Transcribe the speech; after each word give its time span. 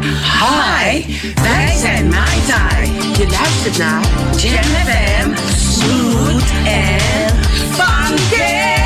Hi, 0.00 1.04
wij 1.42 1.76
zijn 1.80 2.08
time. 2.08 2.32
Tai. 2.46 2.90
Je 3.18 3.26
luistert 3.30 3.78
naar 3.78 4.00
Jam 4.36 4.62
FM, 4.62 5.30
smooth 5.56 6.52
and 6.64 7.46
funky. 7.76 8.81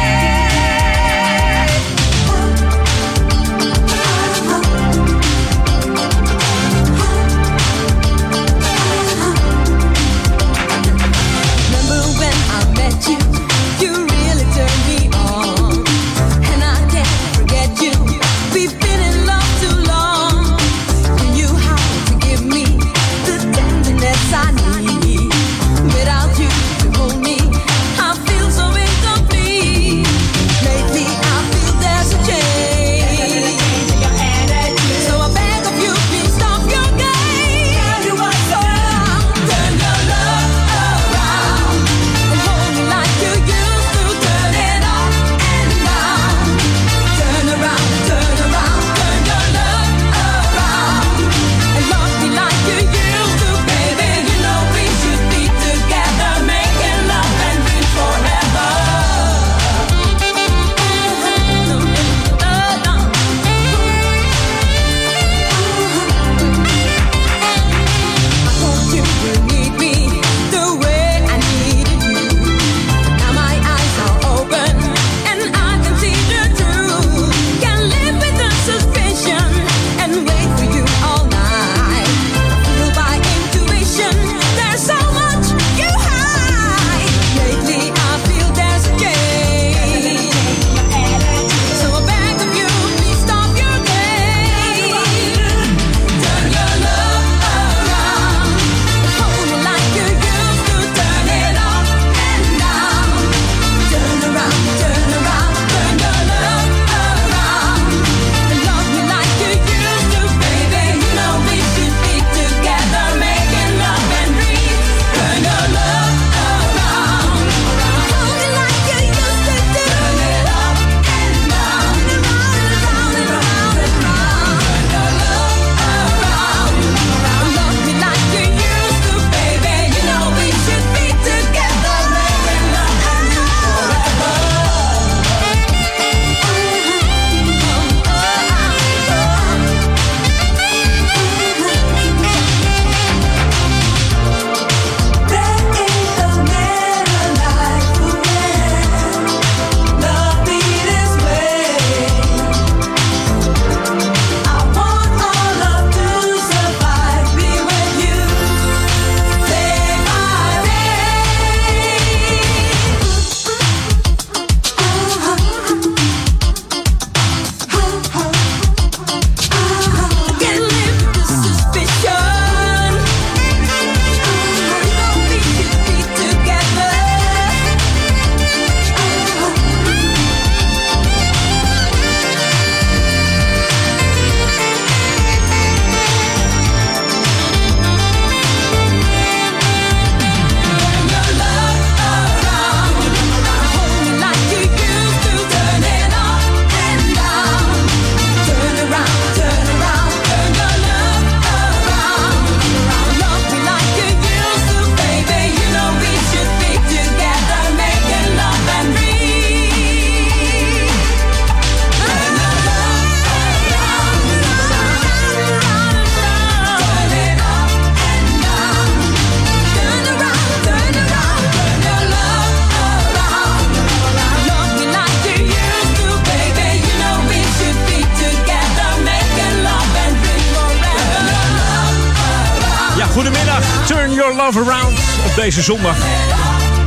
deze 235.46 235.62
zondag. 235.62 235.96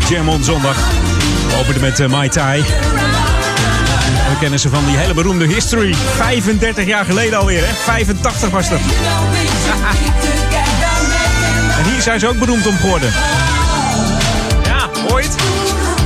Jamon 0.10 0.44
zondag. 0.44 0.76
We 1.48 1.56
openen 1.60 1.82
met 1.82 2.00
uh, 2.00 2.08
Mai 2.08 2.30
Tai. 2.30 2.62
We 4.30 4.38
kennen 4.40 4.60
ze 4.60 4.70
van 4.70 4.86
die 4.86 4.98
hele 4.98 5.14
beroemde 5.14 5.48
History. 5.48 5.96
35 6.16 6.86
jaar 6.86 7.06
geleden 7.06 7.40
alweer, 7.40 7.68
hè? 7.68 7.74
85 7.74 8.50
was 8.50 8.70
dat. 8.70 8.80
en 11.78 11.92
hier 11.92 12.02
zijn 12.02 12.20
ze 12.20 12.28
ook 12.28 12.40
beroemd 12.40 12.68
om 12.68 12.78
geworden. 12.78 13.12
Ja, 14.64 14.90
ooit. 15.12 15.36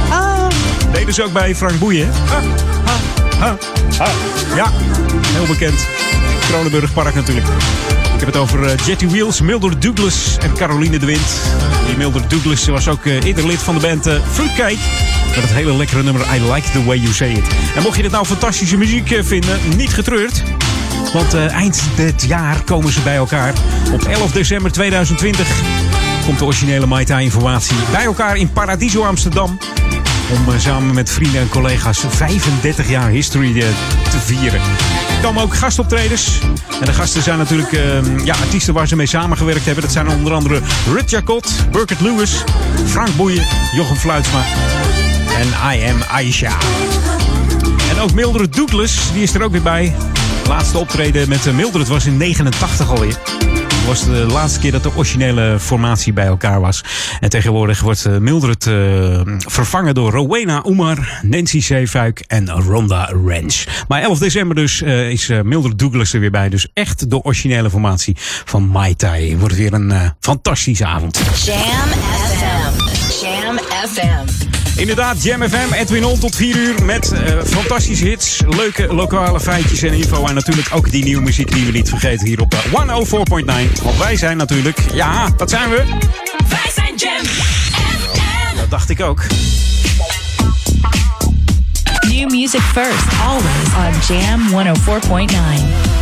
Ah. 0.09 0.47
Deden 0.91 1.13
ze 1.13 1.23
ook 1.23 1.33
bij 1.33 1.55
Frank 1.55 1.79
Boeien. 1.79 2.11
Ja, 4.55 4.71
heel 5.33 5.45
bekend. 5.45 5.87
Kronenburgpark 6.49 7.15
natuurlijk. 7.15 7.47
Heb 8.23 8.33
het 8.33 8.41
over 8.41 8.63
uh, 8.63 8.71
Jetty 8.85 9.07
Wheels, 9.07 9.41
Mildred 9.41 9.81
Douglas 9.81 10.37
en 10.39 10.53
Caroline 10.53 10.99
de 10.99 11.05
Wind. 11.05 11.41
Die 11.85 11.97
Mildred 11.97 12.29
Douglas 12.29 12.67
was 12.67 12.87
ook 12.87 13.05
uh, 13.05 13.23
eerder 13.23 13.47
lid 13.47 13.59
van 13.59 13.75
de 13.75 13.81
band 13.81 14.07
uh, 14.07 14.13
Fruitcake. 14.31 14.77
Met 15.27 15.43
het 15.43 15.49
hele 15.49 15.77
lekkere 15.77 16.03
nummer 16.03 16.21
I 16.35 16.51
Like 16.53 16.71
The 16.71 16.83
Way 16.83 16.97
You 16.97 17.13
Say 17.13 17.31
It. 17.31 17.43
En 17.75 17.81
mocht 17.81 17.95
je 17.95 18.01
dit 18.01 18.11
nou 18.11 18.25
fantastische 18.25 18.77
muziek 18.77 19.19
vinden, 19.23 19.59
niet 19.77 19.93
getreurd. 19.93 20.43
Want 21.13 21.33
eind 21.33 21.81
dit 21.95 22.23
jaar 22.23 22.61
komen 22.61 22.91
ze 22.91 23.01
bij 23.01 23.15
elkaar. 23.15 23.53
Op 23.91 24.03
11 24.03 24.31
december 24.31 24.71
2020 24.71 25.47
komt 26.25 26.39
de 26.39 26.45
originele 26.45 26.85
Mai 26.85 27.05
informatie 27.05 27.75
bij 27.91 28.03
elkaar 28.03 28.37
in 28.37 28.51
Paradiso 28.51 29.03
Amsterdam. 29.03 29.57
Om 30.31 30.59
samen 30.59 30.93
met 30.93 31.09
vrienden 31.09 31.41
en 31.41 31.49
collega's 31.49 32.03
35 32.09 32.89
jaar 32.89 33.09
history 33.09 33.63
te 34.09 34.19
vieren. 34.19 34.61
Komen 35.23 35.43
ook 35.43 35.55
gastoptreders. 35.55 36.39
En 36.79 36.85
de 36.85 36.93
gasten 36.93 37.21
zijn 37.21 37.37
natuurlijk 37.37 37.71
uh, 37.71 38.25
ja, 38.25 38.35
artiesten 38.35 38.73
waar 38.73 38.87
ze 38.87 38.95
mee 38.95 39.05
samengewerkt 39.05 39.65
hebben. 39.65 39.83
Dat 39.83 39.93
zijn 39.93 40.07
onder 40.07 40.33
andere 40.33 40.61
Rut 40.87 41.09
Jacot, 41.09 41.71
Burkett 41.71 42.01
Lewis, 42.01 42.43
Frank 42.85 43.15
Boeien, 43.15 43.45
Jochem 43.75 43.95
Fluitsma 43.95 44.43
en 45.37 45.77
I 45.77 45.83
Am 45.89 46.01
Aisha. 46.11 46.57
En 47.89 47.99
ook 47.99 48.13
Mildred 48.13 48.53
Douglas, 48.53 49.13
die 49.13 49.23
is 49.23 49.33
er 49.33 49.43
ook 49.43 49.51
weer 49.51 49.61
bij. 49.61 49.95
laatste 50.47 50.77
optreden 50.77 51.29
met 51.29 51.53
Mildred 51.53 51.87
was 51.87 52.05
in 52.05 52.17
89 52.17 52.89
alweer. 52.89 53.32
Was 53.87 54.05
de 54.05 54.11
laatste 54.11 54.59
keer 54.59 54.71
dat 54.71 54.83
de 54.83 54.95
originele 54.95 55.59
formatie 55.59 56.13
bij 56.13 56.25
elkaar 56.25 56.61
was. 56.61 56.83
En 57.19 57.29
tegenwoordig 57.29 57.81
wordt 57.81 58.19
Mildred 58.19 58.65
uh, 58.65 59.21
vervangen 59.37 59.93
door 59.93 60.11
Rowena 60.11 60.61
Oemar, 60.65 61.19
Nancy 61.21 61.61
Zeefuik 61.61 62.23
en 62.27 62.49
Ronda 62.49 63.09
Ranch. 63.25 63.63
Maar 63.87 64.01
11 64.01 64.19
december 64.19 64.55
dus 64.55 64.81
uh, 64.81 65.09
is 65.09 65.29
Mildred 65.43 65.79
Douglas 65.79 66.13
er 66.13 66.19
weer 66.19 66.31
bij. 66.31 66.49
Dus 66.49 66.67
echt 66.73 67.09
de 67.09 67.23
originele 67.23 67.69
formatie 67.69 68.15
van 68.45 68.67
Mai 68.67 68.95
Tai. 68.95 69.37
Wordt 69.37 69.55
weer 69.55 69.73
een 69.73 69.93
fantastische 70.19 70.85
avond. 70.85 71.19
Jam 71.45 71.57
FM. 71.57 73.25
Jam 73.25 73.57
FM. 73.87 74.32
Inderdaad, 74.75 75.23
Jam 75.23 75.41
FM, 75.41 75.73
Edwin 75.73 76.05
On 76.05 76.19
tot 76.19 76.35
4 76.35 76.55
uur 76.55 76.83
met 76.85 77.11
uh, 77.13 77.19
fantastische 77.45 78.05
hits, 78.05 78.41
leuke 78.47 78.93
lokale 78.93 79.39
feitjes 79.39 79.81
en 79.81 79.93
info. 79.93 80.25
En 80.25 80.35
natuurlijk 80.35 80.67
ook 80.73 80.91
die 80.91 81.03
nieuwe 81.03 81.21
muziek 81.21 81.51
die 81.51 81.65
we 81.65 81.71
niet 81.71 81.89
vergeten 81.89 82.27
hier 82.27 82.41
op 82.41 82.53
uh, 82.53 83.05
104.9. 83.75 83.83
Want 83.83 83.97
wij 83.97 84.15
zijn 84.15 84.37
natuurlijk, 84.37 84.79
ja, 84.93 85.29
wat 85.37 85.49
zijn 85.49 85.69
we? 85.69 85.83
Wij 86.49 86.71
zijn 86.75 86.95
Jam 86.95 87.25
FM. 87.25 88.55
Dat 88.55 88.69
dacht 88.69 88.89
ik 88.89 89.01
ook. 89.01 89.23
New 92.07 92.29
music 92.29 92.61
first, 92.61 93.05
always 93.21 94.07
on 94.09 94.15
Jam 94.15 94.49
104.9. 94.49 95.92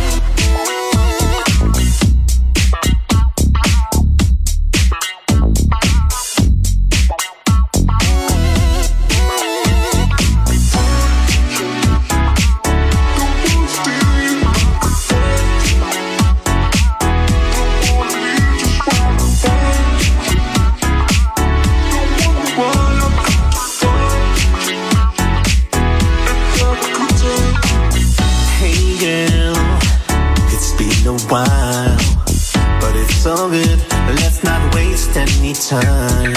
time. 35.72 36.34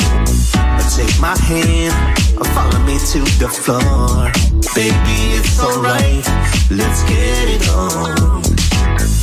Take 0.95 1.19
my 1.19 1.35
hand, 1.37 1.93
and 2.37 2.47
follow 2.55 2.79
me 2.85 2.97
to 3.11 3.19
the 3.41 3.49
floor. 3.49 4.31
Baby, 4.73 5.17
it's 5.37 5.59
alright. 5.59 6.25
Let's 6.71 7.03
get 7.03 7.49
it 7.55 7.67
on. 7.69 8.43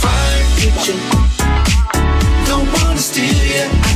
Fire 0.02 0.44
kitchen. 0.60 0.98
Don't 2.46 2.68
wanna 2.74 2.98
steal 2.98 3.42
you. 3.54 3.91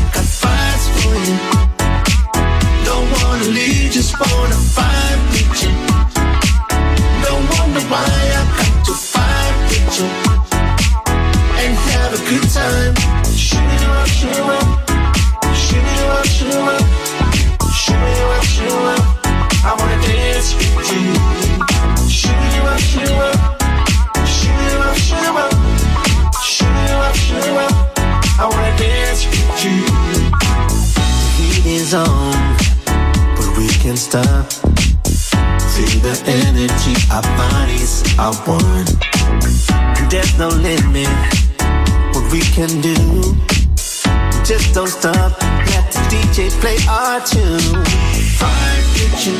One. 38.47 38.87
There's 40.09 40.39
no 40.39 40.49
limit 40.49 41.09
what 42.15 42.33
we 42.33 42.41
can 42.41 42.81
do. 42.81 42.95
Just 44.45 44.75
don't 44.75 44.89
stop, 44.89 45.41
let 45.43 45.91
the 45.93 46.01
DJ 46.11 46.51
play 46.61 46.77
our 46.89 47.21
tune. 47.27 47.85
Fire 48.39 48.83
kitchen, 48.95 49.35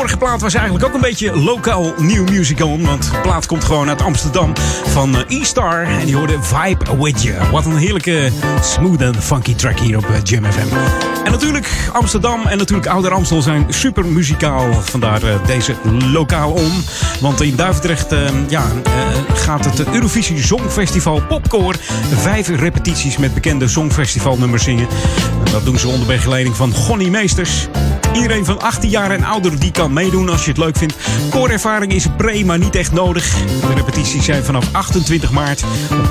vorige 0.00 0.18
plaat 0.18 0.40
was 0.40 0.54
eigenlijk 0.54 0.84
ook 0.84 0.94
een 0.94 1.00
beetje 1.00 1.36
lokaal 1.36 1.94
nieuw 1.98 2.24
music 2.24 2.64
on. 2.64 2.84
Want 2.84 3.10
de 3.10 3.20
plaat 3.22 3.46
komt 3.46 3.64
gewoon 3.64 3.88
uit 3.88 4.02
Amsterdam 4.02 4.52
van 4.84 5.16
eh, 5.16 5.40
E-Star. 5.40 5.82
En 5.82 6.04
die 6.06 6.16
hoorde 6.16 6.36
Vibe 6.42 6.96
With 7.02 7.22
You. 7.22 7.50
Wat 7.50 7.64
een 7.64 7.76
heerlijke 7.76 8.30
smooth 8.62 9.00
en 9.00 9.22
funky 9.22 9.54
track 9.54 9.78
hier 9.78 9.96
op 9.96 10.04
eh, 10.04 10.22
Jam 10.22 10.44
FM. 10.44 10.74
En 11.24 11.30
natuurlijk 11.30 11.68
Amsterdam 11.92 12.46
en 12.46 12.58
natuurlijk 12.58 12.88
Ouder 12.88 13.12
Amstel 13.12 13.42
zijn 13.42 13.66
super 13.68 14.06
muzikaal. 14.06 14.72
Vandaar 14.72 15.22
eh, 15.22 15.46
deze 15.46 15.74
lokaal 16.12 16.50
on. 16.50 16.84
Want 17.20 17.40
in 17.40 17.56
Duivendrecht 17.56 18.14
ja, 18.48 18.64
gaat 19.34 19.64
het 19.64 19.86
Eurovisie 19.86 20.42
Songfestival 20.42 21.22
Popcore. 21.28 21.78
Vijf 22.14 22.48
repetities 22.48 23.16
met 23.16 23.34
bekende 23.34 23.68
Songfestivalnummers 23.68 24.64
zingen. 24.64 24.88
En 25.44 25.52
dat 25.52 25.64
doen 25.64 25.78
ze 25.78 25.88
onder 25.88 26.06
begeleiding 26.06 26.56
van 26.56 26.72
Gonnie 26.72 27.10
Meesters. 27.10 27.68
Iedereen 28.12 28.44
van 28.44 28.60
18 28.60 28.90
jaar 28.90 29.10
en 29.10 29.24
ouder 29.24 29.58
die 29.58 29.70
kan 29.70 29.92
meedoen 29.92 30.28
als 30.28 30.44
je 30.44 30.50
het 30.50 30.58
leuk 30.58 30.76
vindt. 30.76 30.94
Koorervaring 31.30 31.92
is 31.92 32.06
pre, 32.16 32.44
maar 32.44 32.58
niet 32.58 32.74
echt 32.74 32.92
nodig. 32.92 33.34
De 33.44 33.74
repetities 33.74 34.24
zijn 34.24 34.44
vanaf 34.44 34.68
28 34.72 35.30
maart 35.30 35.64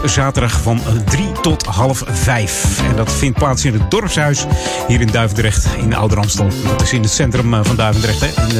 op 0.03 0.09
zaterdag 0.09 0.61
van 0.61 0.81
3 1.05 1.31
tot 1.41 1.65
half 1.65 2.03
5. 2.07 2.81
En 2.89 2.95
dat 2.95 3.13
vindt 3.13 3.37
plaats 3.37 3.65
in 3.65 3.73
het 3.73 3.91
dorpshuis 3.91 4.45
hier 4.87 5.01
in 5.01 5.07
Duivendrecht 5.07 5.67
in 5.77 5.95
Ouder 5.95 6.17
Amstel. 6.17 6.47
Dat 6.63 6.81
is 6.81 6.93
in 6.93 7.01
het 7.01 7.11
centrum 7.11 7.53
eh, 7.53 7.59
van 7.63 7.75
Duivendrecht, 7.75 8.19
hè? 8.19 8.27
In, 8.27 8.55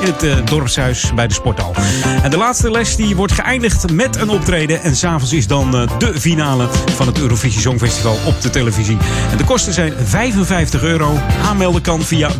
in 0.00 0.06
het 0.06 0.22
eh, 0.22 0.46
dorpshuis 0.46 1.14
bij 1.14 1.26
de 1.26 1.34
sporthal. 1.34 1.74
En 2.22 2.30
de 2.30 2.36
laatste 2.36 2.70
les 2.70 2.96
die 2.96 3.16
wordt 3.16 3.32
geëindigd 3.32 3.92
met 3.92 4.16
een 4.16 4.30
optreden. 4.30 4.82
En 4.82 4.96
s'avonds 4.96 5.32
is 5.32 5.46
dan 5.46 5.76
eh, 5.76 5.98
de 5.98 6.20
finale 6.20 6.68
van 6.94 7.06
het 7.06 7.18
Eurovisie 7.18 7.60
Songfestival 7.60 8.16
op 8.24 8.40
de 8.40 8.50
televisie. 8.50 8.96
En 9.30 9.36
de 9.36 9.44
kosten 9.44 9.72
zijn 9.72 9.94
55 10.04 10.82
euro. 10.82 11.18
Aanmelden 11.44 11.82
kan 11.82 12.02
via 12.02 12.30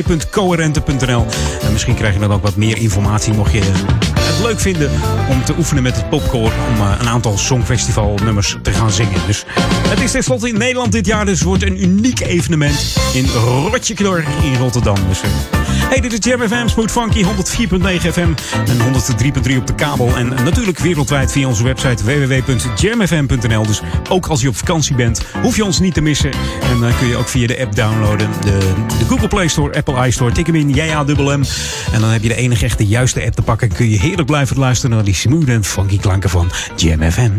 www.coherente.nl. 0.00 1.26
En 1.62 1.72
misschien 1.72 1.94
krijg 1.94 2.14
je 2.14 2.20
dan 2.20 2.32
ook 2.32 2.42
wat 2.42 2.56
meer 2.56 2.76
informatie 2.76 3.32
mocht 3.32 3.52
je 3.52 3.60
het 4.20 4.38
leuk 4.42 4.60
vinden 4.60 4.90
om 5.30 5.44
te 5.44 5.54
oefenen 5.58 5.82
met 5.82 5.96
het 5.96 6.08
popcore. 6.08 6.52
Om 6.70 6.80
eh, 6.80 6.94
een 7.00 7.08
aantal 7.08 7.38
Songfestivalnummers 7.38 8.56
te 8.62 8.72
gaan 8.72 8.90
zingen. 8.90 9.20
Dus 9.26 9.44
het 9.88 10.00
is 10.00 10.10
tenslotte 10.10 10.48
in 10.48 10.58
Nederland 10.58 10.92
dit 10.92 11.06
jaar. 11.06 11.24
Dus 11.24 11.42
wordt 11.42 11.62
een 11.62 11.82
uniek 11.82 12.20
evenement 12.20 12.96
in 13.12 13.26
Rotjeknor 13.70 14.24
in 14.42 14.56
Rotterdam. 14.56 14.96
Dus, 15.08 15.20
eh, 15.22 15.61
hey, 15.66 16.00
dit 16.00 16.12
is 16.12 16.18
Jam 16.30 16.48
FM, 16.48 16.68
Smooth 16.68 16.90
Funky, 16.90 17.24
104.9 17.24 17.28
FM 18.12 18.32
en 18.66 18.78
103.3 18.78 19.56
op 19.56 19.66
de 19.66 19.74
kabel. 19.76 20.16
En 20.16 20.28
natuurlijk 20.28 20.78
wereldwijd 20.78 21.32
via 21.32 21.48
onze 21.48 21.64
website 21.64 22.04
www.jamfm.nl. 22.04 23.66
Dus 23.66 23.80
ook 24.08 24.26
als 24.26 24.40
je 24.40 24.48
op 24.48 24.56
vakantie 24.56 24.96
bent, 24.96 25.22
hoef 25.42 25.56
je 25.56 25.64
ons 25.64 25.80
niet 25.80 25.94
te 25.94 26.00
missen. 26.00 26.30
En 26.70 26.80
dan 26.80 26.92
kun 26.98 27.08
je 27.08 27.16
ook 27.16 27.28
via 27.28 27.46
de 27.46 27.60
app 27.60 27.76
downloaden. 27.76 28.28
De, 28.44 28.58
de 28.98 29.04
Google 29.08 29.28
Play 29.28 29.48
Store, 29.48 29.74
Apple 29.74 30.06
iStore. 30.06 30.32
Tik 30.32 30.46
hem 30.46 30.54
in, 30.54 30.70
JAMM. 30.70 31.44
En 31.92 32.00
dan 32.00 32.10
heb 32.10 32.22
je 32.22 32.28
de 32.28 32.36
enige 32.36 32.64
echte 32.64 32.86
juiste 32.86 33.24
app 33.24 33.34
te 33.34 33.42
pakken. 33.42 33.68
En 33.68 33.76
kun 33.76 33.90
je 33.90 33.98
heerlijk 33.98 34.26
blijven 34.26 34.58
luisteren 34.58 34.96
naar 34.96 35.04
die 35.04 35.14
smooth 35.14 35.48
en 35.48 35.64
funky 35.64 35.98
klanken 35.98 36.30
van 36.30 36.50
Jam 36.76 37.10
FM. 37.10 37.30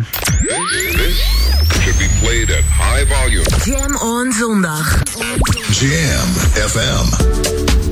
should 1.84 1.98
be 2.00 2.08
played 2.22 2.50
at 2.50 2.63
high 2.63 3.06
volume. 3.06 3.44
Jam 3.65 3.96
on 3.98 4.32
zondag. 4.32 5.03
Jam 5.80 6.30
FM. 6.53 7.83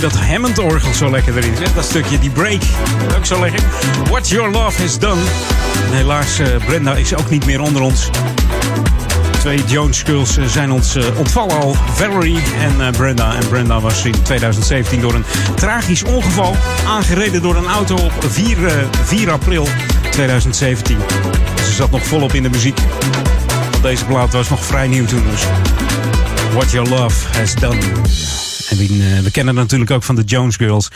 Vind 0.00 0.12
dat 0.12 0.20
Hammond-orgel 0.20 0.94
zo 0.94 1.10
lekker 1.10 1.36
erin 1.36 1.56
zit. 1.56 1.74
Dat 1.74 1.84
stukje, 1.84 2.18
die 2.18 2.30
break. 2.30 2.62
Ook 3.16 3.26
zo 3.26 3.40
lekker. 3.40 3.60
What 4.10 4.28
Your 4.28 4.50
Love 4.50 4.82
Has 4.82 4.98
Done. 4.98 5.20
En 5.90 5.96
helaas, 5.96 6.38
eh, 6.38 6.46
Brenda 6.66 6.94
is 6.94 7.14
ook 7.14 7.30
niet 7.30 7.46
meer 7.46 7.60
onder 7.60 7.82
ons. 7.82 8.10
Twee 9.42 9.64
Jones 9.64 10.02
Girls 10.02 10.36
eh, 10.36 10.44
zijn 10.46 10.72
ons 10.72 10.94
eh, 10.94 11.18
ontvallen 11.18 11.60
al. 11.60 11.74
Valerie 11.94 12.38
en 12.60 12.92
Brenda. 12.92 13.34
En 13.34 13.48
Brenda 13.48 13.80
was 13.80 14.04
in 14.04 14.22
2017 14.22 15.00
door 15.00 15.14
een 15.14 15.24
tragisch 15.54 16.02
ongeval 16.02 16.56
aangereden 16.86 17.42
door 17.42 17.56
een 17.56 17.66
auto 17.66 17.94
op 17.94 18.12
4, 18.28 18.66
eh, 18.66 18.74
4 19.04 19.30
april 19.30 19.68
2017. 20.10 20.98
Ze 21.64 21.72
zat 21.72 21.90
nog 21.90 22.06
volop 22.06 22.32
in 22.32 22.42
de 22.42 22.50
muziek. 22.50 22.78
Deze 23.82 24.04
plaat 24.04 24.32
was 24.32 24.48
nog 24.48 24.64
vrij 24.64 24.88
nieuw 24.88 25.04
toen. 25.04 25.24
Dus 25.30 25.42
What 26.52 26.70
Your 26.70 26.88
Love 26.88 27.38
Has 27.38 27.54
Done. 27.54 28.41
En 28.72 28.78
eh, 28.78 29.22
we, 29.22 29.30
kennen 29.30 29.54
natuurlijk 29.54 29.90
ook 29.90 30.02
van 30.02 30.14
de 30.14 30.22
Jones 30.22 30.56
Girls. 30.56 30.90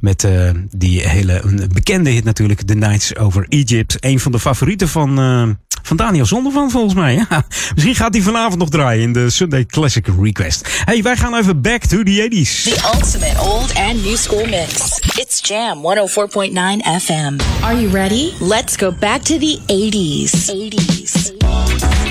Met 0.00 0.24
eh, 0.24 0.50
die 0.70 1.08
hele 1.08 1.42
bekende 1.72 2.10
hit 2.10 2.24
natuurlijk. 2.24 2.62
The 2.62 2.74
Nights 2.74 3.16
Over 3.16 3.46
Egypt. 3.48 3.96
Een 4.00 4.20
van 4.20 4.32
de 4.32 4.38
favorieten 4.38 4.88
van, 4.88 5.20
uh, 5.20 5.48
van 5.82 5.96
Daniel 5.96 6.26
Zondervan 6.26 6.70
volgens 6.70 6.94
mij. 6.94 7.26
Misschien 7.74 7.94
gaat 7.94 8.14
hij 8.14 8.22
vanavond 8.22 8.58
nog 8.58 8.68
draaien 8.68 9.02
in 9.02 9.12
de 9.12 9.30
Sunday 9.30 9.64
Classic 9.64 10.06
Request. 10.20 10.82
Hey, 10.84 11.02
wij 11.02 11.16
gaan 11.16 11.34
even 11.34 11.60
back 11.60 11.84
to 11.84 12.02
the 12.02 12.28
80s. 12.30 12.62
The 12.62 12.90
ultimate 12.94 13.40
old 13.40 13.74
and 13.74 14.04
new 14.04 14.16
school 14.16 14.46
mix. 14.46 15.00
It's 15.14 15.48
Jam 15.48 15.78
104.9 15.78 17.02
FM. 17.02 17.36
Are 17.60 17.80
you 17.80 17.88
ready? 17.88 18.30
Let's 18.40 18.76
go 18.76 18.92
back 18.98 19.22
to 19.22 19.38
the 19.38 19.58
80s. 19.66 20.30
80s. 20.50 21.32
80s. 21.32 22.01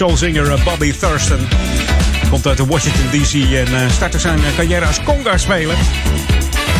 Soulzanger 0.00 0.52
eh, 0.52 0.64
Bobby 0.64 0.92
Thurston. 0.92 1.48
Komt 2.30 2.46
uit 2.46 2.58
Washington 2.58 3.06
DC 3.10 3.32
en 3.32 3.72
uh, 3.72 3.90
startte 3.90 4.18
zijn 4.18 4.38
eh, 4.44 4.54
carrière 4.56 4.86
als 4.86 5.02
conga-speler. 5.02 5.76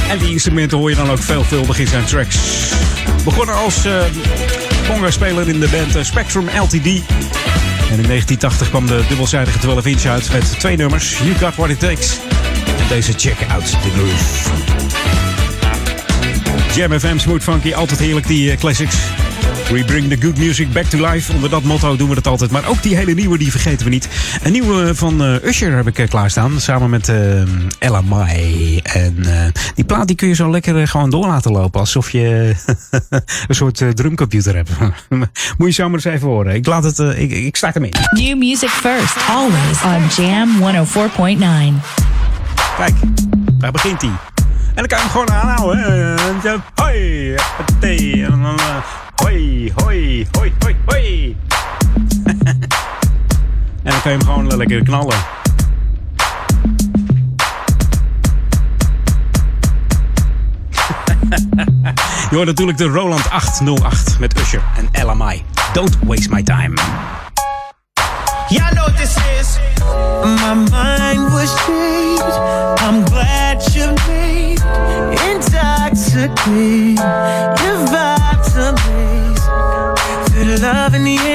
En 0.09 0.19
die 0.19 0.31
instrumenten 0.31 0.79
hoor 0.79 0.91
je 0.91 0.97
dan 0.97 1.11
ook 1.11 1.23
veelvuldig 1.23 1.79
in 1.79 1.87
zijn 1.87 2.05
tracks. 2.05 2.39
Begonnen 3.25 3.55
als 3.55 3.87
uh, 3.87 4.03
conga-speler 4.89 5.49
in 5.49 5.61
de 5.61 5.69
band 5.69 6.07
Spectrum 6.07 6.45
LTD. 6.45 6.87
En 7.91 7.99
in 7.99 8.07
1980 8.07 8.69
kwam 8.69 8.87
de 8.87 9.05
dubbelzijdige 9.09 9.59
12 9.59 9.87
inch 9.87 10.05
uit 10.05 10.33
met 10.33 10.59
twee 10.59 10.77
nummers. 10.77 11.19
You 11.19 11.35
Got 11.35 11.55
What 11.55 11.71
It 11.71 11.79
Takes. 11.79 12.19
En 12.79 12.89
deze 12.89 13.13
Check 13.17 13.37
Out 13.49 13.67
The 13.67 13.91
Groove. 13.95 14.51
Jam 16.75 17.01
FM, 17.01 17.19
Smooth 17.19 17.43
Funky, 17.43 17.75
altijd 17.75 18.01
heerlijk 18.01 18.27
die 18.27 18.57
classics. 18.57 18.97
We 19.71 19.85
bring 19.85 20.09
the 20.09 20.17
good 20.21 20.39
music 20.39 20.73
back 20.73 20.85
to 20.85 20.99
life. 20.99 21.35
Onder 21.35 21.51
dat 21.51 21.63
motto 21.63 21.97
doen 21.97 22.09
we 22.09 22.15
het 22.15 22.27
altijd. 22.27 22.51
Maar 22.51 22.69
ook 22.69 22.83
die 22.83 22.97
hele 22.97 23.15
nieuwe, 23.15 23.39
die 23.39 23.51
vergeten 23.51 23.85
we 23.85 23.91
niet. 23.91 24.09
Een 24.43 24.53
nieuwe 24.53 24.95
van 24.95 25.23
uh, 25.23 25.43
Usher 25.43 25.77
heb 25.77 25.87
ik 25.87 25.99
uh, 25.99 26.09
klaarstaan. 26.09 26.61
Samen 26.61 26.91
met 26.91 27.09
uh, 27.09 27.43
Ella 27.79 28.01
Mai. 28.01 28.79
En 28.79 29.17
die 29.75 29.85
plaat 29.85 30.07
die 30.07 30.17
kun 30.17 30.29
je 30.29 30.35
zo 30.35 30.51
lekker 30.51 30.89
gewoon 30.89 31.11
door 31.11 31.27
laten 31.27 31.53
lopen. 31.53 31.81
Alsof 31.81 32.11
je 32.11 32.55
een 33.49 33.55
soort 33.55 33.83
drumcomputer 33.95 34.55
hebt. 34.55 34.71
Moet 35.59 35.67
je 35.67 35.71
zo 35.71 35.85
maar 35.85 35.95
eens 35.95 36.05
even 36.05 36.29
horen. 36.29 36.55
Ik, 36.55 36.67
laat 36.67 36.85
het, 36.85 36.99
ik, 36.99 37.31
ik 37.33 37.57
hem 37.61 37.85
in. 37.85 37.95
New 38.11 38.39
music 38.39 38.69
first. 38.69 39.17
Always 39.29 39.83
on 39.85 40.25
Jam 40.25 40.49
104.9. 40.59 41.81
Kijk, 42.77 42.95
daar 43.59 43.73
begint 43.73 44.01
hij. 44.01 44.11
En 44.75 44.87
dan 44.87 44.87
kan 44.87 44.99
je 44.99 45.05
hem 45.05 45.11
gewoon 45.11 45.31
aanhouden. 45.31 46.19
Hoi, 46.75 47.35
Hoi, 49.31 49.71
hoi, 49.75 50.27
hoi, 50.33 50.53
hoi, 50.59 50.77
hoi. 50.87 51.37
en 53.83 53.91
dan 53.91 54.01
kan 54.01 54.13
je 54.13 54.19
hem 54.19 54.25
gewoon 54.25 54.57
lekker 54.57 54.83
knallen. 54.83 55.17
je 62.31 62.37
hoort 62.37 62.47
natuurlijk 62.47 62.79
de 62.79 62.85
Roland 62.85 63.31
808 63.31 64.19
met 64.19 64.41
Usher 64.41 64.63
en 64.77 64.89
LMI. 65.07 65.43
Don't 65.73 65.99
waste 66.05 66.31
my 66.31 66.43
time. 66.43 66.75
Y'all 68.49 68.71
know 68.71 68.85
what 68.85 68.97
this 68.97 69.17
is. 69.41 69.59
My 70.25 70.55
mind 70.55 71.33
was 71.33 71.55
changed. 71.55 72.37
I'm 72.81 73.05
glad 73.05 73.75
you 73.75 73.95
made 74.09 74.61
intoxicated. 75.33 77.80
Feel 81.01 81.30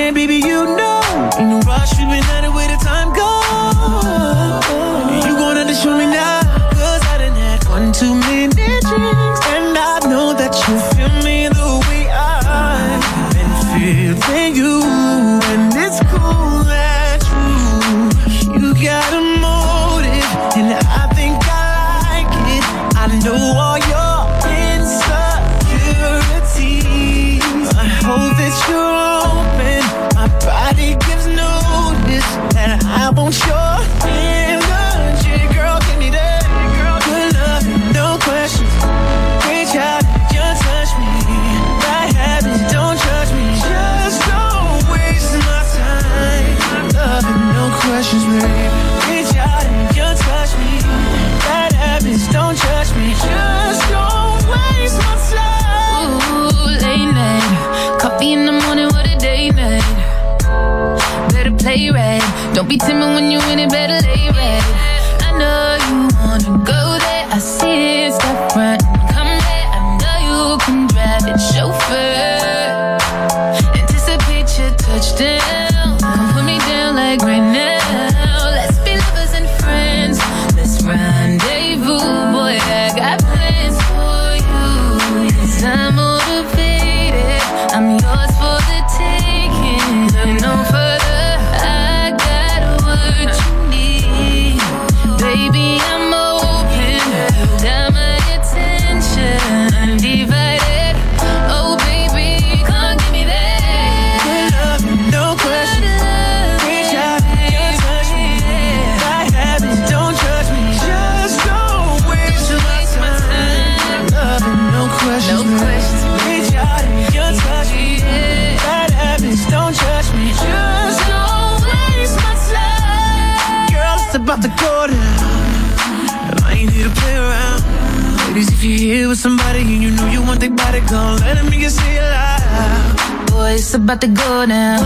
about 133.86 134.02
to 134.02 134.08
go 134.08 134.46
down. 134.48 134.80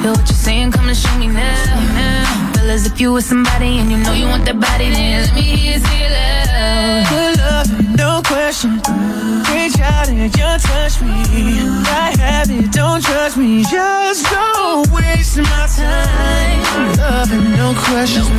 Feel 0.00 0.12
what 0.12 0.26
you're 0.26 0.42
saying, 0.48 0.72
come 0.72 0.88
and 0.88 0.96
show 0.96 1.14
me 1.18 1.28
now. 1.28 2.52
Fellas, 2.54 2.86
if 2.86 2.98
you 2.98 3.12
with 3.12 3.24
somebody 3.24 3.78
and 3.78 3.90
you 3.90 3.98
know 3.98 4.14
you 4.14 4.26
want 4.26 4.46
that 4.46 4.58
body, 4.58 4.88
then 4.88 5.20
let 5.20 5.34
me 5.34 5.42
hear 5.42 5.74
you 5.74 5.78
say 5.78 6.08
loud. 6.08 7.04
Good 7.12 7.36
love, 7.44 7.68
no 8.00 8.22
question. 8.24 8.80
Reach 9.52 9.76
out 9.84 10.08
and 10.08 10.32
just 10.32 10.64
touch 10.64 11.02
me. 11.02 11.12
I 11.92 12.16
have 12.24 12.50
it, 12.50 12.72
don't 12.72 13.04
judge 13.04 13.36
me. 13.36 13.64
Just 13.68 14.24
don't 14.32 14.88
waste 14.96 15.36
my 15.36 15.68
time. 15.68 16.96
Love, 16.96 17.28
no 17.36 17.76
questions. 17.84 18.32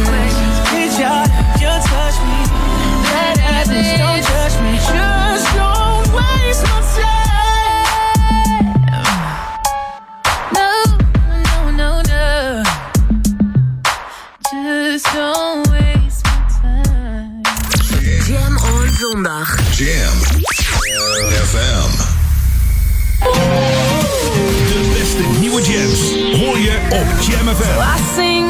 Reach 0.73 0.97
out 1.05 1.29
and 1.29 1.45
just 1.61 1.85
touch 1.85 2.17
me. 2.25 2.39
Bad 3.13 3.37
habits, 3.37 3.93
don't 4.01 4.21
judge 4.25 4.55
me. 4.65 4.73
Just 4.89 5.45
don't 5.53 6.07
waste 6.17 6.63
my 6.65 6.81
time. 6.97 7.22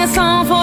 A 0.03 0.07
song 0.07 0.45
for 0.45 0.62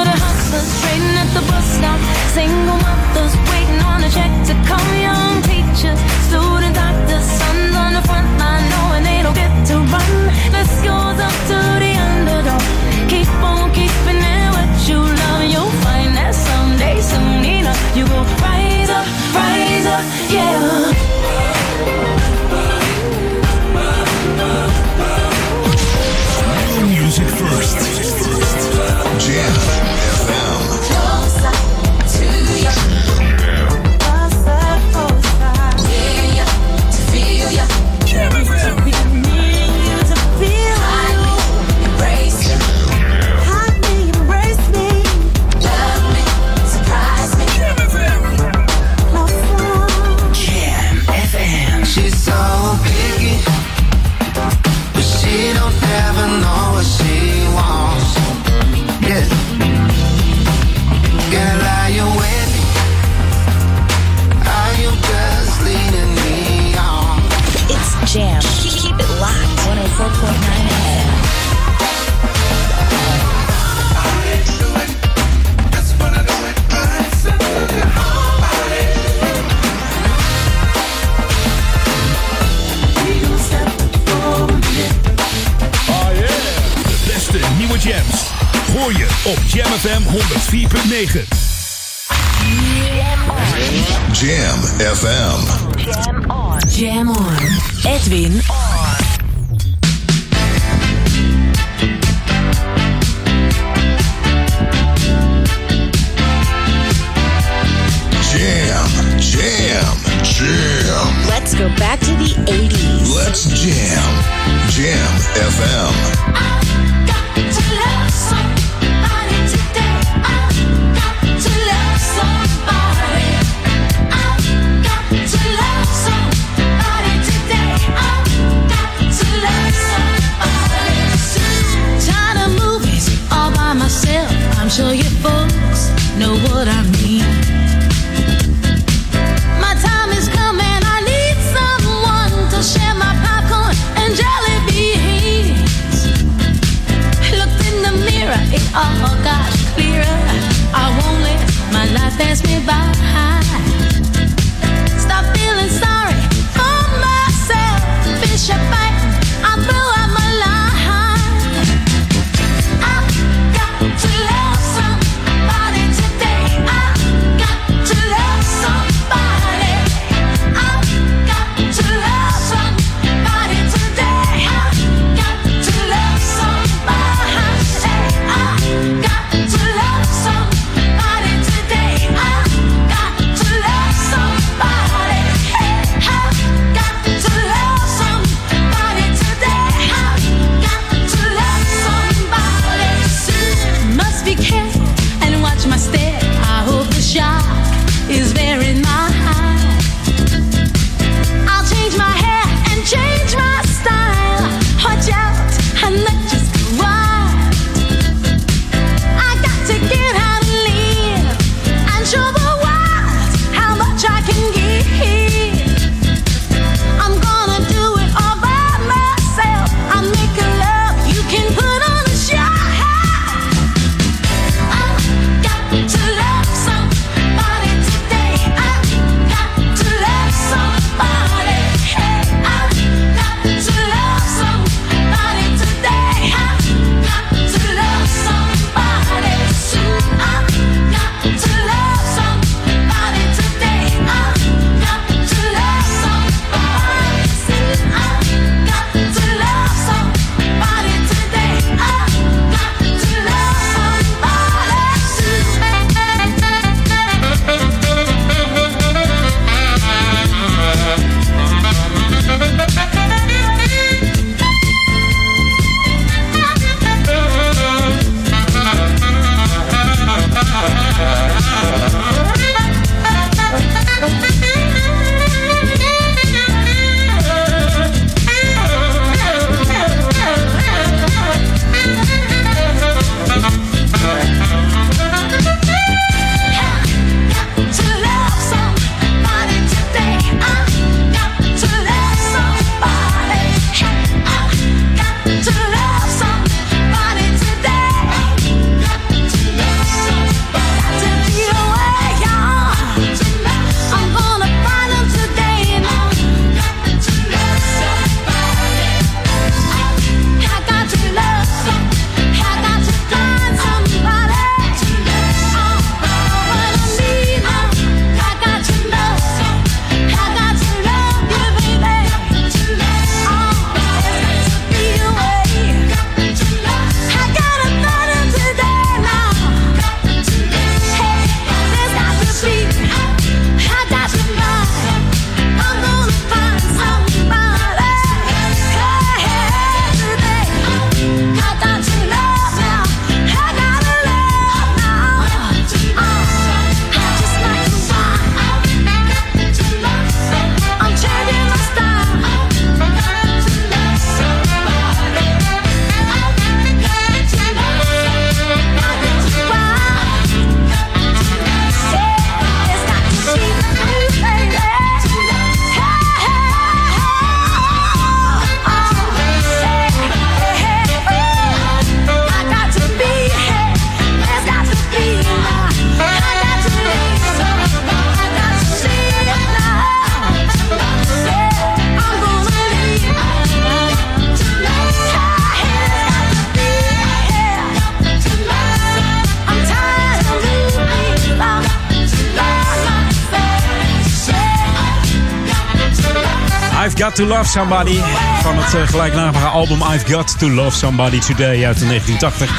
To 397.17 397.27
Love 397.27 397.47
Somebody. 397.47 398.30
Van 398.43 398.59
het 398.59 398.75
uh, 398.75 398.89
gelijknamige 398.89 399.47
album 399.47 399.79
I've 399.93 400.13
Got 400.13 400.39
to 400.39 400.51
Love 400.51 400.77
Somebody 400.77 401.19
Today 401.19 401.65
uit 401.67 401.79
1980. 401.79 402.51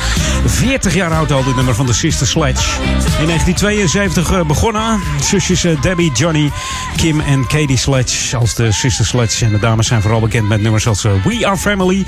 40 0.45 0.93
jaar 0.93 1.11
oud 1.11 1.31
al 1.31 1.43
dit 1.43 1.55
nummer 1.55 1.75
van 1.75 1.85
de 1.85 1.93
Sister 1.93 2.27
Sledge. 2.27 2.81
In 3.19 3.25
1972 3.25 4.31
uh, 4.31 4.41
begonnen. 4.43 4.99
Zusjes 5.23 5.65
uh, 5.65 5.81
Debbie, 5.81 6.11
Johnny, 6.11 6.51
Kim 6.95 7.19
en 7.19 7.47
Katie 7.47 7.77
Sledge 7.77 8.37
als 8.37 8.55
de 8.55 8.71
Sister 8.71 9.05
Sledge. 9.05 9.45
En 9.45 9.51
de 9.51 9.59
dames 9.59 9.87
zijn 9.87 10.01
vooral 10.01 10.19
bekend 10.19 10.47
met 10.47 10.61
nummers 10.61 10.87
als 10.87 11.01
We 11.01 11.47
Are 11.47 11.57
Family, 11.57 12.05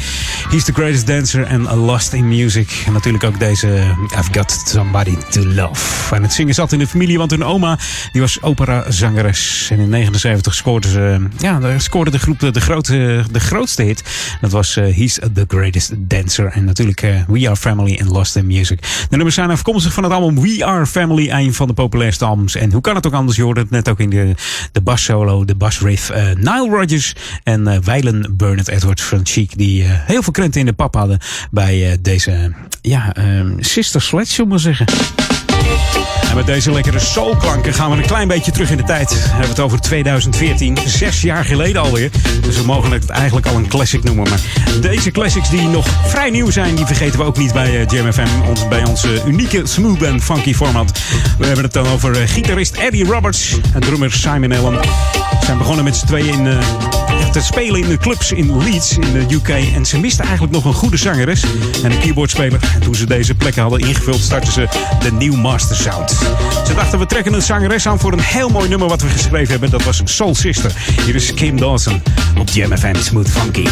He's 0.50 0.64
the 0.64 0.74
Greatest 0.74 1.08
Dancer 1.08 1.44
en 1.44 1.76
Lost 1.76 2.14
in 2.14 2.28
Music. 2.28 2.84
En 2.86 2.94
natuurlijk 2.94 3.24
ook 3.24 3.40
deze 3.40 3.96
I've 4.20 4.30
Got 4.32 4.62
Somebody 4.66 5.18
to 5.30 5.46
Love. 5.46 6.16
En 6.16 6.22
het 6.22 6.34
zingen 6.34 6.54
zat 6.54 6.72
in 6.72 6.80
de 6.80 6.88
familie, 6.88 7.18
want 7.18 7.32
hun 7.32 7.44
oma 7.44 7.78
die 8.12 8.22
was 8.22 8.42
operazangeres. 8.42 9.68
En 9.72 9.80
in 9.80 9.90
79 9.90 10.56
scoorde 10.56 10.90
ze, 10.90 11.28
ja, 11.38 11.80
scoorde 11.80 12.12
de 12.12 12.20
groep 12.20 12.40
de, 12.40 12.52
de, 12.52 12.62
grote, 12.62 13.24
de 13.32 13.40
Dat 14.42 14.52
was 14.52 14.78
uh, 14.78 14.96
He's 14.96 15.20
the 15.34 15.46
Greatest 15.48 15.92
Dancer. 15.98 16.52
En 16.52 16.66
natuurlijk 16.66 17.02
uh, 17.02 17.22
We 17.28 17.48
Are 17.48 17.56
Family 17.56 18.00
and 18.02 18.10
Lost 18.10 18.36
in 18.36 18.46
Music. 18.46 18.82
De 18.82 19.16
nummers 19.16 19.36
zijn 19.36 19.50
afkomstig 19.50 19.94
van 19.94 20.04
het 20.04 20.12
album 20.12 20.42
We 20.42 20.66
Are 20.66 20.86
Family. 20.86 21.30
Een 21.30 21.54
van 21.54 21.68
de 21.68 21.74
populairste 21.74 22.26
albums. 22.26 22.56
En 22.56 22.72
hoe 22.72 22.82
kan 22.82 22.96
het 22.96 23.08
ook 23.08 23.14
anders? 23.14 23.38
Je 23.38 23.44
hoorde 23.44 23.62
het 23.62 23.70
net 23.70 23.90
ook 23.90 24.00
in 24.00 24.10
de, 24.10 24.34
de 24.72 24.82
bass 24.82 25.04
solo, 25.04 25.46
de 25.46 25.56
bass 25.56 25.80
riff. 25.80 26.12
Uh, 26.12 26.18
Nile 26.36 26.70
Rodgers 26.70 27.16
en 27.44 27.68
uh, 27.68 27.78
Weilen 27.78 28.38
Burnett 28.38 28.68
Edwards 28.68 29.04
van 29.04 29.20
Chic. 29.24 29.58
Die 29.58 29.84
heel 29.84 30.24
veel 30.24 30.34
krenten 30.34 30.60
in 30.60 30.66
de 30.66 30.74
pap 30.74 30.96
hadden 30.96 31.20
bij 31.52 31.98
deze 32.02 32.54
ja, 32.82 33.16
Sister 33.60 34.02
Sledge, 34.02 34.34
zullen 34.34 34.52
we 34.52 34.58
zeggen. 34.58 34.86
En 36.34 36.40
met 36.40 36.48
deze 36.48 36.72
lekkere 36.72 37.00
soulklanken 37.00 37.74
gaan 37.74 37.92
we 37.92 37.98
een 37.98 38.06
klein 38.06 38.28
beetje 38.28 38.52
terug 38.52 38.72
in 38.72 38.78
de 38.78 38.84
tijd. 38.84 39.10
We 39.10 39.30
hebben 39.30 39.50
het 39.50 39.60
over 39.60 39.82
2014, 39.82 40.78
zes 40.86 41.22
jaar 41.22 41.46
geleden 41.46 41.82
alweer. 41.82 42.12
Dus 42.42 42.58
we 42.58 42.66
mogen 42.66 42.92
het 42.92 43.10
eigenlijk 43.10 43.48
al 43.48 43.56
een 43.56 43.68
classic 43.68 44.04
noemen. 44.04 44.30
Maar 44.30 44.40
deze 44.82 45.12
classics 45.12 45.50
die 45.50 45.68
nog 45.68 45.88
vrij 46.08 46.30
nieuw 46.30 46.50
zijn, 46.50 46.76
die 46.76 46.86
vergeten 46.86 47.20
we 47.20 47.26
ook 47.26 47.38
niet 47.38 47.54
bij 47.54 47.82
uh, 47.82 47.88
Jam 47.88 48.14
FM. 48.14 48.48
Ons, 48.50 48.68
bij 48.68 48.86
onze 48.86 49.22
unieke 49.26 49.62
smooth 49.66 50.06
and 50.06 50.24
funky 50.24 50.54
format. 50.54 51.00
We 51.38 51.46
hebben 51.46 51.64
het 51.64 51.74
dan 51.74 51.88
over 51.88 52.22
uh, 52.22 52.28
gitarist 52.28 52.76
Eddie 52.76 53.06
Roberts 53.06 53.58
en 53.74 53.80
drummer 53.80 54.12
Simon 54.12 54.52
Allen. 54.52 54.80
Ze 55.44 55.50
zijn 55.50 55.62
begonnen 55.62 55.84
met 55.84 55.96
z'n 55.96 56.06
tweeën 56.06 56.34
in, 56.34 56.46
uh, 56.46 57.30
te 57.32 57.42
spelen 57.42 57.82
in 57.82 57.90
de 57.90 57.98
clubs 57.98 58.32
in 58.32 58.64
Leeds 58.64 58.98
in 58.98 59.14
de 59.14 59.36
UK. 59.36 59.50
En 59.50 59.86
ze 59.86 60.00
misten 60.00 60.24
eigenlijk 60.24 60.54
nog 60.54 60.66
een 60.66 60.74
goede 60.74 60.98
zangeres 60.98 61.44
en 61.84 61.92
een 61.92 62.00
keyboardspeler. 62.00 62.60
En 62.74 62.80
toen 62.80 62.96
ze 62.96 63.06
deze 63.06 63.36
plekken 63.36 63.62
hadden 63.62 63.80
ingevuld, 63.80 64.20
startten 64.20 64.54
ze 64.54 64.68
de 65.00 65.12
New 65.12 65.36
Master 65.36 65.76
Sound. 65.76 66.12
Ze 66.68 66.74
dachten, 66.76 67.00
we 67.00 67.06
trekken 67.06 67.34
een 67.34 67.42
zangeres 67.42 67.88
aan 67.88 68.00
voor 68.00 68.14
een 68.14 68.20
heel 68.20 68.50
mooi 68.50 68.70
nummer 68.70 68.88
wat 68.88 69.02
we 69.02 69.08
geschreven 69.08 69.52
hebben. 69.52 69.70
Dat 69.70 69.84
was 69.84 70.02
Soul 70.04 70.36
Sister. 70.36 70.72
Hier 71.06 71.16
is 71.16 71.34
Kim 71.34 71.60
Dawson 71.60 72.02
op 72.40 72.50
Jam 72.50 72.78
FM 72.78 72.96
Smooth 72.96 73.30
Funky. 73.30 73.68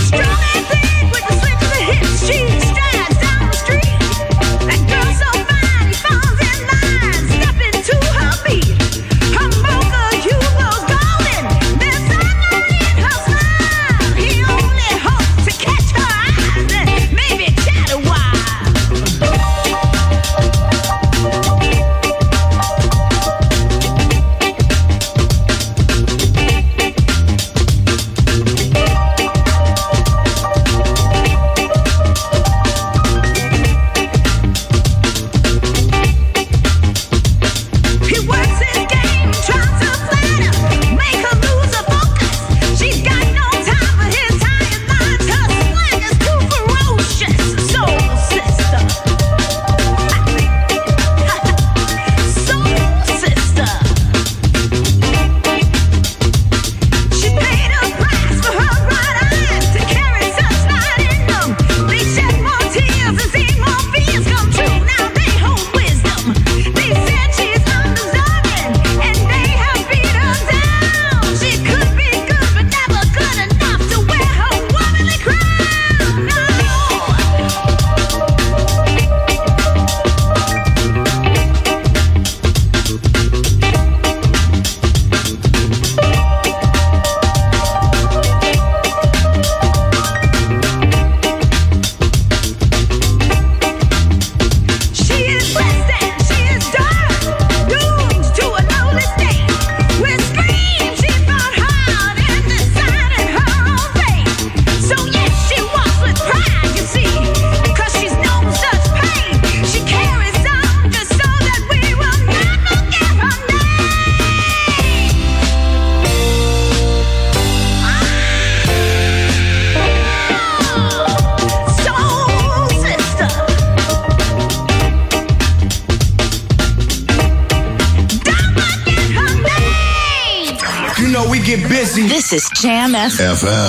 FM. 133.21 133.60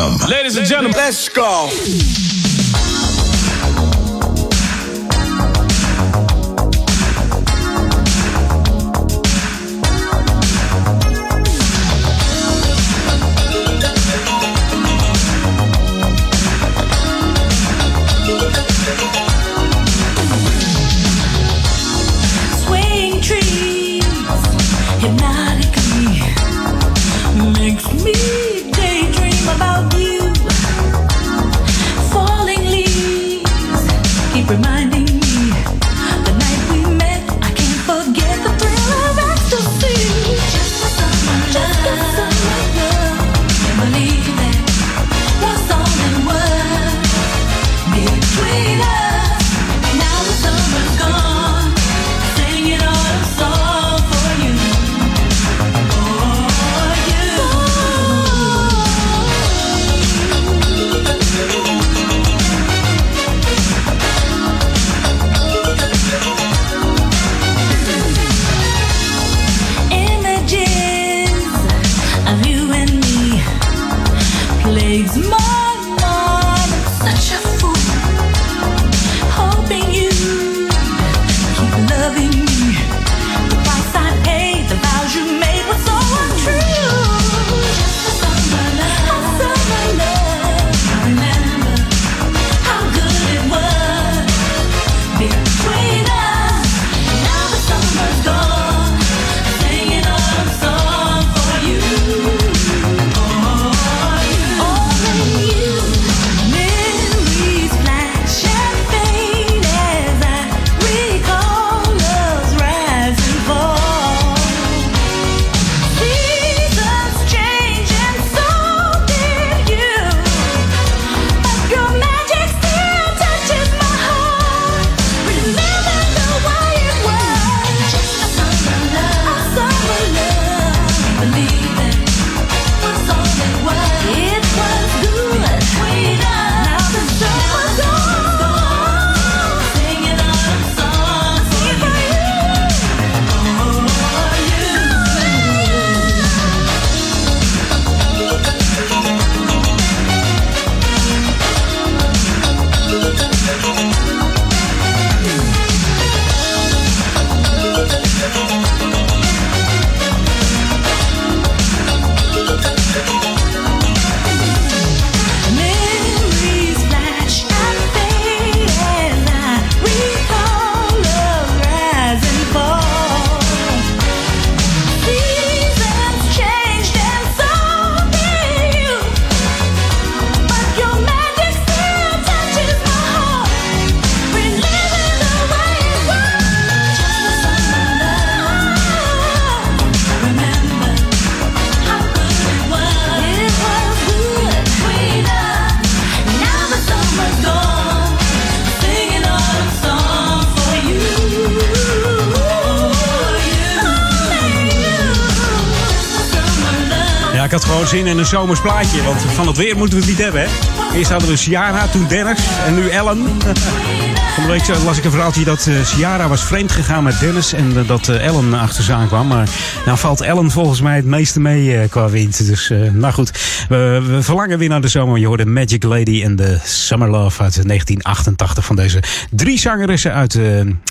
Zin 207.92 208.06
in 208.06 208.18
een 208.18 208.26
zomers 208.26 208.60
plaatje. 208.60 209.02
Want 209.02 209.20
van 209.20 209.46
het 209.46 209.56
weer 209.56 209.76
moeten 209.76 209.98
we 209.98 210.04
het 210.04 210.12
niet 210.12 210.22
hebben, 210.22 210.40
hè? 210.40 210.48
Eerst 210.96 211.10
hadden 211.10 211.28
we 211.28 211.36
Ciara, 211.36 211.88
toen 211.88 212.06
Dennis 212.08 212.40
en 212.66 212.74
nu 212.74 212.88
Ellen. 212.88 213.26
Van 214.34 214.46
de 214.46 214.80
las 214.84 214.98
ik 214.98 215.04
een 215.04 215.10
verhaaltje 215.10 215.44
dat 215.44 215.66
eh, 215.66 215.84
Ciara 215.84 216.28
was 216.28 216.44
vreemd 216.44 216.72
gegaan 216.72 217.04
met 217.04 217.20
Dennis 217.20 217.52
en 217.52 217.78
eh, 217.78 217.88
dat 217.88 218.08
eh, 218.08 218.26
Ellen 218.26 218.54
achter 218.54 218.84
ze 218.84 218.92
aankwam. 218.92 219.26
Maar 219.26 219.48
nou 219.84 219.98
valt 219.98 220.20
Ellen 220.20 220.50
volgens 220.50 220.80
mij 220.80 220.96
het 220.96 221.04
meeste 221.04 221.40
mee 221.40 221.88
qua 221.88 222.08
wind. 222.08 222.46
Dus 222.46 222.72
nou 222.92 223.12
goed, 223.12 223.30
we, 223.68 224.02
we 224.06 224.22
verlangen 224.22 224.58
weer 224.58 224.68
naar 224.68 224.80
de 224.80 224.88
zomer. 224.88 225.18
Je 225.18 225.26
hoorde 225.26 225.46
Magic 225.46 225.82
Lady 225.82 226.22
en 226.22 226.36
de 226.36 226.58
Summer 226.64 227.10
Love 227.10 227.42
uit 227.42 227.54
1988 227.54 228.64
van 228.64 228.76
deze 228.76 229.02
drie 229.30 229.58
zangeressen 229.58 230.12
uit, 230.12 230.38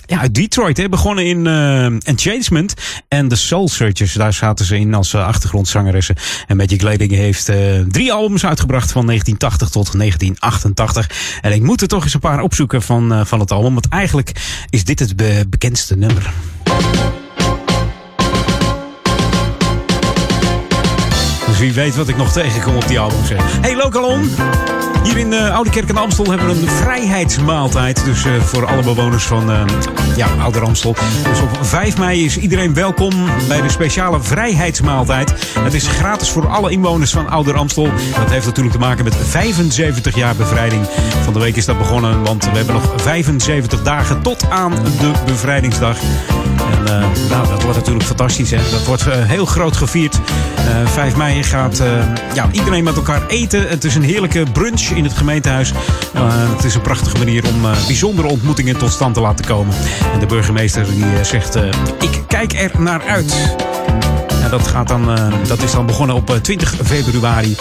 ja, 0.06 0.18
uit 0.18 0.34
Detroit. 0.34 0.76
Hè. 0.76 0.88
Begonnen 0.88 1.26
in 1.26 1.46
Enchantment 2.04 2.74
en 3.08 3.28
The 3.28 3.36
Soul 3.36 3.68
Searchers. 3.68 4.12
Daar 4.12 4.32
zaten 4.32 4.64
ze 4.64 4.78
in 4.78 4.94
als 4.94 5.14
achtergrondzangeressen. 5.14 6.16
En 6.46 6.56
Magic 6.56 6.82
Lady 6.82 7.14
heeft 7.14 7.50
drie 7.88 8.12
albums 8.12 8.46
uitgebracht 8.46 8.92
van 8.92 9.06
1980 9.06 9.68
tot 9.68 9.98
1988. 9.98 11.38
En 11.40 11.52
ik 11.52 11.62
moet 11.62 11.80
er 11.80 11.88
toch 11.88 12.04
eens 12.04 12.14
een 12.14 12.20
paar 12.20 12.40
opzoeken 12.40 12.82
van, 12.82 13.26
van 13.32 13.40
het. 13.40 13.74
Want 13.74 13.88
eigenlijk 13.88 14.32
is 14.70 14.84
dit 14.84 14.98
het 14.98 15.16
be- 15.16 15.44
bekendste 15.48 15.96
nummer. 15.96 16.32
Wie 21.62 21.72
weet 21.72 21.96
wat 21.96 22.08
ik 22.08 22.16
nog 22.16 22.32
tegenkom 22.32 22.76
op 22.76 22.88
die 22.88 22.98
albums. 22.98 23.28
hè. 23.28 23.36
Hey 23.60 23.76
Lokalon! 23.76 24.30
Hier 25.02 25.16
in 25.16 25.32
uh, 25.32 25.54
Oude 25.54 25.70
Kerk 25.70 25.88
en 25.88 25.96
Amstel 25.96 26.24
hebben 26.24 26.46
we 26.46 26.52
een 26.52 26.68
vrijheidsmaaltijd. 26.68 28.04
Dus 28.04 28.24
eh, 28.24 28.32
voor 28.40 28.66
alle 28.66 28.82
bewoners 28.82 29.24
van 29.24 29.50
eh, 29.50 29.64
ja, 30.16 30.26
Oude 30.40 30.60
Amstel. 30.60 30.94
Dus 31.28 31.40
op 31.40 31.58
5 31.60 31.98
mei 31.98 32.24
is 32.24 32.38
iedereen 32.38 32.74
welkom 32.74 33.12
bij 33.48 33.60
de 33.60 33.68
speciale 33.68 34.20
vrijheidsmaaltijd. 34.20 35.34
Het 35.58 35.74
is 35.74 35.86
gratis 35.86 36.30
voor 36.30 36.48
alle 36.48 36.70
inwoners 36.70 37.10
van 37.10 37.28
Ouder 37.28 37.56
Amstel. 37.56 37.88
Dat 38.18 38.30
heeft 38.30 38.46
natuurlijk 38.46 38.74
te 38.74 38.80
maken 38.80 39.04
met 39.04 39.16
75 39.16 40.14
jaar 40.14 40.36
bevrijding. 40.36 40.86
Van 41.24 41.32
de 41.32 41.38
week 41.38 41.56
is 41.56 41.64
dat 41.64 41.78
begonnen, 41.78 42.24
want 42.24 42.44
we 42.44 42.56
hebben 42.56 42.74
nog 42.74 42.92
75 42.96 43.82
dagen 43.82 44.22
tot 44.22 44.50
aan 44.50 44.72
de 45.00 45.12
bevrijdingsdag. 45.26 45.98
En 46.74 46.84
nou, 47.28 47.48
dat 47.48 47.62
wordt 47.62 47.78
natuurlijk 47.78 48.04
fantastisch. 48.04 48.50
Hè? 48.50 48.70
Dat 48.70 48.84
wordt 48.84 49.04
heel 49.04 49.46
groot 49.46 49.76
gevierd. 49.76 50.20
Eh 50.56 50.86
5 50.92 51.16
mei 51.16 51.38
gaat 51.52 51.80
eh, 51.80 52.34
ja, 52.34 52.48
iedereen 52.52 52.84
met 52.84 52.96
elkaar 52.96 53.26
eten. 53.26 53.68
Het 53.68 53.84
is 53.84 53.94
een 53.94 54.02
heerlijke 54.02 54.44
brunch 54.52 54.80
in 54.80 55.04
het 55.04 55.12
gemeentehuis. 55.12 55.72
Eh, 56.14 56.50
het 56.54 56.64
is 56.64 56.74
een 56.74 56.80
prachtige 56.80 57.18
manier 57.18 57.46
om 57.46 57.64
eh, 57.64 57.86
bijzondere 57.86 58.28
ontmoetingen 58.28 58.78
tot 58.78 58.90
stand 58.90 59.14
te 59.14 59.20
laten 59.20 59.44
komen. 59.44 59.74
En 60.12 60.20
de 60.20 60.26
burgemeester 60.26 60.86
die 60.86 61.04
eh, 61.04 61.24
zegt, 61.24 61.56
ik 62.00 62.20
kijk 62.26 62.52
er 62.52 62.70
naar 62.78 63.02
uit. 63.06 63.56
Dat, 64.50 64.66
gaat 64.66 64.88
dan, 64.88 65.18
dat 65.46 65.62
is 65.62 65.72
dan 65.72 65.86
begonnen 65.86 66.16
op 66.16 66.30
eh, 66.30 66.36
20 66.36 66.74
februari. 66.84 67.56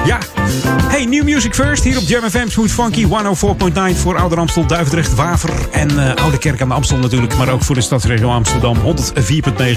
Ja, 0.05 0.17
hey, 0.87 1.05
New 1.05 1.23
Music 1.23 1.55
First 1.55 1.83
hier 1.83 1.97
op 1.97 2.03
Jam 2.07 2.29
FM. 2.29 2.47
Smooth 2.47 2.71
Funky 2.71 3.05
104.9 3.05 3.09
voor 3.95 4.17
Ouder 4.17 4.39
Amstel, 4.39 4.65
Duivendrecht, 4.65 5.15
Waver 5.15 5.51
en 5.71 5.89
eh, 5.89 6.23
Oude 6.23 6.37
Kerk 6.37 6.61
aan 6.61 6.67
de 6.67 6.73
Amstel 6.73 6.97
natuurlijk. 6.97 7.37
Maar 7.37 7.49
ook 7.49 7.63
voor 7.63 7.75
de 7.75 7.81
stadsregio 7.81 8.29
Amsterdam 8.29 8.77
104.9. 8.77 8.83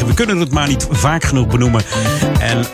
We 0.06 0.14
kunnen 0.14 0.38
het 0.38 0.52
maar 0.52 0.68
niet 0.68 0.86
vaak 0.90 1.24
genoeg 1.24 1.46
benoemen. 1.46 1.82
En 2.38 2.66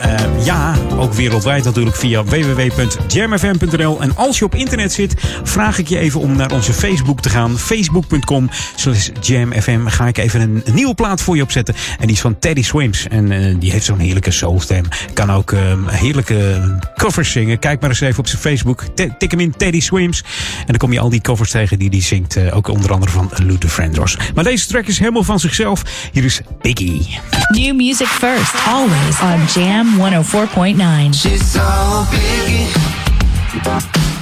ja, 0.44 0.74
ook 0.98 1.12
wereldwijd 1.12 1.64
natuurlijk 1.64 1.96
via 1.96 2.24
www.jamfm.nl. 2.24 4.00
En 4.00 4.16
als 4.16 4.38
je 4.38 4.44
op 4.44 4.54
internet 4.54 4.92
zit, 4.92 5.14
vraag 5.42 5.67
ik 5.76 5.88
je 5.88 5.98
even 5.98 6.20
om 6.20 6.36
naar 6.36 6.52
onze 6.52 6.72
Facebook 6.72 7.20
te 7.20 7.28
gaan. 7.28 7.58
Facebook.com 7.58 8.50
slash 8.76 9.08
jamfm. 9.20 9.86
Ga 9.86 10.06
ik 10.06 10.18
even 10.18 10.40
een, 10.40 10.62
nieuwe 10.74 10.94
plaat 10.94 11.20
voor 11.20 11.36
je 11.36 11.42
opzetten. 11.42 11.74
En 11.98 12.06
die 12.06 12.16
is 12.16 12.20
van 12.20 12.38
Teddy 12.38 12.62
Swims. 12.62 13.08
En 13.08 13.32
eh, 13.32 13.54
die 13.58 13.70
heeft 13.70 13.84
zo'n 13.84 13.98
heerlijke 13.98 14.30
soulstem. 14.30 14.84
Kan 15.14 15.32
ook 15.32 15.52
eh, 15.52 15.60
heerlijke 15.86 16.60
covers 16.96 17.32
zingen. 17.32 17.58
Kijk 17.58 17.80
maar 17.80 17.90
eens 17.90 18.00
even 18.00 18.18
op 18.18 18.26
zijn 18.26 18.40
Facebook. 18.40 18.84
Tik 19.18 19.30
hem 19.30 19.40
in 19.40 19.56
Teddy 19.56 19.80
Swims. 19.80 20.22
En 20.58 20.66
dan 20.66 20.76
kom 20.76 20.92
je 20.92 21.00
al 21.00 21.08
die 21.08 21.20
covers 21.20 21.50
tegen 21.50 21.78
die 21.78 21.88
hij 21.88 22.02
zingt. 22.02 22.36
eh, 22.38 22.56
ook 22.56 22.68
onder 22.68 22.92
andere 22.92 23.12
van 23.12 23.30
Luther 23.36 23.68
Vandross. 23.68 24.16
Maar 24.34 24.44
deze 24.44 24.66
track 24.66 24.86
is 24.86 24.98
helemaal 24.98 25.22
van 25.22 25.40
zichzelf. 25.40 25.82
Hier 26.12 26.24
is 26.24 26.40
Biggie. 26.60 27.18
New 27.48 27.76
music 27.76 28.06
first, 28.06 28.54
always 28.66 29.20
on 29.20 29.62
Jam 29.62 29.98
104.9. 29.98 31.14
She's 31.14 31.52
so 31.52 32.04
picky, 32.10 33.07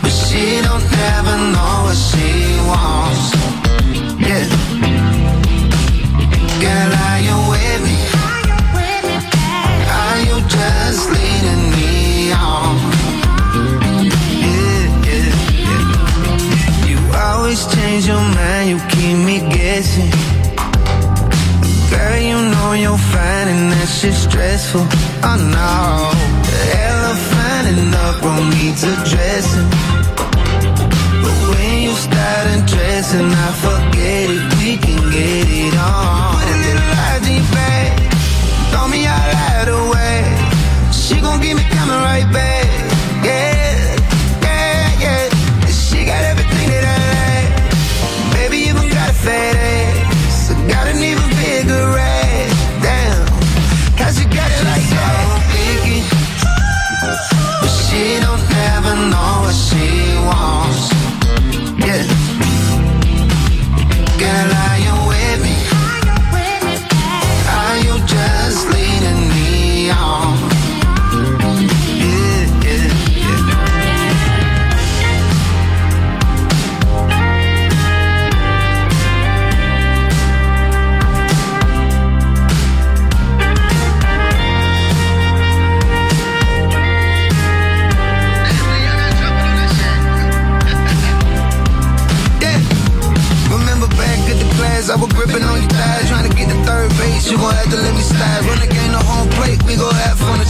but 0.03 0.13
she 0.13 0.61
don't 0.63 0.87
ever 1.15 1.37
know 1.53 1.75
what 1.87 1.97
she 1.97 2.31
wants. 2.71 3.25
Yeah. 4.23 4.47
Girl, 6.63 6.93
are 7.07 7.21
you 7.27 7.37
with 7.51 7.81
me? 7.87 7.99
Are 10.01 10.21
you 10.29 10.37
just 10.49 11.03
leading 11.11 11.65
me 11.77 12.33
on? 12.33 12.77
Yeah. 14.43 15.27
You 16.87 16.99
always 17.15 17.61
change 17.75 18.07
your 18.07 18.25
mind, 18.39 18.71
you 18.71 18.79
keep 18.91 19.17
me 19.27 19.37
guessing. 19.51 20.11
Girl, 21.91 22.19
you 22.19 22.39
know 22.53 22.73
you're 22.75 22.99
fine 23.13 23.49
and 23.49 23.73
that 23.73 23.89
stressful. 23.89 24.87
Oh 25.23 25.37
no, 25.57 26.13
the 26.47 26.86
elephant 27.67 27.79
in 27.79 27.91
the 27.91 28.07
room 28.23 28.51
needs 28.51 28.83
addressing. 28.83 29.69
But 31.23 31.37
when 31.51 31.83
you 31.83 31.93
start 31.93 32.47
undressing, 32.55 33.31
I 33.31 33.53
forget 33.65 34.31
it. 34.31 34.55
We 34.59 34.77
can 34.77 35.11
get 35.11 35.49
it 35.49 35.75
on. 35.75 36.35
Put 36.35 36.49
a 36.49 36.59
little 36.65 36.89
light 36.95 37.23
in 37.27 37.35
your 37.35 37.53
bag. 37.53 38.13
Throw 38.71 38.89
me 38.89 39.07
out 39.07 39.33
right 39.35 39.69
away. 39.69 40.93
She 40.93 41.21
gon' 41.21 41.41
get 41.41 41.57
me 41.57 41.63
coming 41.71 41.97
right 41.97 42.31
back. 42.33 42.56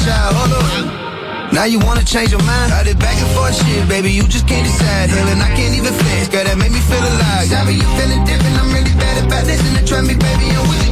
Child. 0.06 0.32
Hold 0.38 0.52
up. 0.54 1.52
Now 1.52 1.64
you 1.64 1.78
wanna 1.80 2.04
change 2.04 2.30
your 2.30 2.42
mind? 2.42 2.70
Got 2.70 2.86
it 2.86 2.98
back 2.98 3.16
and 3.18 3.30
forth 3.34 3.54
shit, 3.58 3.88
baby. 3.88 4.10
You 4.12 4.24
just 4.28 4.46
can't 4.46 4.66
decide. 4.66 5.10
Hell, 5.10 5.28
and 5.28 5.42
I 5.42 5.50
can't 5.58 5.74
even 5.74 5.92
flex. 5.92 6.28
Girl, 6.28 6.44
that 6.44 6.58
make 6.58 6.70
me 6.70 6.80
feel 6.90 7.02
alive. 7.02 7.46
Sorry, 7.50 7.74
you 7.74 7.88
feeling 7.98 8.22
different. 8.24 8.54
I'm 8.60 8.70
really 8.76 8.94
bad 9.02 9.24
about 9.24 9.44
this. 9.46 9.60
And 9.66 9.86
try 9.86 10.00
me, 10.02 10.14
baby. 10.14 10.46
I'm 10.54 10.68
with 10.68 10.85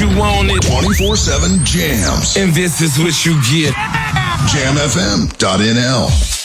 you 0.00 0.08
wanted. 0.18 0.62
24 0.62 1.16
7 1.16 1.64
jams. 1.64 2.36
And 2.36 2.52
this 2.52 2.80
is 2.80 2.98
what 2.98 3.24
you 3.24 3.34
get. 3.42 3.72
Yeah. 3.74 4.36
JamFM.nl. 4.52 6.35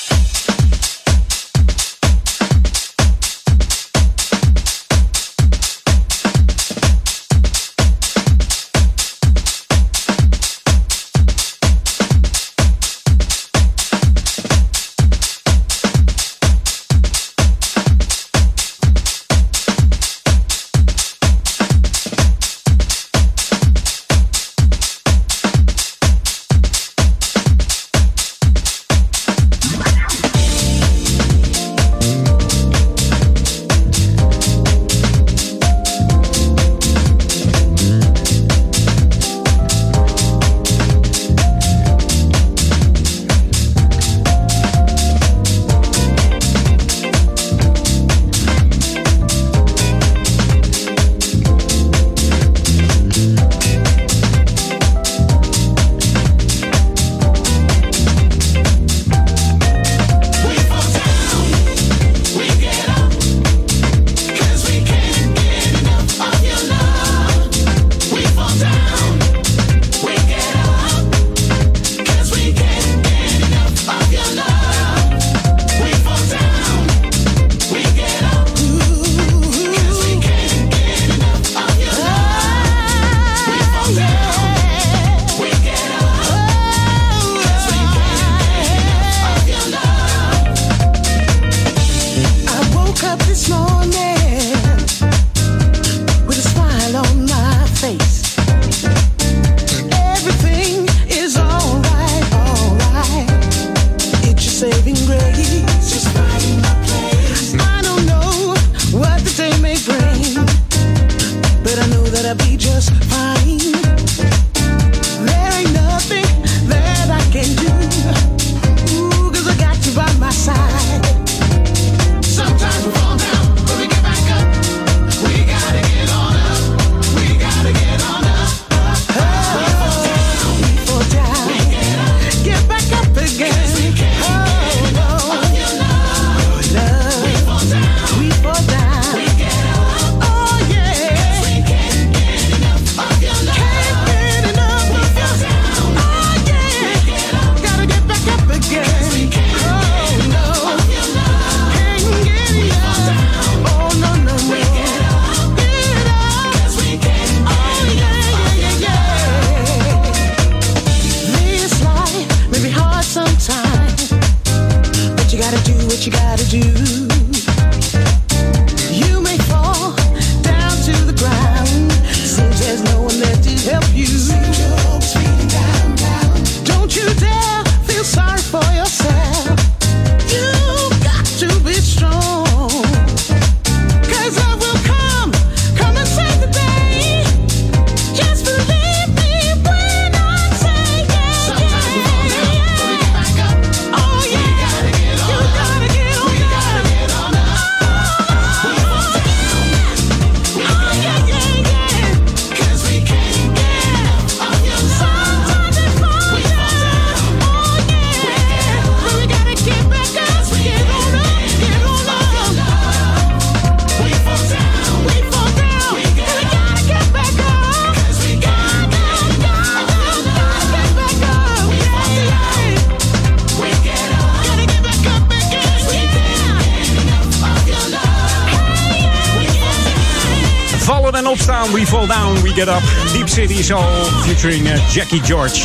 opstaan, 231.32 231.72
we 231.72 231.86
fall 231.86 232.08
down, 232.08 232.42
we 232.42 232.50
get 232.50 232.68
up. 232.68 232.82
Deep 233.14 233.30
City 233.30 233.64
Soul 233.64 234.04
featuring 234.26 234.68
uh, 234.68 234.76
Jackie 234.90 235.22
George. 235.22 235.62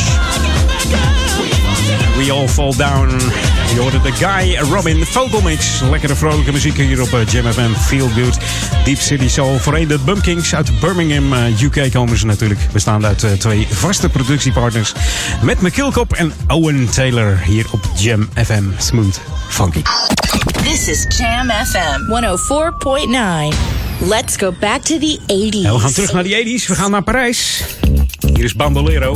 We 2.17 2.31
all 2.31 2.47
fall 2.47 2.73
down. 2.75 3.09
Je 3.73 3.79
hoorde 3.79 4.01
de 4.01 4.11
Guy 4.11 4.57
Robin 4.71 5.05
Vogelmix. 5.05 5.81
Lekkere 5.89 6.15
vrolijke 6.15 6.51
muziek 6.51 6.77
hier 6.77 7.01
op 7.01 7.13
uh, 7.13 7.25
Jam 7.25 7.51
FM 7.53 7.73
Feel 7.73 8.09
Good. 8.09 8.37
Deep 8.85 8.99
City 8.99 9.27
Soul. 9.27 9.59
Voorheen 9.59 9.87
de 9.87 9.99
Bumpkings 9.99 10.55
uit 10.55 10.79
Birmingham, 10.79 11.33
uh, 11.33 11.61
UK 11.61 11.91
komen 11.91 12.17
ze 12.17 12.25
natuurlijk. 12.25 12.59
Bestaande 12.71 13.07
uit 13.07 13.39
twee 13.39 13.67
vaste 13.71 14.09
productiepartners. 14.09 14.93
met 15.41 15.61
McKilkop 15.61 16.13
en 16.13 16.33
Owen 16.47 16.89
Taylor 16.89 17.39
hier 17.45 17.65
op 17.71 17.79
Jam 17.95 18.29
FM 18.45 18.63
Smooth 18.77 19.19
Funky. 19.47 19.81
This 20.63 20.87
is 20.87 21.17
Jam 21.17 21.49
FM 21.49 21.99
104.9. 23.67 23.76
Let's 23.99 24.37
go 24.37 24.51
back 24.51 24.81
to 24.81 24.99
the 24.99 25.19
80s. 25.27 25.71
We 25.71 25.79
gaan 25.79 25.91
terug 25.91 26.13
naar 26.13 26.23
de 26.23 26.59
80s. 26.59 26.67
We 26.67 26.75
gaan 26.75 26.91
naar 26.91 27.03
Parijs. 27.03 27.63
Hier 28.33 28.43
is 28.43 28.55
Bandolero, 28.55 29.15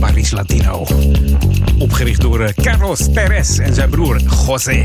Paris 0.00 0.30
Latino. 0.30 0.86
Opgericht 1.78 2.20
door 2.20 2.40
eh, 2.40 2.54
Carlos 2.62 3.08
Perez 3.12 3.58
en 3.58 3.74
zijn 3.74 3.90
broer 3.90 4.20
José. 4.46 4.80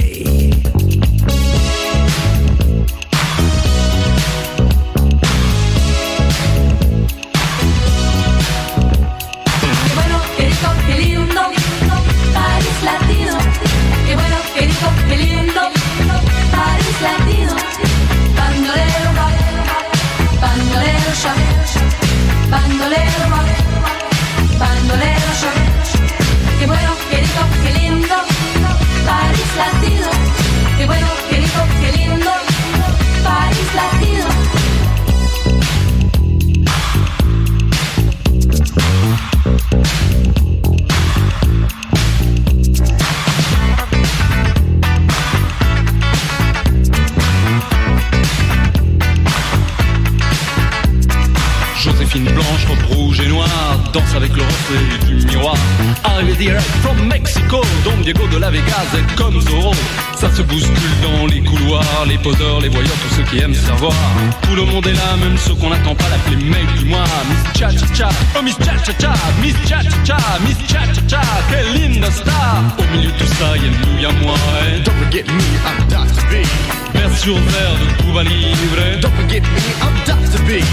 Arrivé 56.08 56.34
direct 56.36 56.66
from 56.82 57.08
Mexico, 57.08 57.62
Don 57.84 57.98
Diego 58.02 58.28
de 58.28 58.38
la 58.38 58.50
Vegas 58.50 58.88
est 58.94 59.16
comme 59.16 59.40
Zorro. 59.42 59.74
Ça 60.16 60.30
se 60.34 60.42
bouscule 60.42 60.96
dans 61.04 61.28
les 61.28 61.42
couloirs, 61.42 62.06
les 62.08 62.18
poseurs, 62.18 62.60
les 62.62 62.70
voyeurs, 62.70 62.96
tous 63.08 63.16
ceux 63.16 63.24
qui 63.24 63.40
aiment 63.40 63.54
savoir. 63.54 63.94
Tout 64.42 64.56
le 64.56 64.66
monde 64.66 64.88
est 64.88 64.94
là, 64.94 65.16
même 65.20 65.38
ceux 65.38 65.54
qu'on 65.56 65.70
n'attend 65.70 65.96
pas 65.96 66.10
l'appeler 66.10 66.44
mec 66.44 66.66
du 66.78 66.86
mois. 66.86 67.04
Miss 67.30 67.60
Cha 67.60 67.70
Cha 67.70 67.94
Cha, 67.94 68.10
oh 68.38 68.42
Miss 68.42 68.58
Cha 68.58 68.78
Cha 68.84 68.94
Cha, 69.00 69.14
Miss 69.42 69.56
Cha 69.68 69.84
Cha 69.84 70.04
Cha, 70.06 70.18
Miss 70.46 70.58
Cha 70.68 70.82
Cha 70.94 71.02
Cha, 71.08 71.22
quelle 71.50 71.74
linda 71.74 72.10
star. 72.10 72.64
Au 72.80 72.96
milieu 72.96 73.12
de 73.12 73.18
tout 73.18 73.34
ça, 73.38 73.58
y'a 73.58 73.70
nous, 73.70 74.02
y'a 74.02 74.12
moi. 74.24 74.36
Et 74.74 74.80
don't 74.80 74.94
forget 75.04 75.24
me, 75.24 75.44
I'm 75.66 75.88
Dr. 75.90 76.24
B. 76.32 76.46
Verre 76.94 77.18
sur 77.18 77.36
verre 77.36 77.78
de 77.80 78.04
Cuba 78.04 78.24
Libre. 78.24 79.02
Don't 79.02 79.14
forget 79.16 79.42
me, 79.42 79.62
I'm 79.82 79.94
Dr. 80.06 80.42
B. 80.46 80.64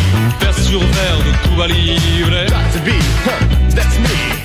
Verre 0.41 0.55
sur 0.55 0.80
verre 0.80 1.18
de 1.18 1.49
Cuba 1.49 1.66
Libre. 1.66 2.47
Dr. 2.47 2.80
B, 2.85 2.91
huh, 3.26 3.74
that's 3.74 3.99
me. 3.99 4.44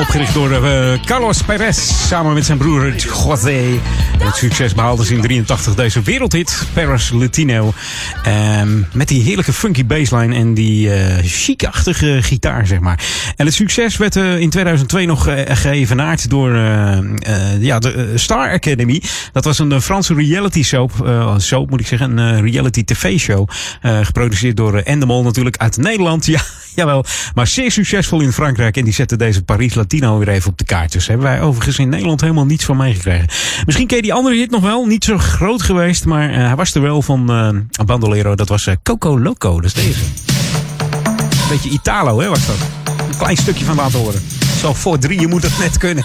Opgericht 0.00 0.34
door 0.34 0.50
eh, 0.50 0.92
Carlos 1.04 1.42
Perez 1.42 2.06
samen 2.08 2.34
met 2.34 2.44
zijn 2.44 2.58
broer 2.58 2.94
José. 2.96 3.80
Het 4.18 4.36
succes 4.36 4.74
behaalde 4.74 5.04
ze 5.04 5.14
in 5.14 5.20
83 5.20 5.74
deze 5.74 6.02
wereldhit, 6.02 6.66
Paris 6.72 7.10
Latino. 7.10 7.72
Ehm, 8.22 8.68
met 8.92 9.08
die 9.08 9.22
heerlijke 9.22 9.52
funky 9.52 9.86
bassline 9.86 10.34
en 10.34 10.54
die 10.54 10.92
eh 10.92 11.24
chic-achtige 11.24 12.18
gitaar, 12.22 12.66
zeg 12.66 12.80
maar. 12.80 13.00
En 13.36 13.46
het 13.46 13.54
succes 13.54 13.96
werd 13.96 14.16
eh, 14.16 14.38
in 14.38 14.50
2002 14.50 15.06
nog 15.06 15.28
geëvenaard 15.48 16.30
door 16.30 16.56
ja, 17.60 17.78
de 17.78 18.12
Star 18.14 18.52
Academy. 18.52 19.02
Dat 19.32 19.44
was 19.44 19.58
een 19.58 19.82
Franse 19.82 20.14
reality 20.14 20.62
soap, 20.62 20.92
soap 21.36 21.70
moet 21.70 21.80
ik 21.80 21.86
zeggen, 21.86 22.18
een 22.18 22.50
reality 22.50 22.84
tv-show. 22.84 23.48
geproduceerd 23.82 24.56
door 24.56 24.76
Endemol 24.78 25.22
natuurlijk 25.22 25.56
uit 25.56 25.76
Nederland. 25.76 26.26
Ja, 26.38 26.40
jawel. 26.78 27.04
Maar 27.34 27.46
zeer 27.46 27.70
succesvol 27.70 28.20
in 28.20 28.32
Frankrijk. 28.32 28.76
En 28.76 28.84
die 28.84 28.92
zette 28.92 29.16
deze 29.16 29.42
Paris 29.42 29.74
Latino 29.74 30.18
weer 30.18 30.28
even 30.28 30.50
op 30.50 30.58
de 30.58 30.64
kaart. 30.64 30.92
Dus 30.92 31.06
hebben 31.06 31.26
wij 31.26 31.40
overigens 31.40 31.78
in 31.78 31.88
Nederland 31.88 32.20
helemaal 32.20 32.44
niets 32.44 32.64
van 32.64 32.76
meegekregen. 32.76 33.28
Misschien 33.66 33.86
ken 33.86 33.96
je 33.96 34.02
die 34.02 34.12
andere 34.12 34.36
hit 34.36 34.50
nog 34.50 34.62
wel. 34.62 34.84
Niet 34.84 35.04
zo 35.04 35.18
groot 35.18 35.62
geweest. 35.62 36.04
Maar 36.04 36.30
eh, 36.30 36.36
hij 36.36 36.56
was 36.56 36.74
er 36.74 36.82
wel 36.82 37.02
van 37.02 37.30
eh 37.30 37.84
Bandolero. 37.86 38.34
Dat 38.34 38.48
was 38.48 38.66
eh, 38.66 38.74
Coco 38.82 39.20
Loco. 39.20 39.60
Dat 39.60 39.64
is 39.64 39.84
deze. 39.84 40.00
Beetje 41.48 41.70
Italo, 41.70 42.20
hè, 42.20 42.28
was 42.28 42.46
dat. 42.46 42.56
Een 43.10 43.16
klein 43.18 43.36
stukje 43.36 43.64
van 43.64 43.76
laten 43.76 43.98
horen. 43.98 44.20
Zo 44.60 44.74
voor 44.74 44.98
drie, 44.98 45.20
je 45.20 45.26
moet 45.26 45.42
het 45.42 45.58
net 45.58 45.78
kunnen. 45.78 46.04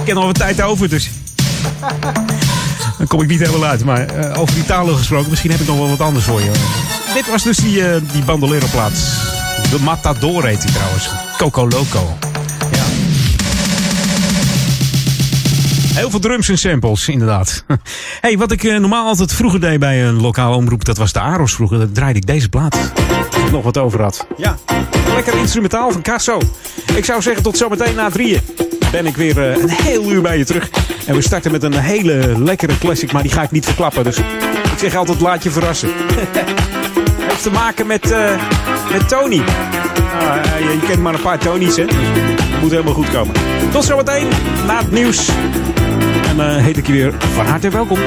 Ik 0.00 0.06
heb 0.08 0.14
nog 0.14 0.24
wat 0.24 0.34
tijd 0.34 0.62
over, 0.62 0.88
dus... 0.88 1.10
Dan 2.98 3.06
kom 3.06 3.22
ik 3.22 3.28
niet 3.28 3.40
helemaal 3.40 3.68
uit. 3.68 3.84
Maar 3.84 4.36
over 4.36 4.58
Italo 4.58 4.94
gesproken, 4.94 5.30
misschien 5.30 5.50
heb 5.50 5.60
ik 5.60 5.66
nog 5.66 5.78
wel 5.78 5.88
wat 5.88 6.00
anders 6.00 6.24
voor 6.24 6.40
je. 6.40 6.50
Dit 7.14 7.30
was 7.30 7.42
dus 7.42 7.56
die, 7.56 7.88
eh, 7.88 8.00
die 8.12 8.22
bandolero 8.22 8.66
plaats. 8.70 9.00
De 9.72 9.80
Matador 9.80 10.46
heet 10.46 10.62
die 10.62 10.72
trouwens. 10.72 11.10
Coco 11.36 11.68
Loco. 11.68 12.16
Ja. 12.72 12.82
Heel 15.94 16.10
veel 16.10 16.20
drums 16.20 16.48
en 16.48 16.58
samples, 16.58 17.08
inderdaad. 17.08 17.64
hey, 18.20 18.38
wat 18.38 18.52
ik 18.52 18.64
eh, 18.64 18.78
normaal 18.78 19.06
altijd 19.06 19.32
vroeger 19.32 19.60
deed 19.60 19.78
bij 19.78 20.06
een 20.06 20.20
lokale 20.20 20.56
omroep, 20.56 20.84
dat 20.84 20.96
was 20.96 21.12
de 21.12 21.20
Aros 21.20 21.54
vroeger. 21.54 21.78
Dat 21.78 21.94
draaide 21.94 22.18
ik 22.18 22.26
deze 22.26 22.48
plaat. 22.48 22.92
Ik 23.44 23.50
nog 23.50 23.64
wat 23.64 23.78
over 23.78 24.02
had. 24.02 24.26
Ja, 24.36 24.56
lekker 25.14 25.34
instrumentaal 25.34 25.92
van 25.92 26.02
Casso. 26.02 26.40
Ik 26.94 27.04
zou 27.04 27.22
zeggen 27.22 27.42
tot 27.42 27.56
zometeen 27.56 27.94
na 27.94 28.10
drieën. 28.10 28.40
Ben 28.90 29.06
ik 29.06 29.16
weer 29.16 29.50
eh, 29.50 29.62
een 29.62 29.70
heel 29.70 30.12
uur 30.12 30.22
bij 30.22 30.38
je 30.38 30.44
terug. 30.44 30.70
En 31.06 31.14
we 31.14 31.22
starten 31.22 31.52
met 31.52 31.62
een 31.62 31.78
hele 31.78 32.42
lekkere 32.42 32.78
classic, 32.78 33.12
maar 33.12 33.22
die 33.22 33.32
ga 33.32 33.42
ik 33.42 33.50
niet 33.50 33.64
verklappen. 33.64 34.04
Dus 34.04 34.18
ik 34.18 34.78
zeg 34.78 34.94
altijd 34.94 35.20
laat 35.20 35.42
je 35.42 35.50
verrassen. 35.50 35.90
Te 37.40 37.50
maken 37.50 37.86
met, 37.86 38.10
eh, 38.10 38.34
met 38.92 39.08
Tony. 39.08 39.42
Eh, 40.18 40.58
je, 40.58 40.78
kent 40.86 41.00
maar 41.00 41.14
een 41.14 41.20
paar 41.20 41.38
Tony's, 41.38 41.76
hè. 41.76 41.84
Het 41.84 42.60
moet 42.60 42.70
helemaal 42.70 42.94
goed 42.94 43.10
komen. 43.10 43.34
Tot 43.70 43.84
zometeen, 43.84 44.28
na 44.66 44.78
het 44.78 44.90
nieuws. 44.90 45.28
En 46.28 46.40
eh, 46.40 46.56
heet 46.56 46.76
ik 46.76 46.86
je 46.86 46.92
weer 46.92 47.14
van 47.34 47.46
harte 47.46 47.70
welkom. 47.70 47.98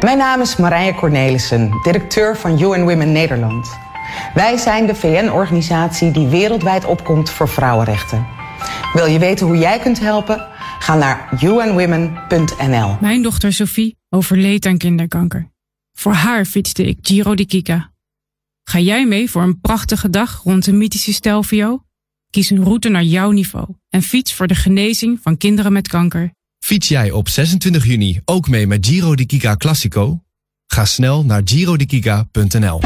Mijn 0.00 0.18
naam 0.18 0.40
is 0.40 0.56
Marije 0.56 0.94
Cornelissen, 0.94 1.70
directeur 1.82 2.36
van 2.36 2.60
UN 2.60 2.84
Women 2.84 3.12
Nederland. 3.12 3.78
Wij 4.34 4.56
zijn 4.56 4.86
de 4.86 4.94
VN-organisatie 4.94 6.10
die 6.10 6.26
wereldwijd 6.26 6.84
opkomt 6.84 7.30
voor 7.30 7.48
vrouwenrechten. 7.48 8.26
Wil 8.92 9.06
je 9.06 9.18
weten 9.18 9.46
hoe 9.46 9.56
jij 9.56 9.78
kunt 9.78 10.00
helpen? 10.00 10.46
Ga 10.78 10.94
naar 10.94 11.28
unwomen.nl. 11.42 12.96
Mijn 13.00 13.22
dochter 13.22 13.52
Sophie 13.52 13.96
overleed 14.08 14.66
aan 14.66 14.78
kinderkanker. 14.78 15.50
Voor 15.92 16.12
haar 16.12 16.44
fietste 16.44 16.84
ik 16.84 16.98
Giro 17.02 17.34
di 17.34 17.46
Kika. 17.46 17.92
Ga 18.64 18.78
jij 18.78 19.06
mee 19.06 19.30
voor 19.30 19.42
een 19.42 19.60
prachtige 19.60 20.10
dag 20.10 20.42
rond 20.42 20.64
de 20.64 20.72
mythische 20.72 21.12
Stelvio? 21.12 21.84
Kies 22.30 22.50
een 22.50 22.64
route 22.64 22.88
naar 22.88 23.02
jouw 23.02 23.30
niveau 23.30 23.66
en 23.88 24.02
fiets 24.02 24.34
voor 24.34 24.46
de 24.46 24.54
genezing 24.54 25.18
van 25.22 25.36
kinderen 25.36 25.72
met 25.72 25.88
kanker. 25.88 26.32
Fiets 26.60 26.88
jij 26.88 27.10
op 27.10 27.28
26 27.28 27.86
juni 27.86 28.20
ook 28.24 28.48
mee 28.48 28.66
met 28.66 28.86
Giro 28.86 29.14
di 29.14 29.26
Kika 29.26 29.56
Classico? 29.56 30.22
Ga 30.66 30.84
snel 30.84 31.24
naar 31.24 31.40
girodikika.nl. 31.44 32.80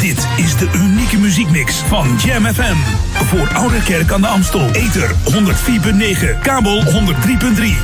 Dit 0.00 0.26
is 0.36 0.56
de 0.56 0.70
unieke 0.74 1.16
muziekmix 1.16 1.74
van 1.74 2.18
Jam 2.24 2.44
FM. 2.44 2.76
Voor 3.24 3.48
Oude 3.54 3.82
Kerk 3.82 4.12
aan 4.12 4.20
de 4.20 4.26
Amstel. 4.26 4.70
Ether 4.70 5.10
104.9, 5.10 6.40
kabel 6.42 6.82
103.3 6.82 6.90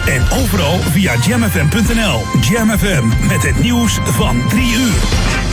en 0.07 0.31
overal 0.31 0.79
via 0.79 1.15
jamfm.nl. 1.27 2.23
Jam 2.51 2.79
FM 2.79 3.27
met 3.27 3.43
het 3.43 3.61
nieuws 3.61 3.99
van 4.05 4.49
3 4.49 4.73
uur. 4.73 5.50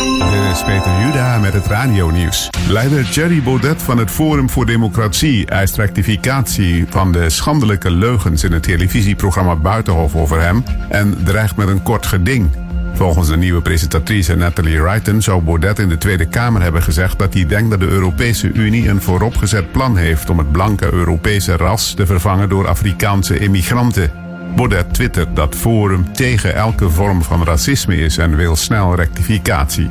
Dit 0.00 0.52
is 0.52 0.62
Peter 0.64 1.00
Juda 1.00 1.38
met 1.38 1.52
het 1.52 1.66
radio-nieuws. 1.66 2.50
Leider 2.68 3.10
Thierry 3.10 3.42
Baudet 3.42 3.82
van 3.82 3.98
het 3.98 4.10
Forum 4.10 4.50
voor 4.50 4.66
Democratie 4.66 5.46
eist 5.46 5.76
rectificatie 5.76 6.86
van 6.88 7.12
de 7.12 7.30
schandelijke 7.30 7.90
leugens 7.90 8.44
in 8.44 8.52
het 8.52 8.62
televisieprogramma 8.62 9.56
Buitenhof 9.56 10.14
over 10.14 10.40
hem 10.40 10.64
en 10.88 11.24
dreigt 11.24 11.56
met 11.56 11.68
een 11.68 11.82
kort 11.82 12.06
geding. 12.06 12.50
Volgens 12.94 13.28
de 13.28 13.36
nieuwe 13.36 13.62
presentatrice 13.62 14.34
Natalie 14.34 14.80
Wrighton 14.80 15.22
zou 15.22 15.42
Baudet 15.42 15.78
in 15.78 15.88
de 15.88 15.98
Tweede 15.98 16.26
Kamer 16.26 16.62
hebben 16.62 16.82
gezegd 16.82 17.18
dat 17.18 17.34
hij 17.34 17.46
denkt 17.46 17.70
dat 17.70 17.80
de 17.80 17.88
Europese 17.88 18.52
Unie 18.52 18.88
een 18.88 19.02
vooropgezet 19.02 19.72
plan 19.72 19.96
heeft 19.96 20.30
om 20.30 20.38
het 20.38 20.52
blanke 20.52 20.92
Europese 20.92 21.56
ras 21.56 21.94
te 21.94 22.06
vervangen 22.06 22.48
door 22.48 22.68
Afrikaanse 22.68 23.38
immigranten. 23.38 24.29
Baudet 24.56 24.94
twittert 24.94 25.36
dat 25.36 25.54
Forum 25.54 26.12
tegen 26.12 26.54
elke 26.54 26.90
vorm 26.90 27.22
van 27.22 27.44
racisme 27.44 27.96
is 27.96 28.18
en 28.18 28.36
wil 28.36 28.56
snel 28.56 28.94
rectificatie. 28.94 29.90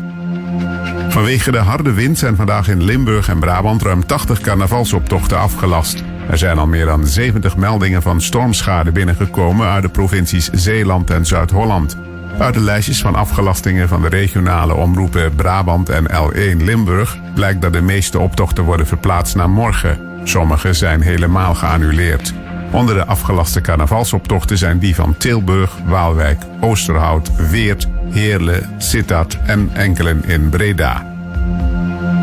Vanwege 1.09 1.51
de 1.51 1.57
harde 1.57 1.93
wind 1.93 2.17
zijn 2.17 2.35
vandaag 2.35 2.67
in 2.67 2.83
Limburg 2.83 3.29
en 3.29 3.39
Brabant 3.39 3.81
ruim 3.81 4.05
80 4.05 4.41
carnavalsoptochten 4.41 5.39
afgelast. 5.39 6.03
Er 6.29 6.37
zijn 6.37 6.57
al 6.57 6.67
meer 6.67 6.85
dan 6.85 7.07
70 7.07 7.57
meldingen 7.57 8.01
van 8.01 8.21
stormschade 8.21 8.91
binnengekomen 8.91 9.67
uit 9.67 9.83
de 9.83 9.89
provincies 9.89 10.49
Zeeland 10.49 11.09
en 11.09 11.25
Zuid-Holland. 11.25 11.97
Uit 12.39 12.53
de 12.53 12.59
lijstjes 12.59 13.01
van 13.01 13.15
afgelastingen 13.15 13.87
van 13.87 14.01
de 14.01 14.09
regionale 14.09 14.73
omroepen 14.73 15.35
Brabant 15.35 15.89
en 15.89 16.09
L1 16.11 16.63
Limburg 16.63 17.17
blijkt 17.33 17.61
dat 17.61 17.73
de 17.73 17.81
meeste 17.81 18.19
optochten 18.19 18.63
worden 18.63 18.87
verplaatst 18.87 19.35
naar 19.35 19.49
morgen. 19.49 19.99
Sommige 20.23 20.73
zijn 20.73 21.01
helemaal 21.01 21.55
geannuleerd. 21.55 22.33
Onder 22.71 22.95
de 22.95 23.05
afgelaste 23.05 23.61
carnavalsoptochten 23.61 24.57
zijn 24.57 24.79
die 24.79 24.95
van 24.95 25.17
Tilburg, 25.17 25.77
Waalwijk, 25.85 26.43
Oosterhout, 26.59 27.49
Weert, 27.49 27.87
Heerlen, 28.09 28.69
Sittard 28.77 29.37
en 29.45 29.69
enkelen 29.73 30.25
in 30.25 30.49
Breda. 30.49 31.17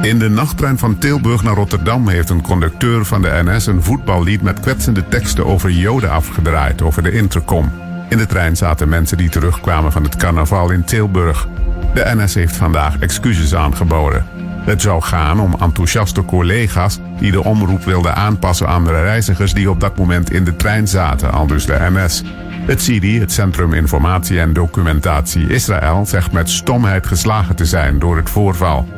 In 0.02 0.18
de 0.18 0.28
nachttrein 0.28 0.78
van 0.78 0.98
Tilburg 0.98 1.42
naar 1.42 1.54
Rotterdam 1.54 2.08
heeft 2.08 2.30
een 2.30 2.42
conducteur 2.42 3.04
van 3.04 3.22
de 3.22 3.42
NS 3.44 3.66
een 3.66 3.82
voetballied 3.82 4.42
met 4.42 4.60
kwetsende 4.60 5.08
teksten 5.08 5.46
over 5.46 5.70
Joden 5.70 6.10
afgedraaid 6.10 6.82
over 6.82 7.02
de 7.02 7.12
intercom. 7.12 7.72
In 8.08 8.18
de 8.18 8.26
trein 8.26 8.56
zaten 8.56 8.88
mensen 8.88 9.16
die 9.16 9.28
terugkwamen 9.28 9.92
van 9.92 10.02
het 10.02 10.16
carnaval 10.16 10.70
in 10.70 10.84
Tilburg. 10.84 11.48
De 11.94 12.12
NS 12.16 12.34
heeft 12.34 12.56
vandaag 12.56 12.98
excuses 12.98 13.54
aangeboden. 13.54 14.35
Het 14.66 14.82
zou 14.82 15.02
gaan 15.02 15.40
om 15.40 15.54
enthousiaste 15.60 16.24
collega's 16.24 16.98
die 17.18 17.30
de 17.30 17.44
omroep 17.44 17.84
wilden 17.84 18.14
aanpassen 18.14 18.68
aan 18.68 18.84
de 18.84 18.90
reizigers 18.90 19.54
die 19.54 19.70
op 19.70 19.80
dat 19.80 19.96
moment 19.96 20.32
in 20.32 20.44
de 20.44 20.56
trein 20.56 20.88
zaten, 20.88 21.32
al 21.32 21.46
dus 21.46 21.66
de 21.66 21.76
NS. 21.90 22.22
Het 22.66 22.82
CIDI, 22.82 23.20
het 23.20 23.32
Centrum 23.32 23.72
Informatie 23.72 24.40
en 24.40 24.52
Documentatie 24.52 25.48
Israël, 25.48 26.06
zegt 26.06 26.32
met 26.32 26.50
stomheid 26.50 27.06
geslagen 27.06 27.56
te 27.56 27.64
zijn 27.64 27.98
door 27.98 28.16
het 28.16 28.30
voorval. 28.30 28.88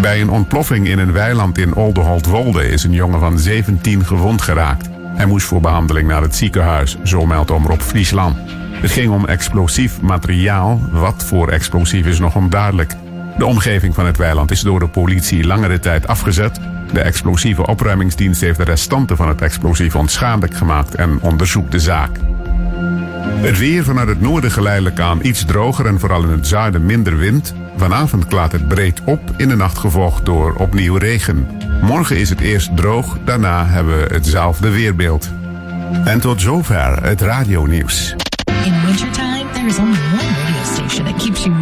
Bij 0.00 0.20
een 0.20 0.30
ontploffing 0.30 0.88
in 0.88 0.98
een 0.98 1.12
weiland 1.12 1.58
in 1.58 1.74
Oldeholt-Wolde 1.74 2.68
is 2.68 2.84
een 2.84 2.92
jongen 2.92 3.20
van 3.20 3.38
17 3.38 4.04
gewond 4.04 4.42
geraakt. 4.42 4.88
Hij 5.04 5.26
moest 5.26 5.46
voor 5.46 5.60
behandeling 5.60 6.08
naar 6.08 6.22
het 6.22 6.36
ziekenhuis, 6.36 6.96
zo 7.02 7.26
meldt 7.26 7.50
Omroep 7.50 7.82
Friesland. 7.82 8.36
Het 8.72 8.90
ging 8.90 9.12
om 9.12 9.26
explosief 9.26 10.00
materiaal. 10.00 10.80
Wat 10.90 11.24
voor 11.24 11.48
explosief 11.48 12.06
is 12.06 12.18
nog 12.18 12.36
onduidelijk. 12.36 12.96
De 13.38 13.46
omgeving 13.46 13.94
van 13.94 14.06
het 14.06 14.16
weiland 14.16 14.50
is 14.50 14.60
door 14.60 14.78
de 14.78 14.88
politie 14.88 15.46
langere 15.46 15.78
tijd 15.78 16.06
afgezet. 16.06 16.60
De 16.92 17.00
explosieve 17.00 17.66
opruimingsdienst 17.66 18.40
heeft 18.40 18.58
de 18.58 18.64
restanten 18.64 19.16
van 19.16 19.28
het 19.28 19.42
explosief 19.42 19.96
onschadelijk 19.96 20.54
gemaakt 20.54 20.94
en 20.94 21.18
onderzoekt 21.20 21.72
de 21.72 21.80
zaak. 21.80 22.10
Het 23.42 23.58
weer 23.58 23.84
vanuit 23.84 24.08
het 24.08 24.20
noorden 24.20 24.50
geleidelijk 24.50 25.00
aan 25.00 25.18
iets 25.22 25.44
droger 25.44 25.86
en 25.86 26.00
vooral 26.00 26.22
in 26.22 26.30
het 26.30 26.46
zuiden 26.46 26.86
minder 26.86 27.16
wind. 27.16 27.54
Vanavond 27.76 28.26
klaart 28.26 28.52
het 28.52 28.68
breed 28.68 29.00
op, 29.04 29.20
in 29.36 29.48
de 29.48 29.56
nacht 29.56 29.78
gevolgd 29.78 30.24
door 30.24 30.54
opnieuw 30.54 30.96
regen. 30.96 31.48
Morgen 31.82 32.16
is 32.16 32.28
het 32.28 32.40
eerst 32.40 32.76
droog, 32.76 33.18
daarna 33.24 33.66
hebben 33.66 33.98
we 33.98 34.14
hetzelfde 34.14 34.70
weerbeeld. 34.70 35.30
En 36.04 36.20
tot 36.20 36.40
zover 36.40 37.02
het 37.02 37.20
radionieuws. 37.20 38.14
In 38.64 38.84
wintertime, 38.86 39.44
there 39.52 39.66
is 39.66 39.78
only 39.78 39.98
one 40.12 40.32
radio 40.44 40.64
station 40.64 41.04
that 41.04 41.22
keeps 41.22 41.44
you 41.44 41.61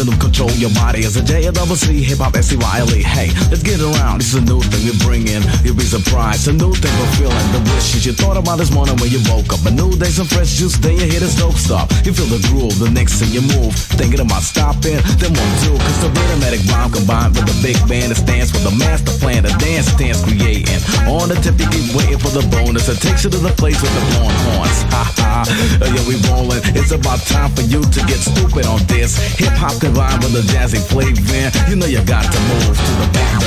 Rhythm 0.00 0.16
control 0.18 0.50
your 0.56 0.72
body. 0.72 1.04
As 1.04 1.16
a 1.16 1.22
J 1.22 1.44
a 1.46 1.52
double 1.52 1.76
C 1.76 2.02
hip 2.02 2.18
hop 2.18 2.34
S 2.34 2.48
C 2.48 2.56
Y 2.56 2.76
L 2.80 2.88
E. 2.96 3.02
Hey, 3.02 3.28
let's 3.52 3.62
get 3.62 3.80
around. 3.80 4.24
This 4.24 4.32
is 4.32 4.40
a 4.40 4.44
new 4.44 4.60
thing 4.64 4.82
we 4.88 4.96
bring 5.04 5.28
in. 5.28 5.44
You'll 5.60 5.76
be 5.76 5.84
surprised. 5.84 6.48
A 6.48 6.52
new 6.52 6.72
thing 6.72 6.92
we're 6.96 7.14
feeling. 7.20 7.46
The 7.52 7.60
wishes 7.76 8.06
you 8.06 8.12
thought 8.16 8.40
about 8.40 8.56
this 8.56 8.72
morning 8.72 8.96
when 8.96 9.12
you 9.12 9.20
woke 9.28 9.52
up. 9.52 9.60
A 9.68 9.70
new 9.70 9.92
day, 10.00 10.08
some 10.08 10.26
fresh 10.26 10.56
juice. 10.56 10.76
Then 10.80 10.96
you 10.96 11.04
hear 11.04 11.20
this 11.20 11.36
dope 11.36 11.60
stop. 11.60 11.92
You 12.04 12.12
feel 12.16 12.32
the 12.32 12.40
groove. 12.48 12.78
The 12.80 12.88
next 12.88 13.20
thing 13.20 13.28
you 13.28 13.44
move, 13.44 13.76
thinking 14.00 14.20
about 14.20 14.42
stopping. 14.42 14.96
Then 15.20 15.36
one 15.36 15.52
two, 15.60 15.76
cause 15.76 16.00
the 16.00 16.08
rhythmic 16.08 16.64
rhyme 16.72 16.90
combined 16.90 17.36
with 17.36 17.44
the 17.44 17.56
big 17.60 17.76
band 17.84 18.08
that 18.08 18.20
stands 18.24 18.48
for 18.48 18.62
the 18.64 18.72
master 18.72 19.12
plan. 19.20 19.44
The 19.44 19.52
dance 19.60 19.92
stands 19.92 20.24
creating. 20.24 20.80
On 21.12 21.28
the 21.28 21.36
tip, 21.44 21.60
you 21.60 21.68
keep 21.68 21.92
waiting 21.92 22.20
for 22.20 22.32
the 22.32 22.44
bonus. 22.48 22.88
It 22.88 23.04
takes 23.04 23.24
you 23.24 23.30
to 23.36 23.40
the 23.40 23.52
place 23.60 23.76
with 23.84 23.92
the 23.92 24.04
blowing 24.16 24.40
horns. 24.48 24.80
Ha 24.90 25.06
ha. 25.22 25.44
Yeah, 25.80 26.02
we 26.08 26.18
rolling. 26.28 26.60
It's 26.74 26.90
about 26.90 27.20
time 27.24 27.50
for 27.54 27.62
you 27.62 27.80
to 27.80 28.00
get 28.10 28.18
stupid 28.18 28.66
on 28.66 28.82
this. 28.86 29.16
Hip 29.38 29.54
hop 29.94 30.20
combined 30.20 30.22
with 30.22 30.44
a 30.44 30.52
jazzy 30.52 30.80
flavor. 30.80 31.70
You 31.70 31.76
know 31.76 31.86
you 31.86 32.04
got 32.04 32.22
to 32.22 32.40
move 32.40 32.76
to 32.76 32.92
the 33.00 33.08
band. 33.12 33.40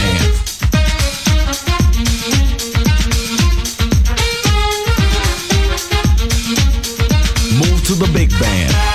Move 7.59 7.85
to 7.87 7.93
the 7.93 8.11
big 8.13 8.29
band. 8.39 8.92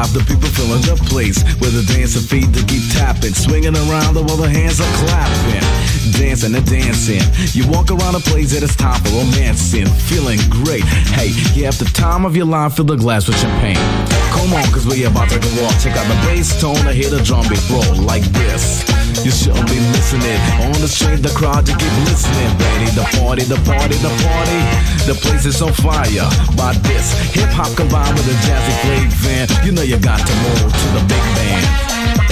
Alive, 0.00 0.12
the 0.12 0.20
people 0.24 0.48
filling 0.48 0.82
the 0.82 0.96
place. 1.08 1.42
With 1.60 1.74
the 1.74 1.84
dancing 1.92 2.22
feet 2.22 2.52
to 2.54 2.64
keep 2.64 2.82
tapping, 2.92 3.34
swinging 3.34 3.76
around 3.76 4.14
while 4.14 4.36
the 4.36 4.48
hands 4.48 4.80
are 4.80 4.92
clapping. 5.04 5.64
Dancing 6.12 6.54
and 6.54 6.66
dancing. 6.66 7.22
You 7.52 7.68
walk 7.70 7.90
around 7.90 8.14
a 8.14 8.20
place 8.20 8.52
that 8.52 8.62
is 8.62 8.74
time 8.76 9.00
for 9.02 9.10
romancing, 9.10 9.86
feeling 10.08 10.38
great. 10.48 10.84
Hey, 11.16 11.32
you 11.54 11.64
have 11.64 11.78
the 11.78 11.90
time 11.92 12.24
of 12.24 12.36
your 12.36 12.46
life, 12.46 12.76
fill 12.76 12.86
the 12.86 12.96
glass 12.96 13.26
with 13.26 13.38
champagne. 13.38 13.76
Come 14.32 14.52
on, 14.54 14.64
cause 14.72 14.86
we 14.86 15.04
about 15.04 15.28
to 15.30 15.38
go 15.38 15.64
off. 15.66 15.76
Check 15.82 15.96
out 15.96 16.06
the 16.08 16.18
bass 16.26 16.60
tone, 16.60 16.80
I 16.86 16.92
hear 16.92 17.10
the 17.10 17.20
drum 17.22 17.46
beat 17.48 17.62
roll 17.68 18.04
like 18.04 18.24
this. 18.40 18.84
You 19.24 19.30
shouldn't 19.30 19.68
be 19.68 19.76
listening. 19.92 20.40
On 20.64 20.72
the 20.80 20.88
street, 20.88 21.20
the 21.20 21.34
crowd, 21.36 21.68
you 21.68 21.76
keep 21.76 21.94
listening. 22.08 22.48
Ready, 22.56 22.88
the 22.96 23.04
party, 23.20 23.44
the 23.44 23.60
party, 23.68 23.96
the 24.00 24.12
party. 24.24 24.60
The 25.04 25.16
place 25.20 25.44
is 25.44 25.60
on 25.60 25.72
fire 25.76 26.24
by 26.56 26.72
this. 26.88 27.12
Hip 27.36 27.50
hop 27.52 27.68
combined 27.76 28.16
with 28.16 28.32
a 28.32 28.36
jazzy 28.48 28.74
flavor. 28.80 29.66
You 29.66 29.72
know 29.72 29.82
you 29.90 29.98
got 29.98 30.24
to 30.24 30.32
move 30.32 30.72
to 30.72 30.88
the 30.92 31.04
big 31.08 31.22
band. 31.34 32.29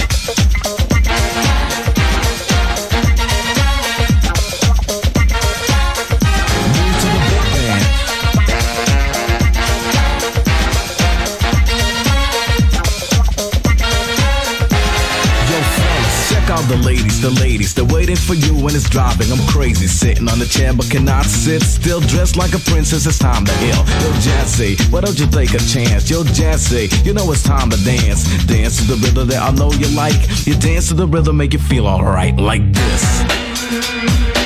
The 16.69 16.77
ladies, 16.77 17.19
the 17.19 17.31
ladies. 17.41 17.73
They're 17.73 17.83
waiting 17.83 18.15
for 18.15 18.35
you 18.35 18.53
when 18.53 18.75
it's 18.75 18.87
dropping. 18.87 19.31
I'm 19.31 19.45
crazy, 19.47 19.87
sitting 19.87 20.29
on 20.29 20.37
the 20.37 20.45
chair 20.45 20.71
but 20.71 20.89
cannot 20.89 21.25
sit 21.25 21.63
still. 21.63 21.99
Dressed 21.99 22.37
like 22.37 22.53
a 22.53 22.59
princess, 22.59 23.07
it's 23.07 23.17
time 23.17 23.43
to 23.45 23.51
ill. 23.63 23.83
Yo, 24.01 24.09
Jazzy, 24.21 24.79
why 24.91 25.01
don't 25.01 25.19
you 25.19 25.25
take 25.25 25.53
a 25.55 25.59
chance? 25.59 26.09
Yo, 26.09 26.23
Jazzy, 26.23 26.87
you 27.03 27.13
know 27.13 27.31
it's 27.31 27.43
time 27.43 27.71
to 27.71 27.83
dance. 27.83 28.23
Dance 28.45 28.77
to 28.77 28.83
the 28.93 28.97
rhythm 29.03 29.27
that 29.29 29.41
I 29.41 29.51
know 29.51 29.71
you 29.73 29.87
like. 29.97 30.19
You 30.45 30.55
dance 30.55 30.89
to 30.89 30.93
the 30.93 31.07
rhythm, 31.07 31.37
make 31.37 31.53
you 31.53 31.59
feel 31.59 31.87
alright, 31.87 32.37
like 32.37 32.61
this. 32.71 34.38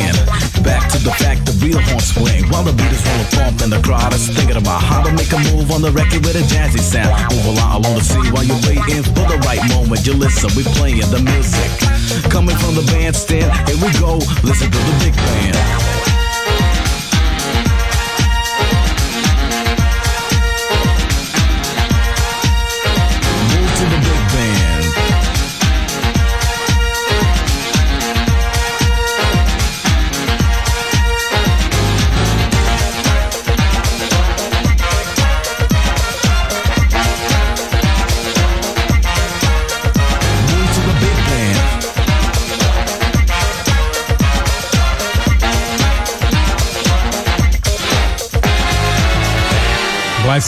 Again. 0.00 0.14
Back 0.62 0.90
to 0.92 0.98
the 0.98 1.12
fact 1.12 1.46
the 1.46 1.52
real 1.64 1.80
horn 1.80 2.00
swing. 2.00 2.48
While 2.48 2.64
the 2.64 2.72
beat 2.72 2.92
is 2.92 3.04
rolling 3.06 3.30
thump 3.36 3.60
and 3.60 3.72
the 3.72 3.80
crowd 3.80 4.12
is 4.14 4.28
thinking 4.28 4.56
about 4.56 4.82
how 4.82 5.02
to 5.02 5.12
make 5.12 5.32
a 5.32 5.38
move 5.52 5.70
on 5.70 5.82
the 5.82 5.90
record 5.90 6.24
with 6.24 6.36
a 6.36 6.44
jazzy 6.48 6.80
sound. 6.80 7.12
Move 7.34 7.56
along 7.56 7.84
along 7.84 7.94
the 7.96 8.04
scene 8.04 8.32
while 8.32 8.44
you're 8.44 8.62
waiting 8.64 9.02
for 9.02 9.24
the 9.28 9.38
right 9.44 9.62
moment. 9.68 10.06
You 10.06 10.14
listen, 10.14 10.50
we 10.56 10.64
playing 10.76 11.08
the 11.10 11.20
music. 11.20 11.70
Coming 12.30 12.56
from 12.56 12.74
the 12.74 12.84
bandstand, 12.92 13.52
here 13.68 13.78
we 13.80 13.90
go. 13.98 14.16
Listen 14.42 14.70
to 14.70 14.78
the 14.78 14.94
big 15.04 15.14
band. 15.16 15.99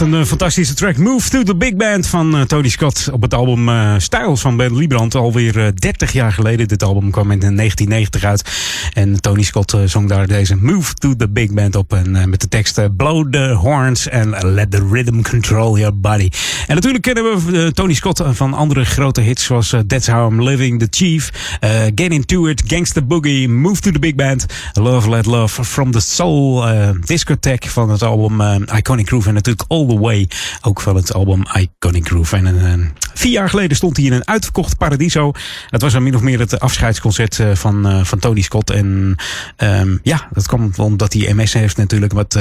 Een 0.03 0.15
eh, 0.15 0.25
fantastische 0.25 0.75
track. 0.75 0.97
Move 0.97 1.29
to 1.29 1.43
the 1.43 1.57
Big 1.57 1.77
Band 1.77 2.07
van 2.07 2.37
eh, 2.37 2.43
Tony 2.43 2.69
Scott 2.69 3.09
op 3.13 3.23
het 3.23 3.35
album 3.35 3.69
eh 3.69 3.95
Styles 3.99 4.41
van 4.41 4.57
Ben 4.57 4.77
Liebrand. 4.77 5.15
Alweer 5.15 5.59
eh, 5.59 5.67
30 5.75 6.13
jaar 6.13 6.33
geleden. 6.33 6.69
Dit 6.69 6.83
album 6.83 7.11
kwam 7.11 7.31
in 7.31 7.39
1990 7.39 8.25
uit. 8.25 8.43
En 8.93 9.21
Tony 9.21 9.43
Scott 9.43 9.77
zong 9.85 10.09
daar 10.09 10.27
deze 10.27 10.57
Move 10.57 10.95
to 10.95 11.17
the 11.17 11.29
Big 11.29 11.53
Band 11.53 11.77
op. 11.77 11.93
En 11.93 12.31
met 12.31 12.41
de 12.41 12.49
tekst 12.49 12.97
Blow 12.97 13.33
the 13.33 13.53
horns 13.53 14.11
and 14.11 14.43
let 14.43 14.71
the 14.71 14.89
rhythm 14.91 15.21
control 15.21 15.79
your 15.79 16.01
body. 16.01 16.29
En 16.67 16.75
natuurlijk 16.75 17.03
kennen 17.03 17.25
we 17.25 17.71
Tony 17.73 17.95
Scott 17.95 18.23
van 18.27 18.55
andere 18.55 18.85
grote 18.85 19.21
hits 19.21 19.45
zoals 19.45 19.75
That's 19.87 20.07
How 20.07 20.33
I'm 20.33 20.43
Living, 20.43 20.79
The 20.79 20.87
Chief, 20.91 21.31
Get 21.95 22.13
Into 22.13 22.47
It, 22.47 22.63
Gangsta 22.67 23.03
Boogie, 23.03 23.49
Move 23.49 23.81
to 23.81 23.91
the 23.91 23.99
Big 23.99 24.15
Band, 24.15 24.47
Love 24.73 25.11
Let 25.11 25.27
Love, 25.27 25.65
From 25.65 25.91
the 25.91 26.01
Soul, 26.01 26.65
Discotheque 27.01 27.71
van 27.71 27.91
het 27.91 28.03
album 28.03 28.65
Iconic 28.77 29.07
Groove 29.07 29.29
en 29.29 29.35
natuurlijk 29.35 29.65
All 29.69 29.92
the 29.95 30.01
Way, 30.01 30.29
ook 30.63 30.81
van 30.81 30.97
het 30.97 31.13
album 31.13 31.43
Iconic 31.55 32.07
Groove. 32.07 32.37
En 32.37 32.47
eh, 32.47 33.02
vier 33.15 33.33
jaar 33.33 33.49
geleden 33.49 33.77
stond 33.77 33.97
hij 33.97 34.07
in 34.07 34.13
een 34.13 34.29
uitverkocht 34.29 34.77
Paradiso. 34.77 35.33
Het 35.69 35.83
was 35.83 35.93
dan 35.93 36.03
min 36.03 36.15
of 36.15 36.21
meer 36.21 36.39
het 36.39 36.61
afscheidsconcert 36.61 37.39
eh, 37.39 37.55
van, 37.55 37.89
eh, 37.89 38.05
van 38.05 38.19
Tony 38.19 38.41
Scott. 38.41 38.71
En 38.71 39.17
ehm, 39.57 39.97
ja, 40.03 40.29
dat 40.33 40.47
kwam 40.47 40.73
omdat 40.77 41.13
hij 41.13 41.33
MS 41.35 41.53
heeft 41.53 41.77
natuurlijk. 41.77 42.13
Wat, 42.13 42.35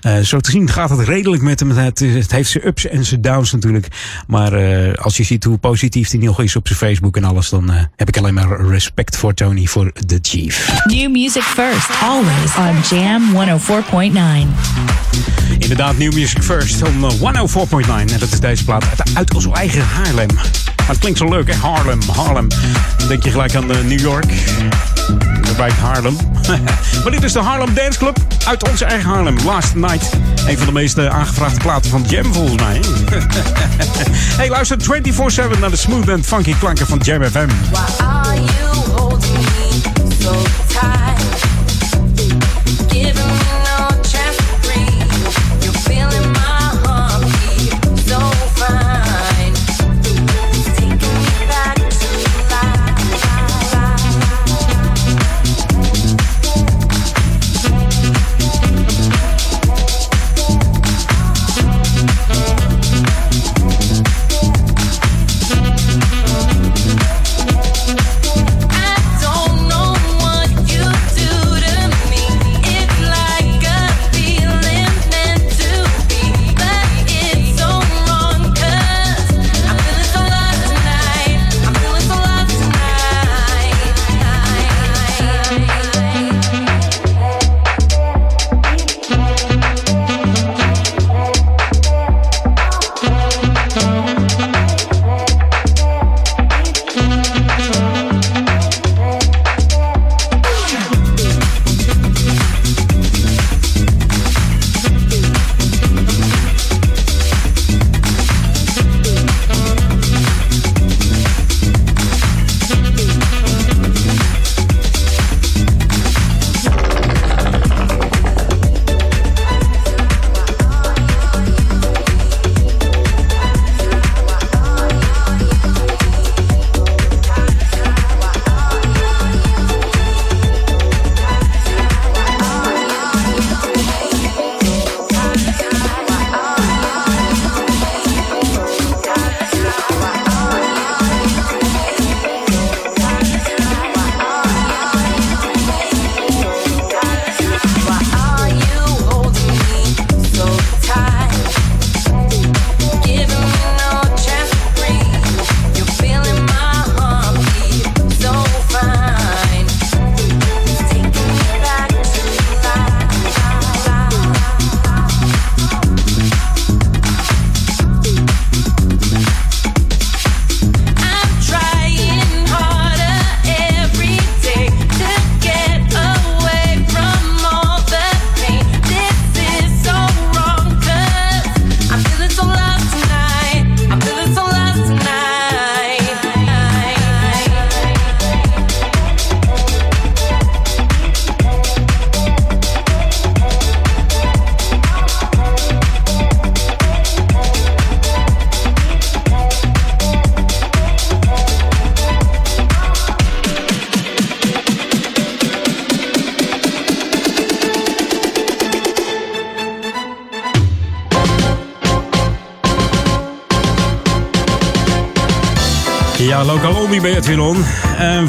eh, 0.00 0.18
zo 0.18 0.40
te 0.40 0.50
zien 0.50 0.70
gaat 0.70 0.90
het 0.90 1.00
redelijk 1.00 1.42
met 1.42 1.60
hem. 1.60 1.70
Het, 1.70 1.98
het 1.98 2.30
heeft 2.30 2.50
zijn 2.50 2.66
ups 2.66 2.86
en 2.86 3.04
zijn 3.04 3.20
downs 3.20 3.52
natuurlijk. 3.52 3.86
Maar 4.26 4.54
als 4.98 5.16
je 5.16 5.22
ziet 5.22 5.44
hoe 5.44 5.58
positief 5.58 6.10
hij 6.10 6.20
nog 6.20 6.40
is 6.40 6.56
op 6.56 6.66
zijn 6.66 6.78
Facebook 6.78 7.16
en 7.16 7.24
alles, 7.24 7.48
dan 7.48 7.70
heb 7.96 8.08
ik 8.08 8.16
alleen 8.16 8.34
maar 8.34 8.66
respect 8.66 9.16
voor 9.16 9.34
Tony, 9.34 9.66
voor 9.66 9.92
The 9.92 10.18
Chief. 10.22 10.70
New 10.84 11.10
music 11.10 11.42
first, 11.42 11.90
always 12.02 12.56
on 12.56 12.98
Jam 12.98 13.34
104.9. 13.34 15.06
Inderdaad, 15.58 15.98
New 15.98 16.12
Music 16.12 16.42
First 16.42 16.82
eh, 16.82 16.88
104.9. 16.88 17.88
En 17.88 18.18
dat 18.18 18.32
is 18.32 18.40
deze 18.40 18.64
plaat 18.64 18.84
uit, 18.84 19.14
uit 19.14 19.34
onze 19.34 19.52
eigen 19.52 19.86
Haarlem. 19.96 20.28
Het 20.82 20.98
klinkt 20.98 21.18
zo 21.18 21.28
leuk, 21.28 21.52
hè? 21.52 21.54
Harlem, 21.54 22.00
Harlem. 22.14 22.48
Dan 22.98 23.08
denk 23.08 23.24
je 23.24 23.30
gelijk 23.30 23.54
aan 23.54 23.70
eh, 23.70 23.80
New 23.80 24.00
York. 24.00 24.28
De 25.42 25.54
wijk 25.56 25.72
Harlem. 25.72 26.16
maar 27.02 27.10
dit 27.10 27.22
is 27.22 27.32
de 27.32 27.38
Harlem 27.38 27.74
Dance 27.74 27.98
Club 27.98 28.18
uit 28.46 28.68
onze 28.70 28.84
eigen 28.84 29.08
Harlem. 29.08 29.36
Last 29.44 29.74
Night. 29.74 30.12
Een 30.46 30.56
van 30.56 30.66
de 30.66 30.72
meest 30.72 30.98
eh, 30.98 31.06
aangevraagde 31.06 31.60
platen 31.60 31.90
van 31.90 32.04
Jam, 32.08 32.34
volgens 32.34 32.62
mij. 32.62 32.80
hey, 34.40 34.48
luister 34.48 34.76
24-7 35.56 35.58
naar 35.60 35.70
de 35.70 35.76
smooth 35.76 36.08
en 36.08 36.24
funky 36.24 36.54
klanken 36.58 36.86
van 36.86 36.98
Jam 36.98 37.24
FM. 37.24 37.48
Why 37.70 38.04
are 38.04 38.34
you 38.34 38.74
holding 38.96 39.34
me 39.34 39.80
so 40.20 40.32
tight? 40.66 41.15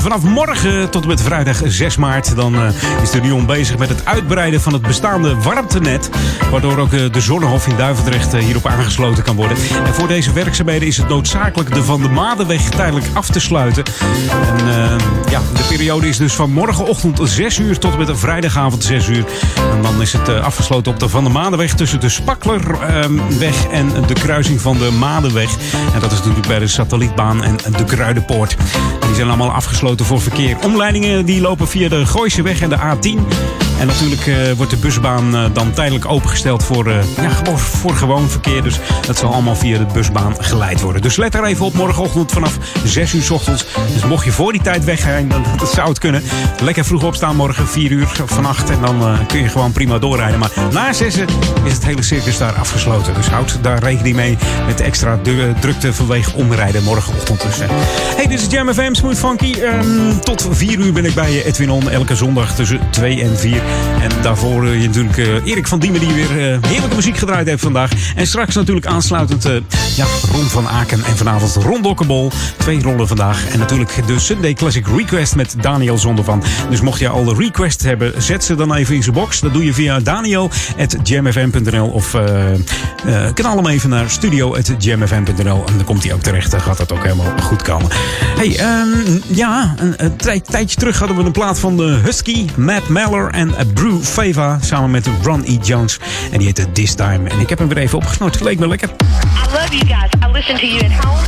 Vanaf 0.08 0.24
morgen 0.24 0.90
tot 0.90 1.02
en 1.02 1.08
met 1.08 1.22
vrijdag 1.22 1.62
6 1.66 1.98
maart 1.98 2.36
dan, 2.36 2.56
eh, 2.56 3.02
is 3.02 3.12
de 3.12 3.22
Lyon 3.22 3.46
bezig 3.46 3.78
met 3.78 3.90
het 3.90 4.06
uitbreiden 4.06 4.62
van 4.62 4.74
het 4.74 4.82
bestaande 4.82 5.36
warmtenet. 5.36 6.10
Waardoor 6.52 6.78
ook 6.78 6.94
eh, 6.94 7.12
de 7.12 7.22
Zonnehof 7.22 7.68
in 7.68 7.76
Duivendrecht 7.76 8.34
eh, 8.34 8.44
hierop 8.44 8.66
aangesloten 8.66 9.24
kan 9.24 9.36
worden. 9.36 9.58
En 9.86 9.94
voor 9.94 10.08
deze 10.08 10.34
werkzaamheden 10.34 10.88
is 10.88 10.98
het 10.98 11.08
noodzakelijk 11.08 11.74
de 11.74 11.84
Van 11.84 12.02
de 12.02 12.10
Madenweg 12.10 12.70
tijdelijk 12.70 13.06
af 13.14 13.30
te 13.30 13.40
sluiten. 13.40 13.84
En 14.58 14.66
ja, 15.30 15.42
de 15.54 15.66
periode 15.70 16.08
is 16.08 16.18
dus 16.18 16.34
van 16.34 16.52
morgenochtend 16.52 17.20
6 17.24 17.60
uur 17.60 17.80
tot 17.80 17.92
en 17.92 17.98
met 17.98 18.20
vrijdagavond 18.20 18.84
6 18.84 19.08
uur. 19.08 19.26
En 19.72 19.82
dan 19.82 20.02
is 20.02 20.14
het 20.14 20.30
afgesloten 20.30 20.92
op 20.92 21.00
de 21.00 21.10
Van 21.10 21.24
de 21.24 21.30
Madenweg 21.30 21.74
tussen 21.74 22.00
de 22.00 22.10
Spaklerweg 22.10 23.68
en 23.72 23.92
de 24.08 24.14
kruising 24.14 24.62
van 24.62 24.78
de 24.78 24.92
Madenweg. 24.92 25.52
En 25.94 26.00
dat 26.00 26.12
is 26.12 26.18
natuurlijk 26.18 26.48
bij 26.48 26.60
de 26.60 26.68
satellietbaan 26.68 27.44
en 27.44 27.58
de 27.78 27.84
Kruidenpoort. 27.84 28.56
Die 29.08 29.16
zijn 29.16 29.28
allemaal 29.28 29.52
afgesloten 29.52 30.06
voor 30.06 30.22
verkeer. 30.22 30.58
Omleidingen 30.64 31.26
die 31.26 31.42
lopen 31.42 31.68
via 31.68 31.90
de 31.90 32.06
Gooiseweg 32.06 32.62
en 32.62 32.70
de 32.70 32.78
A10. 32.78 33.67
En 33.80 33.88
natuurlijk 33.88 34.28
eh, 34.28 34.52
wordt 34.52 34.72
de 34.72 34.78
busbaan 34.78 35.36
eh, 35.36 35.46
dan 35.54 35.74
tijdelijk 35.74 36.06
opengesteld 36.06 36.64
voor, 36.64 36.88
eh, 36.88 37.04
ja, 37.22 37.30
gewoon 37.30 37.60
voor 37.60 37.96
gewoon 37.96 38.30
verkeer. 38.30 38.64
Dus 38.64 38.80
dat 39.06 39.18
zal 39.18 39.34
allemaal 39.34 39.56
via 39.56 39.78
de 39.78 39.86
busbaan 39.94 40.36
geleid 40.40 40.82
worden. 40.82 41.02
Dus 41.02 41.16
let 41.16 41.36
er 41.36 41.44
even 41.44 41.66
op 41.66 41.74
morgenochtend 41.74 42.32
vanaf 42.32 42.58
6 42.84 43.14
uur 43.14 43.22
s 43.22 43.30
ochtends. 43.30 43.66
Dus 43.94 44.06
mocht 44.06 44.26
je 44.26 44.32
voor 44.32 44.52
die 44.52 44.62
tijd 44.62 44.84
weggaan, 44.84 45.28
dan 45.28 45.44
dat 45.58 45.72
zou 45.72 45.90
het 45.90 46.00
kunnen. 46.00 46.24
Lekker 46.62 46.86
vroeg 46.86 47.04
opstaan 47.04 47.36
morgen 47.36 47.68
4 47.68 47.92
uur 47.92 48.08
vannacht. 48.26 48.70
En 48.70 48.82
dan 48.82 49.18
kun 49.28 49.42
je 49.42 49.50
gewoon 49.50 49.72
prima 49.72 50.00
doorrijden. 50.00 50.40
Maar 50.40 50.52
na 50.72 50.94
6 50.94 51.18
is 51.64 51.74
het 51.74 51.86
hele 51.86 52.02
circus 52.02 52.38
daar 52.38 52.54
afgesloten. 52.54 53.14
Dus 53.14 53.28
houd 53.28 53.60
daar 53.62 53.80
rekening 53.80 54.16
mee 54.16 54.38
met 54.66 54.82
extra 54.82 55.20
drukte 55.60 55.94
vanwege 55.94 56.36
omrijden 56.36 56.84
morgenochtend. 56.84 57.42
Dus. 57.42 57.58
Hey, 58.16 58.28
dit 58.28 58.40
is 58.42 58.48
Jam 58.50 58.74
FM 58.74 58.94
Smooth 58.94 59.18
Funky. 59.18 59.54
Ehm, 59.54 60.20
tot 60.20 60.48
4 60.52 60.80
uur 60.80 60.94
ben 60.94 61.06
ik 61.06 61.14
bij 61.14 61.32
je, 61.32 61.46
Edwin 61.46 61.72
On. 61.72 61.90
Elke 61.90 62.16
zondag 62.16 62.56
tussen 62.56 62.80
2 62.90 63.22
en 63.22 63.38
4. 63.38 63.62
En 64.02 64.22
daarvoor 64.22 64.66
eh, 64.66 64.82
je 64.82 64.88
natuurlijk 64.88 65.18
eh, 65.18 65.46
Erik 65.46 65.68
van 65.68 65.80
Diemen 65.80 66.00
die 66.00 66.14
weer 66.14 66.30
eh, 66.30 66.58
heerlijke 66.68 66.96
muziek 66.96 67.18
gedraaid 67.18 67.48
heeft 67.48 67.62
vandaag. 67.62 67.92
En 68.16 68.28
straks 68.28 68.56
natuurlijk 68.56 68.86
aansluitend 68.86 69.44
ja, 69.96 70.06
Ron 70.32 70.46
van 70.46 70.68
Aken 70.68 71.04
en 71.04 71.18
vanavond 71.18 71.56
Ron 71.56 71.82
Dokkebol. 71.82 72.32
Twee 72.58 72.82
rollen 72.82 73.08
vandaag. 73.08 73.50
En 73.50 73.60
natuurlijk 73.60 74.08
de 74.08 74.20
Sunday 74.20 74.54
Classic 74.54 74.88
Request 74.88 75.36
met 75.36 75.56
Daniel 75.62 75.98
Zondervan. 75.98 76.44
Dus 76.70 76.82
mocht 76.82 77.00
je 77.00 77.10
al 77.10 77.24
de 77.24 77.36
request 77.38 77.84
hebben, 77.84 78.14
zet 78.18 78.44
ze 78.44 78.56
dan 78.56 78.74
even 78.74 78.96
in 78.96 79.04
zijn 79.04 79.16
box. 79.16 79.40
Dat 79.40 79.54
doe 79.54 79.66
je 79.66 79.74
via 79.74 80.00
daniel.jamfm.nl 80.00 81.88
of 81.88 82.14
eh 82.14 82.24
eh, 83.06 83.34
knal 83.34 83.56
hem 83.56 83.68
even 83.68 83.90
naar 83.90 84.10
studio.jamfm.nl. 84.10 85.64
En 85.68 85.76
dan 85.76 85.84
komt 85.86 86.04
hij 86.04 86.14
ook 86.14 86.22
terecht. 86.22 86.52
Dan 86.52 86.62
gaat 86.62 86.78
dat 86.78 86.92
ook 86.92 87.04
helemaal 87.04 87.38
goed 87.42 87.62
komen. 87.62 87.90
Hey, 88.36 88.58
ehm, 88.58 89.20
ja, 89.28 89.74
een, 89.78 89.94
een 89.98 90.16
tij- 90.16 90.40
tijdje 90.40 90.78
terug 90.78 91.00
hadden 91.00 91.18
we 91.18 91.24
een 91.24 91.32
plaat 91.32 91.60
van 91.60 91.78
de 91.78 92.00
Husky, 92.04 92.46
Matt 92.56 92.90
Meller 92.90 93.30
en 93.32 93.57
Brew 93.74 94.02
Fava. 94.02 94.58
Samen 94.62 94.92
met 94.92 95.08
Ron 95.24 95.44
E. 95.46 95.58
Jones. 95.62 96.00
En 96.32 96.38
die 96.38 96.46
heette 96.46 96.72
This 96.72 96.94
Time. 96.96 97.30
En 97.30 97.40
ik 97.40 97.50
heb 97.50 97.60
hem 97.60 97.68
weer 97.68 97.78
even 97.78 97.98
opgesnort. 97.98 98.34
Het 98.34 98.44
leek 98.44 98.60
me 98.60 98.68
lekker. 98.68 98.90
I 98.90 99.52
love 99.52 99.76
you 99.76 99.86
guys. 99.86 100.12
I 100.30 100.32
listen 100.32 100.56
to 100.56 100.66
you 100.66 100.86
at 100.86 101.06
home, 101.06 101.22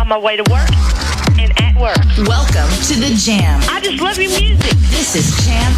on 0.00 0.08
my 0.08 0.20
way 0.20 0.36
to 0.36 0.42
work, 0.52 0.68
and 1.38 1.60
at 1.60 1.74
work. 1.76 2.04
Welcome 2.16 2.68
to 2.88 2.94
the 2.94 3.14
Jam. 3.16 3.60
I 3.60 3.80
just 3.82 4.00
love 4.00 4.20
your 4.20 4.40
music. 4.40 4.76
This 4.90 5.14
is 5.14 5.44
Jam 5.44 5.72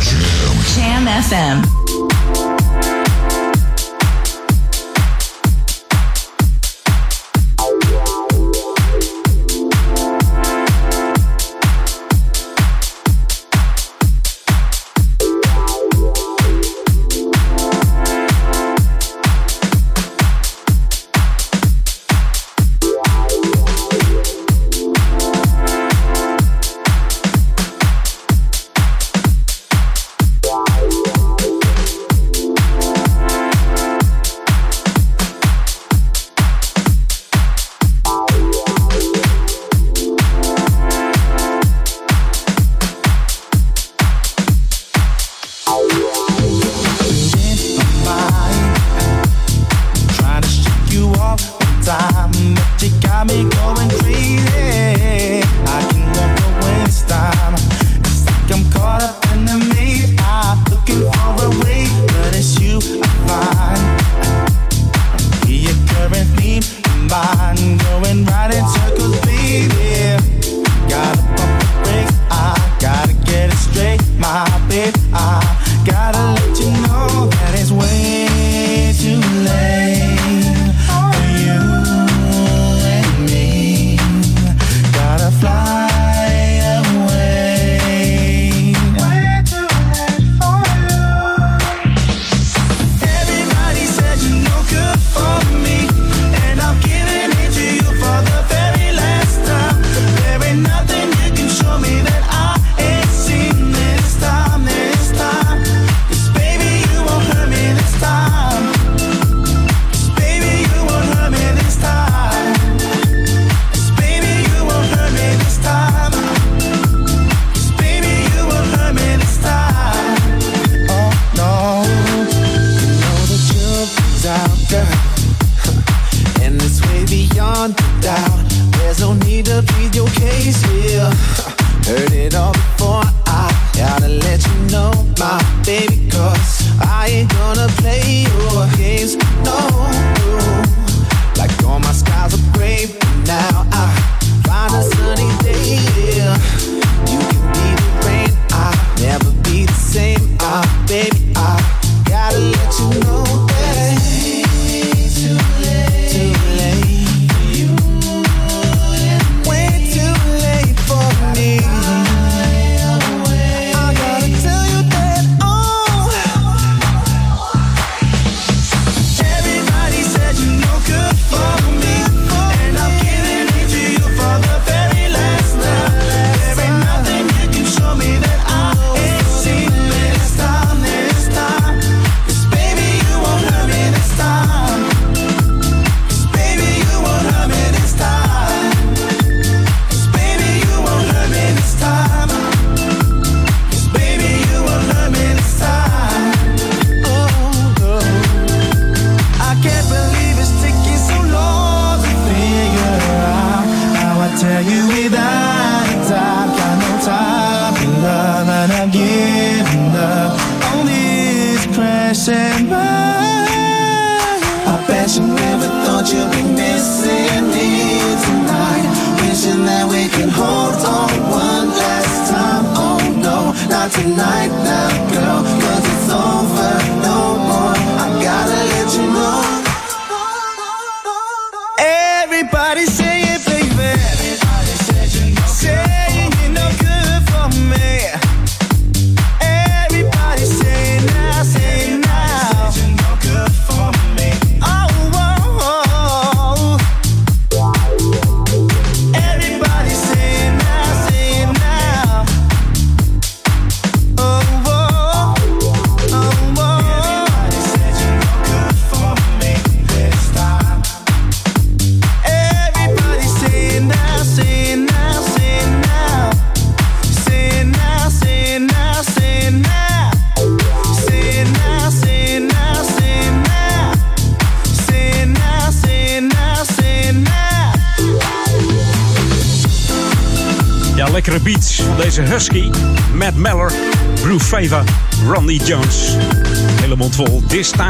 Jam 0.74 1.06
FM. 1.06 3.03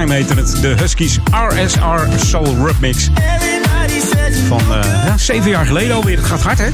Time 0.05 0.17
heette 0.17 0.35
het. 0.35 0.57
De 0.61 0.69
Huskies 0.69 1.19
RSR 1.31 2.27
Soul 2.27 2.57
Rub 2.67 2.81
Mix. 2.81 3.09
Van 4.49 4.61
uh, 4.61 5.05
ja, 5.05 5.19
zeven 5.19 5.51
jaar 5.51 5.67
geleden 5.67 5.95
alweer. 5.95 6.17
Het 6.17 6.27
gaat 6.27 6.43
hard, 6.43 6.59
hè? 6.59 6.69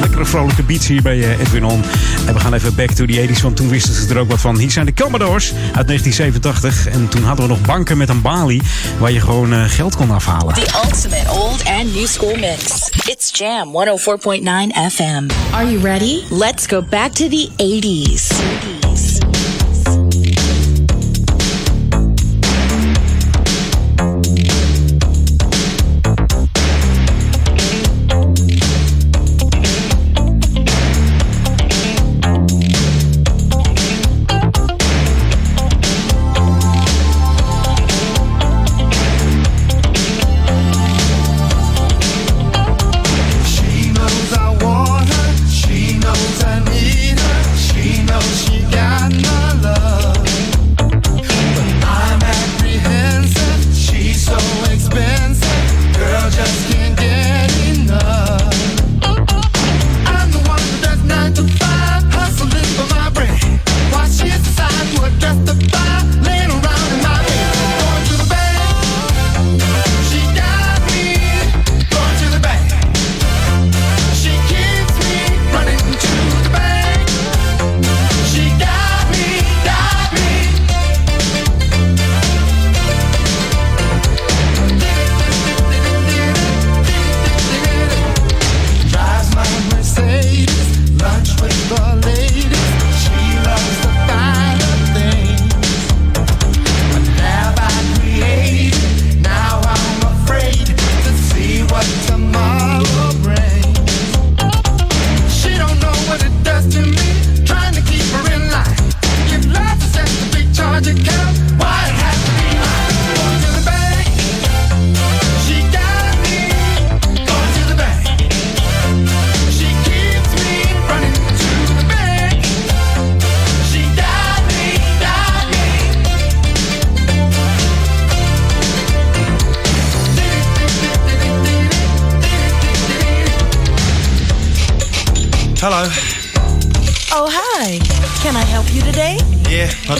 Lekkere 0.00 0.24
vrolijke 0.24 0.62
beats 0.62 0.86
hier 0.86 1.02
bij 1.02 1.22
eh, 1.22 1.40
Edwin 1.40 1.64
On. 1.64 1.82
En 2.26 2.34
we 2.34 2.40
gaan 2.40 2.54
even 2.54 2.74
back 2.74 2.90
to 2.90 3.04
the 3.04 3.28
80s, 3.28 3.42
want 3.42 3.56
toen 3.56 3.68
wisten 3.68 3.94
ze 3.94 4.14
er 4.14 4.20
ook 4.20 4.30
wat 4.30 4.40
van. 4.40 4.58
Hier 4.58 4.70
zijn 4.70 4.86
de 4.86 4.94
Commodores 4.94 5.52
uit 5.52 5.86
1987. 5.86 6.88
En 6.88 7.08
toen 7.08 7.22
hadden 7.22 7.44
we 7.44 7.50
nog 7.50 7.60
banken 7.60 7.96
met 7.96 8.08
een 8.08 8.22
balie 8.22 8.62
waar 8.98 9.12
je 9.12 9.20
gewoon 9.20 9.52
uh, 9.52 9.64
geld 9.66 9.96
kon 9.96 10.10
afhalen. 10.10 10.54
The 10.54 10.80
ultimate 10.84 11.30
old 11.30 11.64
and 11.64 11.94
new 11.94 12.06
school 12.06 12.36
mix. 12.36 12.90
It's 13.06 13.38
Jam 13.38 13.68
104.9 13.68 14.92
FM. 14.92 15.30
Are 15.52 15.70
you 15.70 15.78
ready? 15.82 16.22
Let's 16.30 16.66
go 16.66 16.82
back 16.82 17.12
to 17.12 17.28
the 17.28 17.48
80s. 17.56 18.53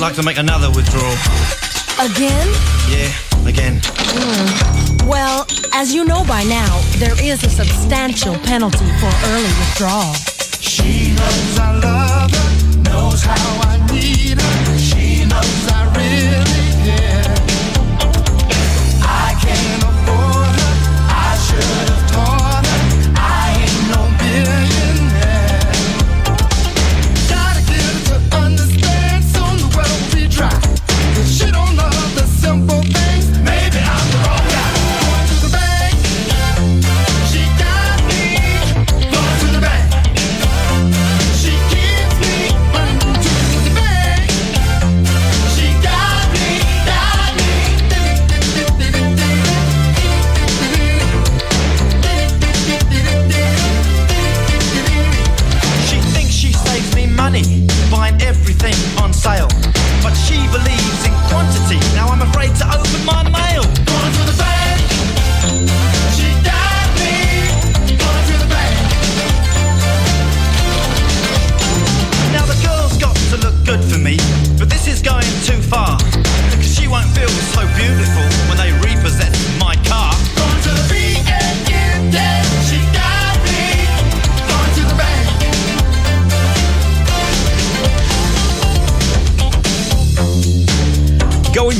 like 0.04 0.16
to 0.16 0.22
make 0.22 0.36
another 0.36 0.70
withdrawal. 0.70 1.16
Again? 1.98 2.46
Yeah, 2.90 3.48
again. 3.48 3.80
Mm. 3.80 5.08
Well, 5.08 5.46
as 5.72 5.94
you 5.94 6.04
know 6.04 6.22
by 6.26 6.44
now, 6.44 6.78
there 6.98 7.18
is 7.24 7.42
a 7.42 7.48
substantial 7.48 8.34
penalty 8.40 8.84
for 9.00 9.10
early 9.28 9.52
withdrawal. 9.60 10.12
She 10.60 11.14
knows 11.14 11.58
I 11.58 11.80
love 11.82 12.30
her, 12.30 12.82
knows 12.82 13.22
how 13.22 13.60
I 13.62 13.63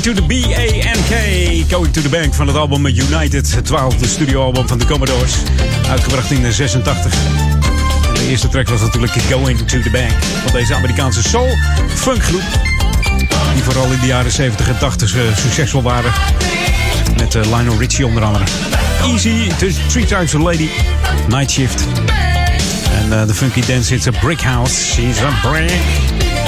to 0.05 0.13
the 0.13 0.23
B-A-N-K. 0.23 1.65
Going 1.71 1.93
to 1.93 2.03
the 2.03 2.09
Bank 2.09 2.35
van 2.35 2.47
het 2.47 2.57
album 2.57 2.87
United. 2.87 3.55
Het 3.55 3.65
twaalfde 3.65 4.07
studioalbum 4.07 4.69
van 4.69 4.79
de 4.79 4.87
Commodores. 4.87 5.35
Uitgebracht 5.91 6.31
in 6.31 6.53
86. 6.53 7.15
En 8.09 8.15
de 8.15 8.29
eerste 8.29 8.49
track 8.49 8.69
was 8.69 8.81
natuurlijk 8.81 9.13
Going 9.13 9.59
to 9.59 9.81
the 9.81 9.91
Bank. 9.91 10.13
Van 10.43 10.53
deze 10.53 10.75
Amerikaanse 10.75 11.23
soul 11.23 11.49
funkgroep. 11.89 12.43
Die 13.55 13.63
vooral 13.63 13.85
in 13.85 14.01
de 14.01 14.07
jaren 14.07 14.33
70 14.33 14.69
en 14.69 14.79
80 14.79 15.17
eh, 15.17 15.37
succesvol 15.37 15.83
waren. 15.83 16.13
Met 17.17 17.35
eh, 17.35 17.43
Lionel 17.43 17.79
Richie 17.79 18.07
onder 18.07 18.25
andere. 18.25 18.45
Easy, 19.03 19.49
Three 19.89 20.05
Times 20.07 20.35
a 20.35 20.39
Lady. 20.39 20.69
Night 21.29 21.51
Shift. 21.51 21.85
En 22.93 23.21
eh, 23.21 23.27
de 23.27 23.35
funky 23.35 23.67
dance, 23.67 23.95
it's 23.95 24.07
a 24.07 24.13
brick 24.21 24.41
house. 24.41 24.85
She's 24.85 25.21
a 25.21 25.49
brick 25.51 25.73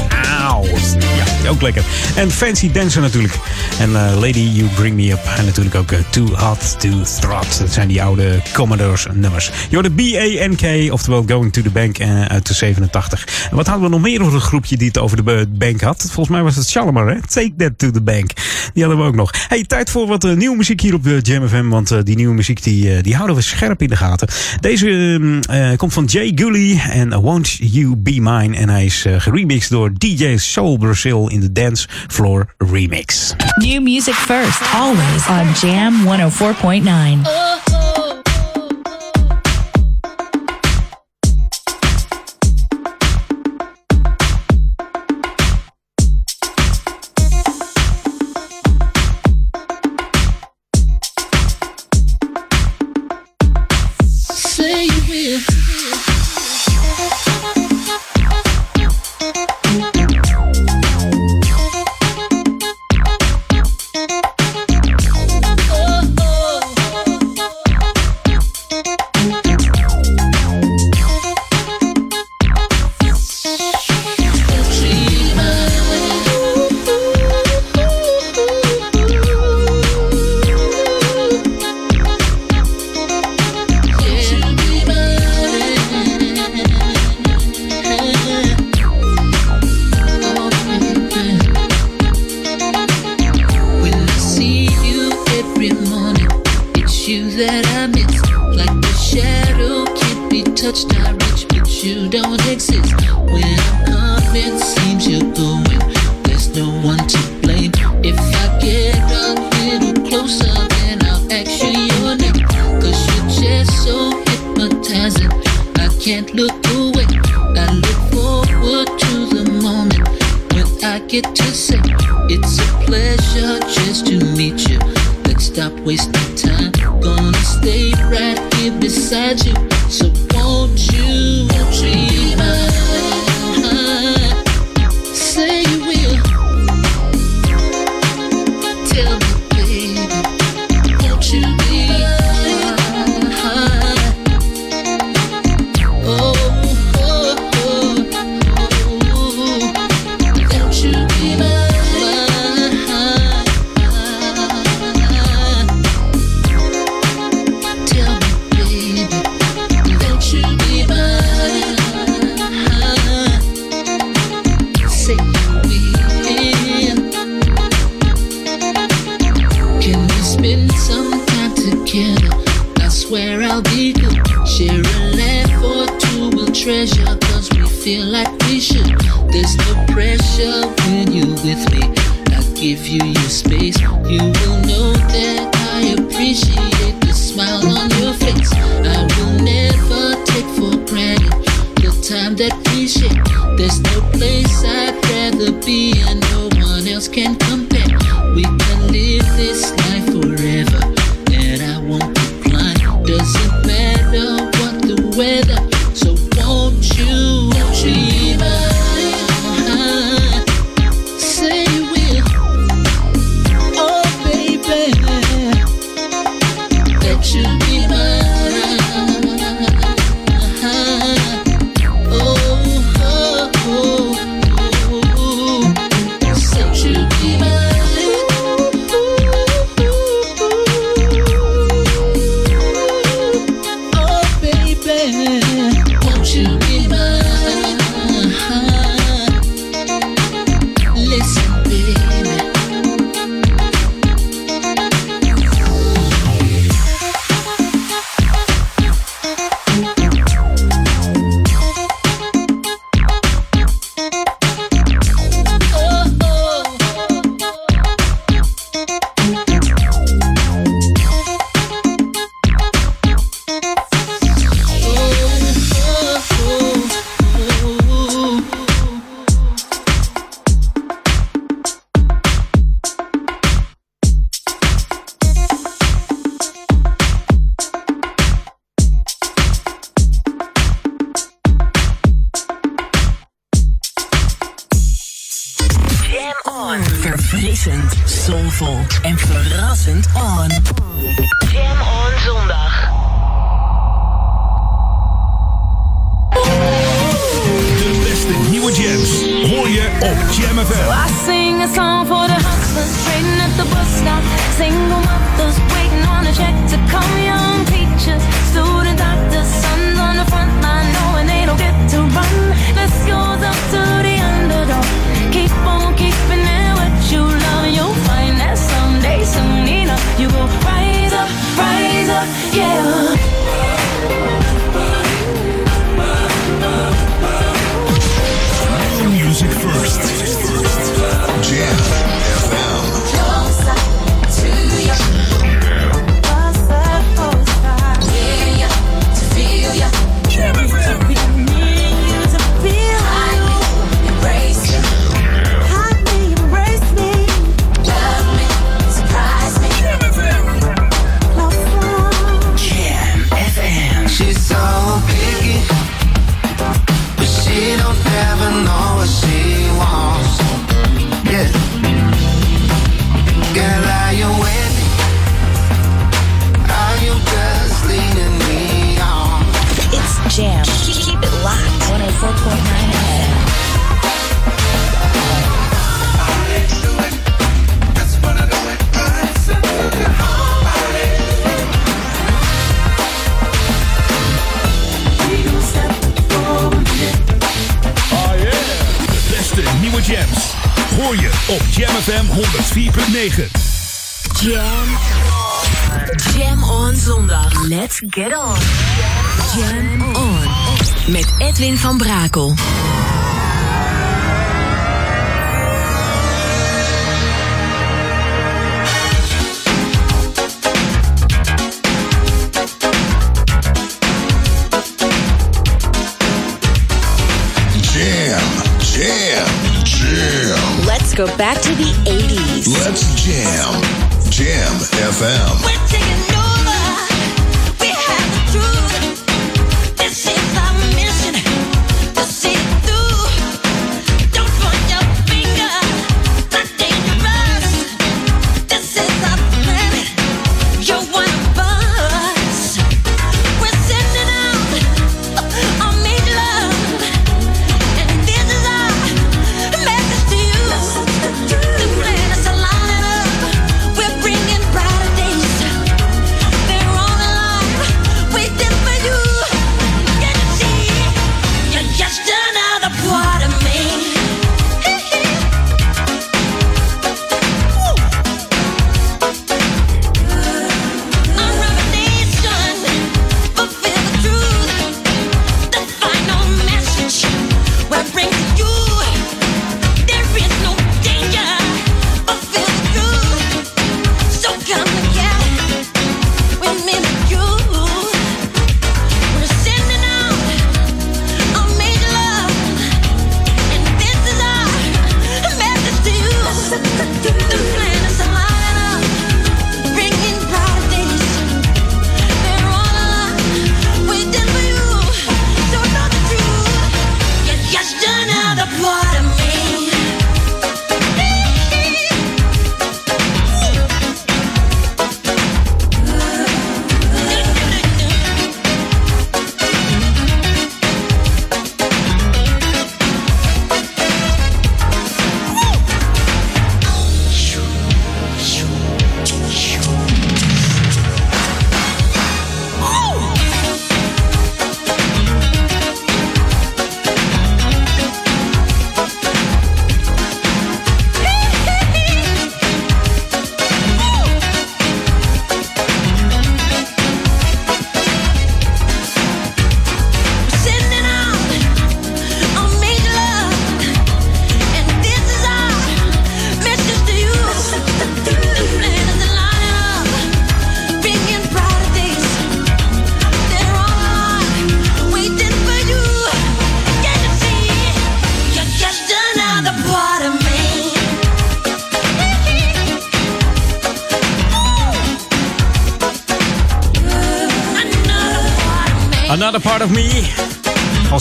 house. 0.09 0.97
Ja, 0.99 1.26
ook 1.49 1.63
lekker. 1.63 1.85
En 2.17 2.31
Fancy 2.31 2.73
Dancer 2.73 3.01
natuurlijk. 3.01 3.39
En 3.79 3.97
eh, 3.97 4.21
Lady 4.21 4.51
You 4.53 4.69
Bring 4.75 4.97
Me 4.97 5.11
Up. 5.11 5.25
En 5.37 5.45
natuurlijk 5.45 5.75
ook 5.75 5.93
eh, 5.93 5.99
Too 6.11 6.27
Hot 6.27 6.81
to 6.81 6.89
Trot. 7.21 7.59
Dat 7.59 7.73
zijn 7.73 7.89
die 7.89 8.03
oude 8.03 8.43
Commodores 8.53 9.07
nummers. 9.13 9.51
Je 9.69 9.75
hoorde 9.75 9.91
B-A-N-K, 9.91 10.93
oftewel 10.93 11.25
Going 11.27 11.53
to 11.53 11.63
the 11.63 11.71
Bank 11.71 11.99
eh, 11.99 12.25
uit 12.25 12.47
de 12.47 12.55
87. 12.55 13.49
En 13.51 13.57
wat 13.57 13.67
hadden 13.67 13.85
we 13.85 13.91
nog 13.91 14.01
meer 14.01 14.23
over 14.23 14.35
een 14.35 14.41
groepje 14.41 14.77
die 14.77 14.87
het 14.87 14.99
over 14.99 15.25
de 15.25 15.47
bank 15.49 15.81
had? 15.81 16.03
Volgens 16.03 16.29
mij 16.29 16.43
was 16.43 16.57
het 16.57 16.69
Shalimar, 16.69 17.09
hè? 17.09 17.21
Take 17.21 17.53
That 17.57 17.79
to 17.79 17.91
the 17.91 18.03
Bank. 18.03 18.31
Die 18.73 18.85
hadden 18.85 19.03
we 19.03 19.09
ook 19.09 19.15
nog. 19.15 19.31
Hey, 19.49 19.65
tijd 19.65 19.91
voor 19.91 20.07
wat 20.07 20.23
nieuwe 20.23 20.57
muziek 20.57 20.81
hier 20.81 20.95
op 20.95 21.05
de 21.05 21.19
Jam 21.23 21.49
FM. 21.49 21.69
Want 21.69 22.07
die 22.07 22.17
nieuwe 22.17 22.35
muziek 22.35 22.63
die, 22.63 23.03
die 23.03 23.15
houden 23.15 23.37
we 23.37 23.43
scherp 23.43 23.83
in 23.83 23.89
de 23.89 23.97
gaten. 23.97 24.29
Deze 24.61 24.89
ehm, 24.89 25.41
eh, 25.41 25.77
komt 25.77 25.93
van 25.93 26.05
Jay 26.05 26.33
Gully 26.35 26.81
en 26.91 27.21
Won't 27.21 27.57
You 27.61 27.97
Be 27.97 28.21
Mine. 28.21 28.57
En 28.57 28.69
hij 28.69 28.85
is 28.85 29.05
geremixed 29.17 29.71
door 29.71 29.93
DJ 29.99 30.37
Soul 30.37 30.77
Brazil 30.77 31.29
in 31.37 31.43
de 31.43 31.53
Dance 31.53 31.87
Floor 32.09 32.55
Remix. 32.59 33.35
New 33.59 33.81
music 33.81 34.15
first, 34.15 34.63
always 34.75 35.29
on 35.29 35.55
Jam 35.55 36.05
104.9. 36.05 37.86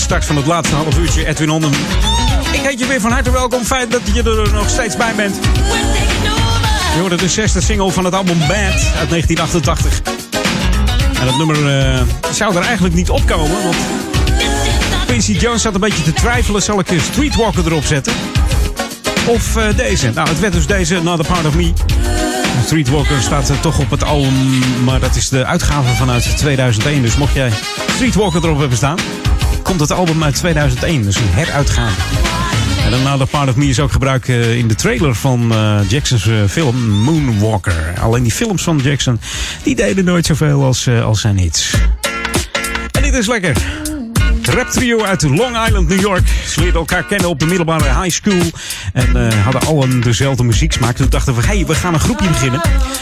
start 0.05 0.25
van 0.25 0.35
het 0.35 0.45
laatste 0.45 0.75
half 0.75 0.97
uurtje 0.97 1.25
Edwin 1.25 1.49
On. 1.49 1.63
Ik 2.53 2.61
heet 2.61 2.79
je 2.79 2.85
weer 2.87 3.01
van 3.01 3.11
harte 3.11 3.31
welkom. 3.31 3.63
Fijn 3.63 3.89
dat 3.89 4.01
je 4.13 4.23
er 4.23 4.53
nog 4.53 4.69
steeds 4.69 4.97
bij 4.97 5.15
bent. 5.15 5.35
Je 6.93 6.99
hoorde 6.99 7.15
de 7.15 7.29
zesde 7.29 7.61
single 7.61 7.91
van 7.91 8.05
het 8.05 8.13
album 8.13 8.37
Bad 8.39 8.49
uit 8.97 9.09
1988. 9.09 10.01
En 11.19 11.25
dat 11.25 11.37
nummer 11.37 11.79
eh, 11.79 12.01
zou 12.31 12.55
er 12.55 12.61
eigenlijk 12.61 12.95
niet 12.95 13.09
opkomen, 13.09 13.63
want 13.63 13.75
Quincy 15.05 15.31
Jones 15.31 15.61
zat 15.61 15.73
een 15.73 15.79
beetje 15.79 16.03
te 16.03 16.13
twijfelen. 16.13 16.61
Zal 16.61 16.79
ik 16.79 16.87
Streetwalker 17.11 17.65
erop 17.65 17.83
zetten? 17.83 18.13
Of 19.27 19.55
eh, 19.55 19.77
deze? 19.77 20.11
Nou, 20.11 20.29
het 20.29 20.39
werd 20.39 20.53
dus 20.53 20.67
deze, 20.67 20.97
Another 20.97 21.25
Part 21.25 21.45
of 21.45 21.55
Me. 21.55 21.73
Streetwalker 22.65 23.21
staat 23.21 23.49
eh, 23.49 23.59
toch 23.59 23.79
op 23.79 23.89
het 23.89 24.03
album, 24.03 24.59
maar 24.83 24.99
dat 24.99 25.15
is 25.15 25.29
de 25.29 25.45
uitgave 25.45 25.95
vanuit 25.95 26.37
2001. 26.37 27.01
Dus 27.01 27.17
mocht 27.17 27.33
jij 27.33 27.51
Streetwalker 27.95 28.43
erop 28.43 28.59
hebben 28.59 28.77
staan, 28.77 28.97
komt 29.65 29.79
het 29.79 29.91
album 29.91 30.23
uit 30.23 30.35
2001. 30.35 31.01
Dus 31.01 31.15
een 31.15 31.29
heruitgave. 31.29 32.01
En 32.85 32.91
dan 32.91 33.07
Another 33.07 33.27
Part 33.27 33.49
of 33.49 33.55
Me 33.55 33.67
is 33.67 33.79
ook 33.79 33.91
gebruikt 33.91 34.29
eh, 34.29 34.57
in 34.57 34.67
de 34.67 34.75
trailer 34.75 35.15
van 35.15 35.51
eh, 35.51 35.79
Jackson's 35.87 36.27
eh, 36.27 36.35
film 36.49 36.89
Moonwalker. 36.89 37.93
Alleen 38.01 38.23
die 38.23 38.31
films 38.31 38.63
van 38.63 38.77
Jackson, 38.77 39.19
die 39.63 39.75
deden 39.75 40.05
nooit 40.05 40.25
zoveel 40.25 40.63
als, 40.63 40.87
als 40.87 41.21
zijn 41.21 41.37
hits. 41.37 41.73
En 42.91 43.01
dit 43.01 43.13
is 43.13 43.27
lekker. 43.27 43.84
Het 44.45 44.71
trio 44.71 45.03
uit 45.03 45.21
Long 45.21 45.65
Island, 45.65 45.87
New 45.87 45.99
York. 45.99 46.27
Ze 46.47 46.59
leerden 46.59 46.79
elkaar 46.79 47.03
kennen 47.03 47.29
op 47.29 47.39
de 47.39 47.45
middelbare 47.45 48.01
high 48.01 48.09
school. 48.09 48.51
En 48.93 49.15
eh, 49.15 49.43
hadden 49.43 49.61
allen 49.61 50.01
dezelfde 50.01 50.43
muzieksmaak. 50.43 50.95
Toen 50.95 51.09
dachten 51.09 51.35
we, 51.35 51.41
hé, 51.41 51.47
hey, 51.47 51.65
we 51.65 51.75
gaan 51.75 51.93
een 51.93 51.99
groepje 51.99 52.27
beginnen. 52.27 52.61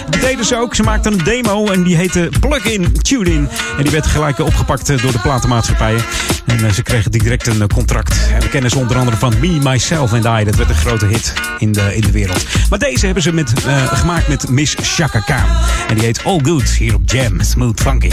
Dat 0.09 0.21
deden 0.21 0.45
ze 0.45 0.55
ook. 0.55 0.75
Ze 0.75 0.83
maakten 0.83 1.13
een 1.13 1.23
demo 1.23 1.67
en 1.67 1.83
die 1.83 1.95
heette 1.95 2.29
Plug-in 2.39 3.01
Tune-in. 3.01 3.49
En 3.77 3.83
die 3.83 3.91
werd 3.91 4.07
gelijk 4.07 4.39
opgepakt 4.39 4.89
eh, 4.89 5.01
door 5.01 5.11
de 5.11 5.19
platenmaatschappijen. 5.19 6.01
En 6.45 6.65
eh, 6.65 6.71
ze 6.71 6.83
kregen 6.83 7.11
direct 7.11 7.47
een 7.47 7.67
contract. 7.67 8.17
En 8.33 8.41
we 8.41 8.49
kennen 8.49 8.69
ze 8.69 8.79
onder 8.79 8.97
andere 8.97 9.17
van 9.17 9.33
Me, 9.39 9.59
Myself 9.63 10.13
and 10.13 10.41
I. 10.41 10.43
Dat 10.43 10.55
werd 10.55 10.69
een 10.69 10.75
grote 10.75 11.05
hit 11.05 11.33
in 11.57 11.71
de, 11.71 11.95
in 11.95 12.01
de 12.01 12.11
wereld. 12.11 12.45
Maar 12.69 12.79
deze 12.79 13.05
hebben 13.05 13.23
ze 13.23 13.33
met, 13.33 13.53
gemaakt 13.93 14.27
met 14.27 14.49
Miss 14.49 14.75
Chaka 14.81 15.19
Khan. 15.19 15.45
En 15.87 15.95
die 15.95 16.03
heet 16.03 16.23
All 16.23 16.39
Good 16.43 16.69
hier 16.69 16.93
op 16.93 17.01
Jam. 17.05 17.41
Smooth 17.41 17.81
Funky. 17.81 18.11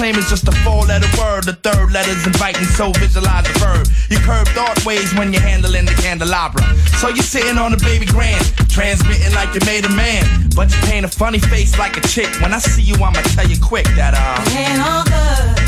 Claim 0.00 0.16
is 0.16 0.30
just 0.30 0.48
a 0.48 0.52
four 0.64 0.86
letter 0.86 1.06
word. 1.20 1.44
The 1.44 1.52
third 1.52 1.92
letter's 1.92 2.26
inviting, 2.26 2.64
so 2.64 2.90
visualize 2.92 3.44
the 3.44 3.52
verb. 3.60 3.86
You 4.08 4.16
curve 4.24 4.48
thought 4.56 4.82
ways 4.86 5.12
when 5.12 5.30
you're 5.30 5.42
handling 5.42 5.84
the 5.84 5.92
candelabra. 5.92 6.64
So 6.96 7.08
you're 7.08 7.22
sitting 7.22 7.58
on 7.58 7.74
a 7.74 7.76
baby 7.76 8.06
grand, 8.06 8.42
transmitting 8.70 9.34
like 9.34 9.52
you 9.52 9.60
made 9.66 9.84
a 9.84 9.92
man. 9.92 10.24
But 10.56 10.72
you 10.72 10.80
paint 10.88 11.04
a 11.04 11.08
funny 11.08 11.38
face 11.38 11.78
like 11.78 11.98
a 11.98 12.00
chick. 12.00 12.32
When 12.40 12.54
I 12.54 12.58
see 12.58 12.80
you, 12.80 12.94
I'ma 12.94 13.20
tell 13.36 13.46
you 13.46 13.60
quick 13.60 13.84
that, 14.00 14.16
uh. 14.16 14.40
It 14.48 14.56
ain't 14.72 14.80
all 14.80 15.04
good. 15.04 15.60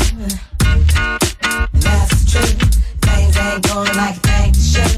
That's 1.85 2.25
truth. 2.25 2.57
Things 3.05 3.37
ain't 3.37 3.61
going 3.69 3.93
like 3.93 4.17
they 4.25 4.49
should. 4.57 4.97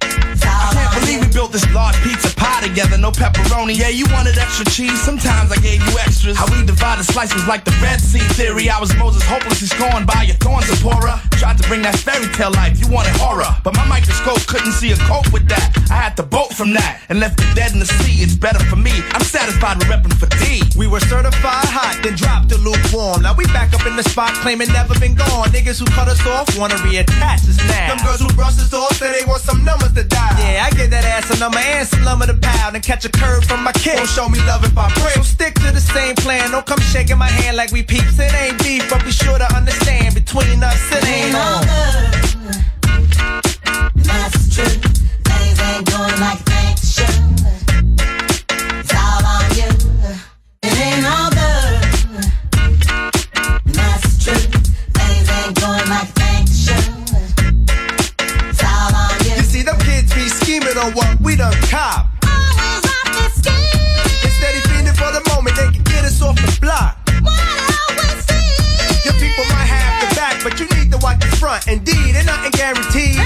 I 0.00 0.72
can't 0.72 0.92
believe 0.96 1.20
we 1.20 1.28
built 1.30 1.52
this 1.52 1.68
large 1.74 1.96
pizza 2.00 2.34
pie 2.34 2.57
together, 2.62 2.98
no 2.98 3.10
pepperoni. 3.10 3.76
Yeah, 3.76 3.88
you 3.88 4.06
wanted 4.12 4.38
extra 4.38 4.64
cheese, 4.66 5.00
sometimes 5.00 5.52
I 5.52 5.56
gave 5.56 5.80
you 5.82 5.98
extras. 5.98 6.36
How 6.36 6.46
we 6.50 6.64
divided 6.64 7.04
slices 7.04 7.46
like 7.46 7.64
the 7.64 7.74
Red 7.82 8.00
Sea 8.00 8.24
theory. 8.34 8.68
I 8.70 8.80
was 8.80 8.94
Moses 8.96 9.22
hopelessly 9.22 9.68
scorned 9.68 10.06
by 10.06 10.22
your 10.22 10.36
thorns, 10.36 10.66
Zipporah. 10.66 11.20
Tried 11.38 11.58
to 11.58 11.68
bring 11.68 11.82
that 11.82 11.96
fairy 11.96 12.26
tale 12.34 12.50
life, 12.52 12.80
you 12.80 12.88
wanted 12.88 13.14
horror. 13.16 13.48
But 13.62 13.74
my 13.74 13.86
microscope 13.86 14.44
couldn't 14.46 14.72
see 14.72 14.92
a 14.92 14.98
cope 15.06 15.32
with 15.32 15.46
that. 15.48 15.70
I 15.90 15.94
had 15.94 16.16
to 16.16 16.22
bolt 16.22 16.52
from 16.54 16.72
that 16.74 17.02
and 17.08 17.20
left 17.20 17.40
it 17.40 17.54
dead 17.54 17.72
in 17.72 17.78
the 17.78 17.86
sea. 17.86 18.22
It's 18.22 18.34
better 18.34 18.58
for 18.66 18.76
me. 18.76 18.92
I'm 19.14 19.22
satisfied 19.22 19.78
with 19.78 19.88
repping 19.88 20.14
for 20.18 20.26
D. 20.42 20.62
We 20.76 20.86
were 20.86 21.00
certified 21.00 21.70
hot, 21.70 22.02
then 22.02 22.16
dropped 22.16 22.48
the 22.48 22.58
lukewarm. 22.58 23.22
Now 23.22 23.34
we 23.34 23.46
back 23.54 23.72
up 23.74 23.86
in 23.86 23.94
the 23.96 24.02
spot, 24.02 24.34
claiming 24.42 24.68
never 24.72 24.98
been 24.98 25.14
gone. 25.14 25.48
Niggas 25.54 25.78
who 25.78 25.86
cut 25.94 26.08
us 26.08 26.20
off 26.26 26.50
wanna 26.58 26.74
reattach 26.82 27.46
us 27.46 27.58
now. 27.68 27.94
Them 27.94 27.98
girls 28.04 28.20
who 28.20 28.28
brush 28.34 28.58
us 28.58 28.72
off 28.74 28.96
say 28.96 29.12
they 29.12 29.24
want 29.26 29.42
some 29.42 29.64
numbers 29.64 29.92
to 29.94 30.04
dial. 30.04 30.34
Yeah, 30.38 30.66
I 30.66 30.70
get 30.74 30.90
that 30.90 31.04
ass 31.04 31.30
a 31.30 31.38
number 31.38 31.58
and 31.58 31.86
some 31.86 32.04
lumber 32.04 32.26
to 32.26 32.34
pound 32.48 32.74
and 32.74 32.84
catch 32.84 33.04
a 33.04 33.08
curve 33.10 33.44
from 33.44 33.62
my 33.62 33.72
kid. 33.72 33.96
Won't 33.96 34.08
show 34.08 34.28
me 34.28 34.38
love 34.46 34.64
if 34.64 34.76
I 34.76 34.90
pray. 34.92 35.12
So 35.12 35.22
stick 35.22 35.54
to 35.54 35.70
the 35.72 35.80
same 35.80 36.14
plan. 36.16 36.50
Don't 36.50 36.66
come 36.66 36.80
shaking 36.80 37.18
my 37.18 37.28
hand 37.28 37.56
like 37.56 37.70
we 37.72 37.82
peeps. 37.82 38.18
It 38.18 38.34
ain't 38.34 38.58
beef, 38.62 38.88
but 38.90 39.04
be 39.04 39.10
sure 39.10 39.38
to 39.38 39.48
understand 39.54 40.14
between 40.14 40.62
us 40.62 40.80
it 40.92 41.04
ain't 41.06 41.34
on. 41.34 41.64
That's 44.08 44.54
truth. 44.54 44.82
Things 45.28 45.60
ain't 45.70 45.84
going 45.90 46.18
like 46.20 46.38
you 46.38 46.44
think 46.52 46.76
they 46.78 46.88
should. 46.96 47.22
It's 48.80 48.94
all 48.94 49.24
on 49.34 49.46
you. 49.58 49.70
It 50.68 50.76
ain't 50.86 51.06
all 51.14 51.30
good. 51.40 51.78
That's 53.76 54.24
truth. 54.24 54.50
Things 54.98 55.26
ain't 55.38 55.54
going 55.60 55.86
like 55.94 56.08
you 56.08 56.14
think 56.22 56.44
they 56.48 56.56
should. 56.64 56.92
It's 58.50 58.62
all 58.64 58.94
on 59.02 59.14
you. 59.24 59.34
You 59.36 59.46
see, 59.52 59.62
them 59.62 59.78
kids 59.80 60.10
be 60.14 60.28
scheming 60.28 60.78
on 60.78 60.92
what 60.92 61.20
we 61.20 61.36
done 61.36 61.54
cop. 61.68 62.17
Front. 71.58 71.78
Indeed, 71.78 72.16
and 72.16 72.26
nothing 72.26 72.50
guaranteed. 72.52 73.18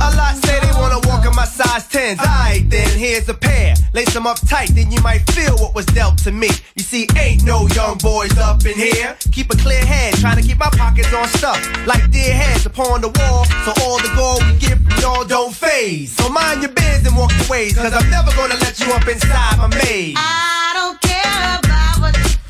A 0.00 0.10
lot 0.16 0.36
say 0.44 0.60
they 0.60 0.72
wanna 0.72 1.00
walk 1.08 1.24
in 1.26 1.34
my 1.34 1.44
size 1.44 1.88
10s. 1.88 2.18
Alright, 2.18 2.68
then 2.70 2.98
here's 2.98 3.28
a 3.28 3.34
pair. 3.34 3.74
Lace 3.94 4.12
them 4.14 4.26
up 4.26 4.38
tight, 4.48 4.70
then 4.74 4.90
you 4.90 5.00
might 5.02 5.20
feel 5.32 5.56
what 5.58 5.74
was 5.74 5.86
dealt 5.86 6.18
to 6.18 6.32
me. 6.32 6.48
You 6.76 6.82
see, 6.82 7.08
ain't 7.18 7.44
no 7.44 7.66
young 7.68 7.98
boys 7.98 8.36
up 8.38 8.64
in 8.64 8.74
here. 8.74 9.16
Keep 9.32 9.52
a 9.52 9.56
clear 9.56 9.84
head, 9.84 10.14
trying 10.14 10.40
to 10.40 10.42
keep 10.42 10.58
my 10.58 10.70
pockets 10.72 11.12
on 11.12 11.28
stuff. 11.28 11.60
Like 11.86 12.10
dear 12.10 12.34
heads 12.34 12.66
upon 12.66 13.00
the 13.00 13.08
wall, 13.08 13.44
so 13.64 13.72
all 13.82 13.98
the 13.98 14.12
gold 14.16 14.42
we 14.46 14.58
get 14.58 14.78
from 14.78 15.00
y'all 15.00 15.24
don't 15.24 15.54
phase. 15.54 16.12
So 16.12 16.28
mind 16.28 16.62
your 16.62 16.72
biz 16.72 17.06
and 17.06 17.16
walk 17.16 17.32
your 17.38 17.48
ways, 17.48 17.76
cause 17.76 17.92
I'm 17.92 18.08
never 18.10 18.30
gonna 18.34 18.56
let 18.60 18.78
you 18.80 18.92
up 18.92 19.06
inside 19.06 19.58
my 19.58 19.68
maze. 19.68 20.14
I 20.16 20.72
don't 20.74 21.00
care 21.00 21.71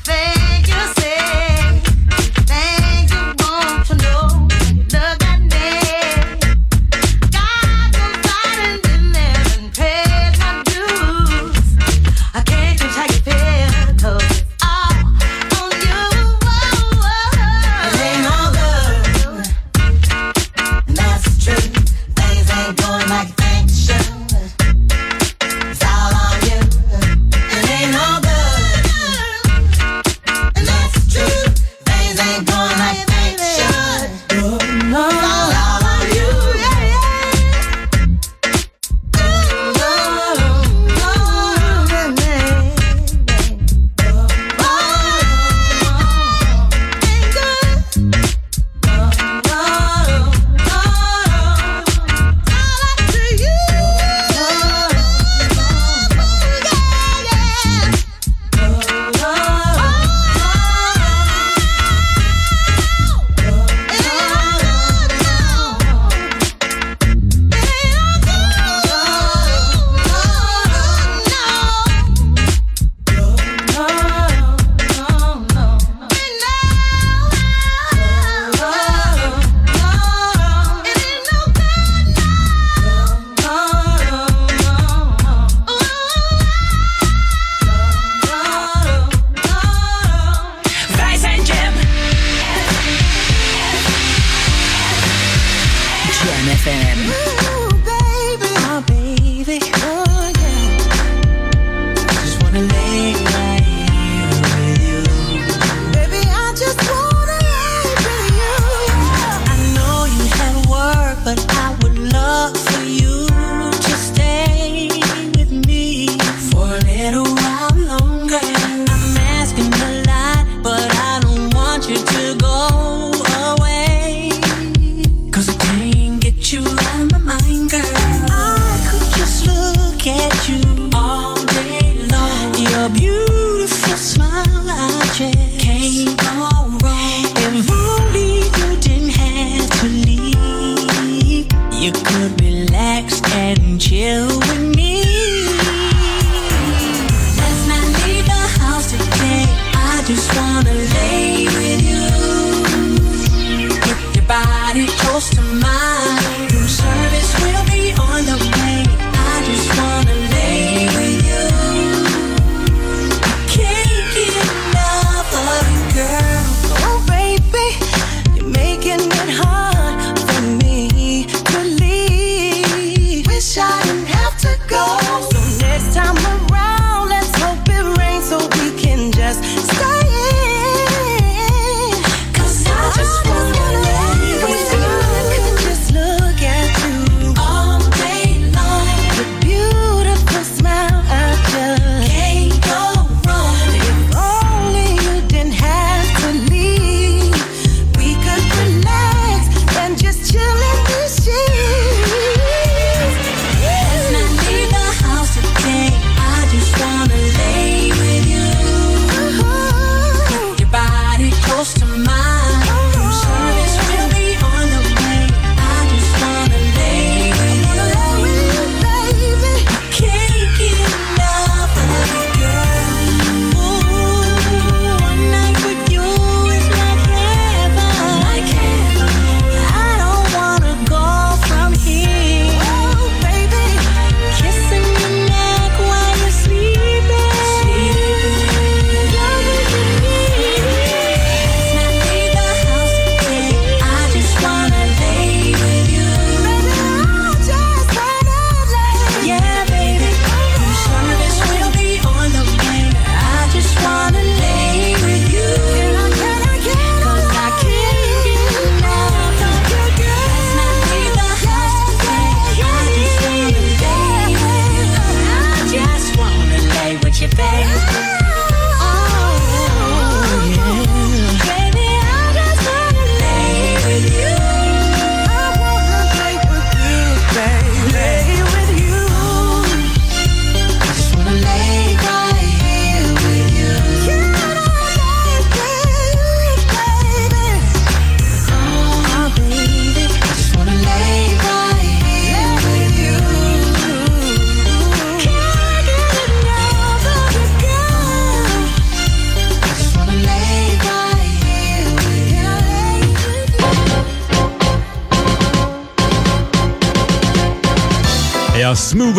about 0.05 0.15
what 0.15 0.27
you 0.27 0.33
think 0.33 0.67
you 0.67 0.93
say. 1.01 1.52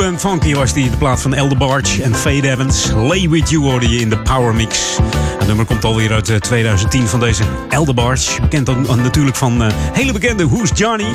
En 0.05 0.20
funky 0.20 0.55
was 0.55 0.72
die. 0.72 0.90
De 0.90 0.97
plaat 0.97 1.22
van 1.22 1.35
Elder 1.35 1.59
Barge 1.59 2.02
en 2.02 2.14
Fade 2.14 2.51
Evans. 2.51 2.90
Lay 2.90 3.28
With 3.28 3.51
You 3.51 3.62
hoorde 3.62 3.89
je 3.89 3.97
in 3.97 4.10
de 4.10 4.18
Power 4.18 4.55
Mix. 4.55 4.98
Het 5.39 5.47
nummer 5.47 5.64
komt 5.64 5.85
alweer 5.85 6.12
uit 6.12 6.28
eh, 6.28 6.36
2010 6.36 7.06
van 7.06 7.20
deze 7.20 7.43
Elder 7.68 7.94
Barge. 7.94 8.40
Bekend 8.40 8.66
dan 8.66 8.89
eh, 8.89 8.94
natuurlijk 8.94 9.36
van 9.36 9.62
eh, 9.62 9.72
hele 9.93 10.12
bekende 10.12 10.48
Who's 10.48 10.70
Johnny. 10.74 11.06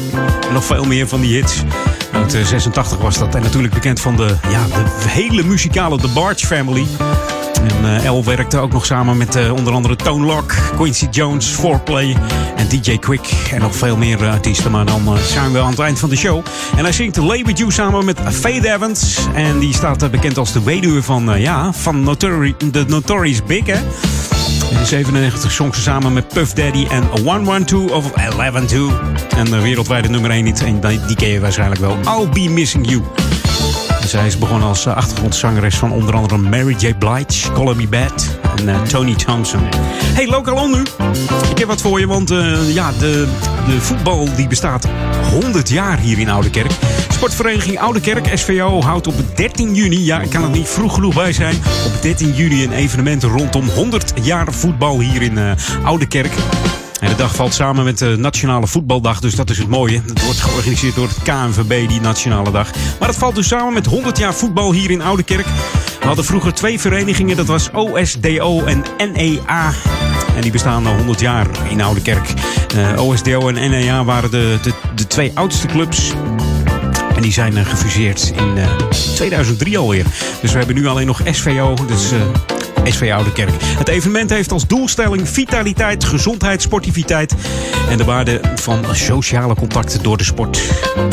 En 0.48 0.54
nog 0.54 0.64
veel 0.64 0.86
meer 0.86 1.08
van 1.08 1.22
die 1.22 1.36
hits. 1.36 1.64
Uit 2.12 2.34
eh, 2.34 2.46
86 2.46 2.98
was 2.98 3.18
dat. 3.18 3.36
En 3.36 3.42
natuurlijk 3.42 3.74
bekend 3.74 4.00
van 4.00 4.16
de, 4.16 4.36
ja, 4.50 4.66
de 4.68 5.10
hele 5.10 5.44
muzikale 5.44 5.98
The 5.98 6.10
Barge 6.14 6.46
Family. 6.46 6.86
En 7.54 7.86
eh, 7.86 8.06
El 8.06 8.24
werkte 8.24 8.58
ook 8.58 8.72
nog 8.72 8.86
samen 8.86 9.18
met 9.18 9.36
eh, 9.36 9.54
onder 9.54 9.74
andere 9.74 9.96
Tone 9.96 10.26
Lock, 10.26 10.54
Quincy 10.76 11.08
Jones, 11.12 11.46
Foreplay 11.46 12.18
en 12.56 12.68
DJ 12.70 12.98
Quick. 12.98 13.34
En 13.52 13.62
nog 13.62 13.76
veel 13.76 13.98
meer 13.98 14.24
eh, 14.24 14.32
artiesten. 14.32 14.72
Maar 14.72 14.86
dan 14.86 15.18
zijn 15.18 15.52
we 15.52 15.60
aan 15.60 15.70
het 15.70 15.80
eind 15.80 16.00
van 16.00 16.10
de 16.10 16.16
show. 16.16 16.46
En 16.78 16.84
hij 16.84 16.92
zingt 16.92 17.18
Lay 17.18 17.44
You 17.54 17.72
samen 17.72 18.06
met 18.06 18.20
Faye 18.32 18.74
Evans. 18.74 19.18
En 19.34 19.60
die 19.60 19.74
staat 19.74 20.12
bekend 20.12 20.38
als 20.38 20.52
de 20.54 20.64
weduwe 20.64 21.04
van, 21.04 21.40
ja, 21.40 21.74
van 21.74 22.04
Notori- 22.04 22.56
de 22.72 22.86
Notorious 22.88 23.44
Big, 23.44 23.66
hè? 23.66 23.80
In 24.70 24.86
97 24.86 25.52
zong 25.52 25.76
ze 25.76 25.82
samen 25.82 26.14
met 26.14 26.28
Puff 26.28 26.54
Daddy 26.54 26.86
en 26.90 27.04
112 27.04 27.92
of 27.92 28.12
112. 28.14 28.94
En 29.38 29.46
de 29.46 29.62
wereldwijde 29.62 30.10
nummer 30.10 30.32
1 30.32 30.44
niet. 30.44 30.64
En 30.64 30.80
die 31.08 31.16
ken 31.16 31.30
je 31.30 31.40
waarschijnlijk 31.40 31.82
wel. 31.82 31.98
I'll 32.06 32.30
Be 32.30 32.50
Missing 32.50 32.90
You. 32.90 33.19
Zij 34.10 34.26
is 34.26 34.38
begonnen 34.38 34.68
als 34.68 34.86
eh, 34.86 34.96
achtergrondzangeres 34.96 35.76
van 35.78 35.92
onder 35.92 36.16
andere 36.16 36.38
Mary 36.38 36.76
J. 36.80 36.94
Blige, 36.94 37.52
Call 37.52 37.88
Bad 37.90 38.30
en 38.58 38.70
eh, 38.70 38.82
Tony 38.82 39.16
Thompson. 39.16 39.62
Hey, 40.04 40.28
lokaal 40.28 40.68
nu. 40.68 40.82
Ik 41.50 41.58
heb 41.58 41.68
wat 41.68 41.82
voor 41.82 42.00
je, 42.00 42.08
want 42.08 42.32
eh, 42.32 42.74
ja, 42.74 42.92
de, 42.92 43.28
de 43.66 43.82
voetbal 43.82 44.36
die 44.36 44.48
bestaat 44.48 44.88
100 45.32 45.70
jaar 45.70 46.00
hier 46.00 46.20
in 46.20 46.30
Oudekerk. 46.30 46.72
Sportvereniging 47.10 47.80
Oudekerk, 47.80 48.38
SVO, 48.38 48.82
houdt 48.82 49.08
op 49.08 49.16
13 49.36 49.74
juni, 49.74 50.06
ja, 50.06 50.22
ik 50.22 50.30
kan 50.30 50.44
het 50.44 50.52
niet 50.52 50.68
vroeg 50.68 50.94
genoeg 50.94 51.14
bij 51.14 51.34
zijn, 51.34 51.56
op 51.86 52.02
13 52.02 52.34
juni 52.34 52.64
een 52.64 52.74
evenement 52.74 53.24
rondom 53.24 53.68
100 53.70 54.14
jaar 54.22 54.54
voetbal 54.54 55.00
hier 55.00 55.22
in 55.22 55.38
eh 55.38 55.52
Oudekerk. 55.84 56.32
En 57.00 57.10
de 57.10 57.16
dag 57.16 57.36
valt 57.36 57.54
samen 57.54 57.84
met 57.84 57.98
de 57.98 58.16
Nationale 58.18 58.68
Voetbaldag, 58.68 59.20
dus 59.20 59.36
dat 59.36 59.50
is 59.50 59.58
het 59.58 59.68
mooie. 59.68 60.02
Het 60.06 60.24
wordt 60.24 60.40
georganiseerd 60.40 60.96
door 60.96 61.08
het 61.08 61.22
KNVB, 61.24 61.88
die 61.88 62.02
Nationale 62.02 62.52
Dag. 62.52 62.72
Maar 63.00 63.08
het 63.08 63.18
valt 63.18 63.36
dus 63.36 63.48
samen 63.48 63.74
met 63.74 63.86
100 63.86 64.18
jaar 64.18 64.34
voetbal 64.34 64.74
hier 64.74 64.92
in 64.92 65.02
Oudekerk. 65.02 65.46
We 66.00 66.06
hadden 66.06 66.26
vroeger 66.26 66.54
twee 66.54 66.80
verenigingen, 66.80 67.38
dat 67.38 67.46
was 67.46 67.70
OSDO 67.72 68.66
en 68.66 68.84
NEA. 69.14 69.74
En 70.36 70.42
die 70.42 70.52
bestaan 70.52 70.86
al 70.86 70.96
100 70.96 71.20
jaar 71.20 71.48
in 71.70 71.82
Oude 71.82 72.02
Kerk. 72.02 72.34
Eh, 72.76 73.06
OSDO 73.06 73.48
en 73.48 73.70
NEA 73.70 74.04
waren 74.04 74.32
de, 74.32 74.58
de, 74.62 74.74
de 74.96 75.08
twee 75.08 75.32
oudste 75.34 75.68
clubs. 75.68 76.14
En 77.20 77.26
die 77.26 77.34
zijn 77.34 77.58
eh, 77.58 77.66
gefuseerd 77.66 78.34
in 78.36 78.58
eh, 78.58 78.76
2003 79.16 79.78
alweer. 79.78 80.06
Dus 80.42 80.52
we 80.52 80.58
hebben 80.58 80.76
nu 80.76 80.88
alleen 80.88 81.08
nog 81.08 81.22
SVO. 81.32 81.74
Dus 81.88 82.12
eh, 82.12 82.20
SV 82.84 83.12
Oude 83.14 83.32
Kerk. 83.32 83.52
Het 83.62 83.88
evenement 83.88 84.30
heeft 84.30 84.52
als 84.52 84.68
doelstelling 84.68 85.30
vitaliteit, 85.30 86.04
gezondheid, 86.04 86.62
sportiviteit 86.62 87.34
en 87.90 87.98
de 87.98 88.04
waarde 88.04 88.42
van 88.56 88.86
sociale 88.92 89.56
contacten 89.56 90.04
door 90.04 90.18
de 90.18 90.24
sport. 90.24 90.62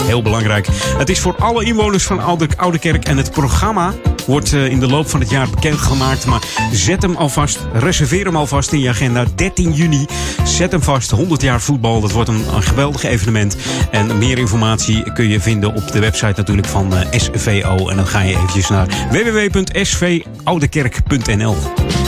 Heel 0.02 0.22
belangrijk. 0.22 0.68
Het 0.98 1.08
is 1.08 1.20
voor 1.20 1.36
alle 1.38 1.64
inwoners 1.64 2.04
van 2.04 2.20
Oude, 2.56 2.78
Kerk 2.78 3.04
en 3.04 3.16
het 3.16 3.30
programma 3.30 3.92
wordt 4.26 4.52
eh, 4.52 4.66
in 4.66 4.80
de 4.80 4.86
loop 4.86 5.08
van 5.08 5.20
het 5.20 5.30
jaar 5.30 5.50
bekendgemaakt. 5.50 6.26
Maar 6.26 6.42
zet 6.72 7.02
hem 7.02 7.16
alvast, 7.16 7.58
reserveer 7.72 8.24
hem 8.24 8.36
alvast 8.36 8.72
in 8.72 8.80
je 8.80 8.88
agenda. 8.88 9.24
13 9.34 9.72
juni, 9.72 10.06
zet 10.44 10.72
hem 10.72 10.82
vast. 10.82 11.10
100 11.10 11.42
jaar 11.42 11.60
voetbal, 11.60 12.00
dat 12.00 12.12
wordt 12.12 12.28
een, 12.28 12.44
geweldig 12.62 13.02
evenement. 13.02 13.56
En 13.90 14.18
meer 14.18 14.38
informatie 14.38 15.12
kun 15.12 15.28
je 15.28 15.40
vinden 15.40 15.74
op 15.74 15.92
de 15.92 16.00
website 16.00 16.34
natuurlijk 16.36 16.68
van 16.68 16.96
eh, 16.96 17.20
SVO. 17.20 17.88
En 17.88 17.96
dan 17.96 18.06
ga 18.06 18.20
je 18.20 18.34
eventjes 18.34 18.68
naar 18.68 18.86
www.svoudekerk.nl. 19.10 21.56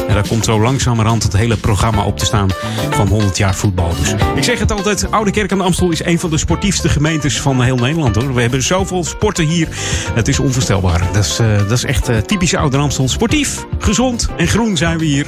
En 0.09 0.15
daar 0.15 0.29
komt 0.29 0.45
zo 0.45 0.61
langzamerhand 0.61 1.23
het 1.23 1.33
hele 1.33 1.57
programma 1.57 2.05
op 2.05 2.19
te 2.19 2.25
staan 2.25 2.49
van 2.91 3.09
100 3.09 3.37
jaar 3.37 3.55
voetbal. 3.55 3.95
Dus 4.01 4.15
ik 4.37 4.45
zeg 4.45 4.59
het 4.59 4.73
altijd, 4.73 5.11
Oude 5.11 5.31
Kerk 5.31 5.53
aan 5.53 5.59
de 5.59 5.65
Amstel 5.65 5.91
is 5.91 6.05
een 6.05 6.19
van 6.19 6.31
de 6.31 6.39
sportiefste 6.39 6.89
gemeentes 6.89 7.41
van 7.41 7.63
heel 7.63 7.77
Nederland. 7.77 8.17
Hoor. 8.17 8.35
We 8.35 8.41
hebben 8.41 8.63
zoveel 8.63 9.05
sporten 9.05 9.47
hier. 9.47 9.69
Het 10.15 10.29
is 10.29 10.39
onvoorstelbaar. 10.39 11.03
Dat 11.13 11.25
is, 11.25 11.39
eh, 11.39 11.59
dat 11.59 11.71
is 11.71 11.85
echt 11.85 12.09
eh, 12.09 12.17
typisch 12.17 12.55
Oude 12.55 12.77
Amstel. 12.77 13.09
Sportief, 13.09 13.65
gezond 13.79 14.29
en 14.37 14.47
groen 14.47 14.77
zijn 14.77 14.99
we 14.99 15.05
hier. 15.05 15.27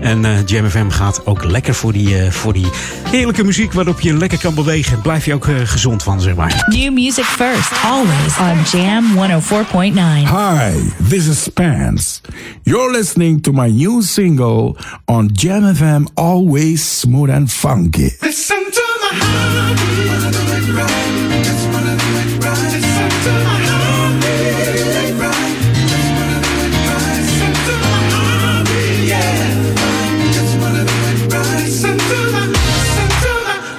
En 0.00 0.24
eh 0.24 0.46
Jam 0.46 0.70
FM 0.70 0.88
gaat 0.88 1.26
ook 1.26 1.44
lekker 1.44 1.74
voor 1.74 1.92
die, 1.92 2.18
eh, 2.18 2.30
voor 2.30 2.52
die 2.52 2.66
heerlijke 3.08 3.44
muziek 3.44 3.72
waarop 3.72 4.00
je 4.00 4.14
lekker 4.14 4.38
kan 4.38 4.54
bewegen. 4.54 5.00
Blijf 5.00 5.24
je 5.24 5.34
ook 5.34 5.46
eh, 5.46 5.54
gezond 5.64 6.02
van, 6.02 6.20
zeg 6.20 6.34
maar. 6.34 6.64
New 6.66 6.92
music 6.92 7.24
first, 7.24 7.72
always 7.84 8.38
on 8.38 8.80
Jam 8.80 9.04
104.9. 9.16 10.28
Hi, 10.28 10.92
this 11.08 11.26
is 11.26 11.42
Spence. 11.42 12.20
You're 12.62 12.90
listening 12.90 13.42
to 13.42 13.52
my 13.52 13.68
new 13.68 14.02
single 14.02 14.21
on 15.08 15.34
Jam 15.34 15.62
FM, 15.62 16.08
always 16.16 16.84
smooth 16.84 17.30
and 17.30 17.50
funky. 17.50 18.10
Listen 18.22 18.70
to 18.70 18.82
my 19.00 19.10
heart. 19.12 19.72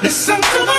Listen 0.03 0.41
to 0.41 0.65
my 0.65 0.72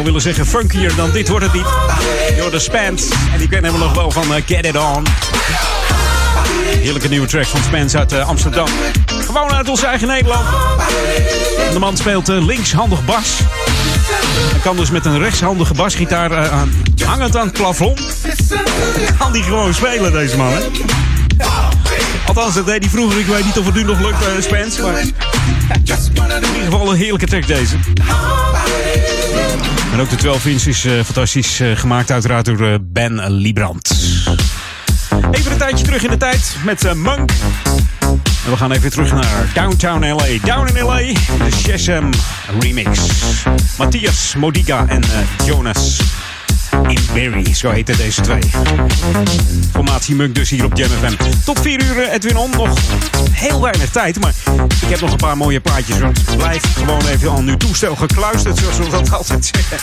zou 0.00 0.12
willen 0.12 0.34
zeggen 0.34 0.46
funkier 0.46 0.94
dan 0.96 1.10
dit 1.10 1.28
wordt 1.28 1.44
het 1.44 1.54
niet. 1.54 1.66
Door 2.38 2.50
de 2.50 2.58
Spans. 2.58 3.08
En 3.32 3.38
die 3.38 3.48
kennen 3.48 3.72
we 3.72 3.78
nog 3.78 3.94
wel 3.94 4.10
van 4.10 4.34
eh, 4.34 4.42
Get 4.46 4.66
It 4.66 4.76
On. 4.76 5.06
Heerlijke 6.80 7.08
nieuwe 7.08 7.26
track 7.26 7.46
van 7.46 7.60
Spans 7.62 7.94
uit 7.94 8.12
eh, 8.12 8.28
Amsterdam. 8.28 8.66
Gewoon 9.06 9.52
uit 9.52 9.68
ons 9.68 9.82
eigen 9.82 10.08
Nederland. 10.08 10.44
De 11.72 11.78
man 11.78 11.96
speelt 11.96 12.28
eh, 12.28 12.44
linkshandig 12.46 13.04
bas. 13.04 13.38
En 14.52 14.60
kan 14.62 14.76
dus 14.76 14.90
met 14.90 15.04
een 15.04 15.18
rechtshandige 15.18 15.74
basgitaar 15.74 16.50
aan- 16.50 16.72
hangend 17.04 17.36
aan 17.36 17.46
het 17.46 17.56
plafond. 17.56 18.00
Kan 19.18 19.32
die 19.32 19.42
gewoon 19.42 19.74
spelen, 19.74 20.12
deze 20.12 20.36
man. 20.36 20.52
Hè? 20.52 20.60
Althans, 22.26 22.54
dat 22.54 22.66
deed 22.66 22.80
hij 22.82 22.90
vroeger. 22.90 23.18
Ik 23.20 23.26
weet 23.26 23.44
niet 23.44 23.58
of 23.58 23.64
het 23.64 23.74
nu 23.74 23.82
nog 23.84 24.00
lukt, 24.00 24.22
uh, 24.22 24.42
Spence. 24.42 24.82
Maar 24.82 25.00
in 25.00 26.54
ieder 26.54 26.62
geval 26.64 26.90
een 26.90 26.96
heerlijke 26.96 27.26
track 27.26 27.46
deze. 27.46 27.76
En 29.92 30.00
ook 30.00 30.10
de 30.10 30.16
12 30.16 30.46
inch 30.46 30.62
is 30.62 30.86
fantastisch 31.04 31.60
uh, 31.60 31.76
gemaakt, 31.76 32.10
uiteraard 32.10 32.44
door 32.44 32.60
uh, 32.60 32.74
Ben 32.80 33.30
Librand. 33.30 33.90
Even 35.30 35.52
een 35.52 35.58
tijdje 35.58 35.84
terug 35.84 36.02
in 36.02 36.10
de 36.10 36.16
tijd 36.16 36.56
met 36.64 36.84
uh, 36.84 36.92
Monk. 36.92 37.30
En 38.44 38.50
we 38.50 38.56
gaan 38.56 38.72
even 38.72 38.90
terug 38.90 39.12
naar 39.12 39.50
Downtown 39.54 40.06
LA. 40.06 40.26
Down 40.44 40.76
in 40.76 40.84
LA, 40.84 40.96
de 40.96 41.50
Shazam 41.56 42.10
remix. 42.60 43.00
Matthias 43.78 44.34
Modiga 44.36 44.86
en 44.88 45.02
Jonas 45.46 46.00
in 46.90 46.98
Berry, 47.12 47.54
zo 47.54 47.70
heten 47.70 47.96
deze 47.96 48.20
twee. 48.20 48.42
Formatie 49.72 50.14
Munk 50.14 50.34
dus 50.34 50.50
hier 50.50 50.64
op 50.64 50.76
Jam 50.76 50.88
FM. 50.88 51.14
Tot 51.44 51.60
4 51.60 51.82
uur 51.84 52.08
Edwin 52.08 52.36
On, 52.36 52.50
nog 52.50 52.78
heel 53.30 53.60
weinig 53.60 53.90
tijd. 53.90 54.20
Maar 54.20 54.34
ik 54.82 54.88
heb 54.88 55.00
nog 55.00 55.10
een 55.10 55.16
paar 55.16 55.36
mooie 55.36 55.60
plaatjes. 55.60 55.96
Blijf 56.36 56.62
gewoon 56.76 57.06
even 57.06 57.30
aan 57.30 57.48
uw 57.48 57.56
toestel 57.56 57.96
gekluisterd, 57.96 58.58
zoals 58.58 58.78
we 58.78 58.88
dat 58.88 59.12
altijd 59.12 59.50
zeggen. 59.54 59.76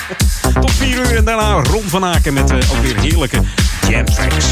Tot 0.62 0.72
4 0.72 0.98
uur 0.98 1.16
en 1.16 1.26
daarna 1.26 1.52
Ron 1.52 1.84
van 1.86 2.06
Aken 2.06 2.34
met 2.34 2.52
uh, 2.52 2.58
ook 2.72 2.82
weer 2.82 3.00
heerlijke 3.00 3.42
jam 3.90 4.06
tracks. 4.06 4.46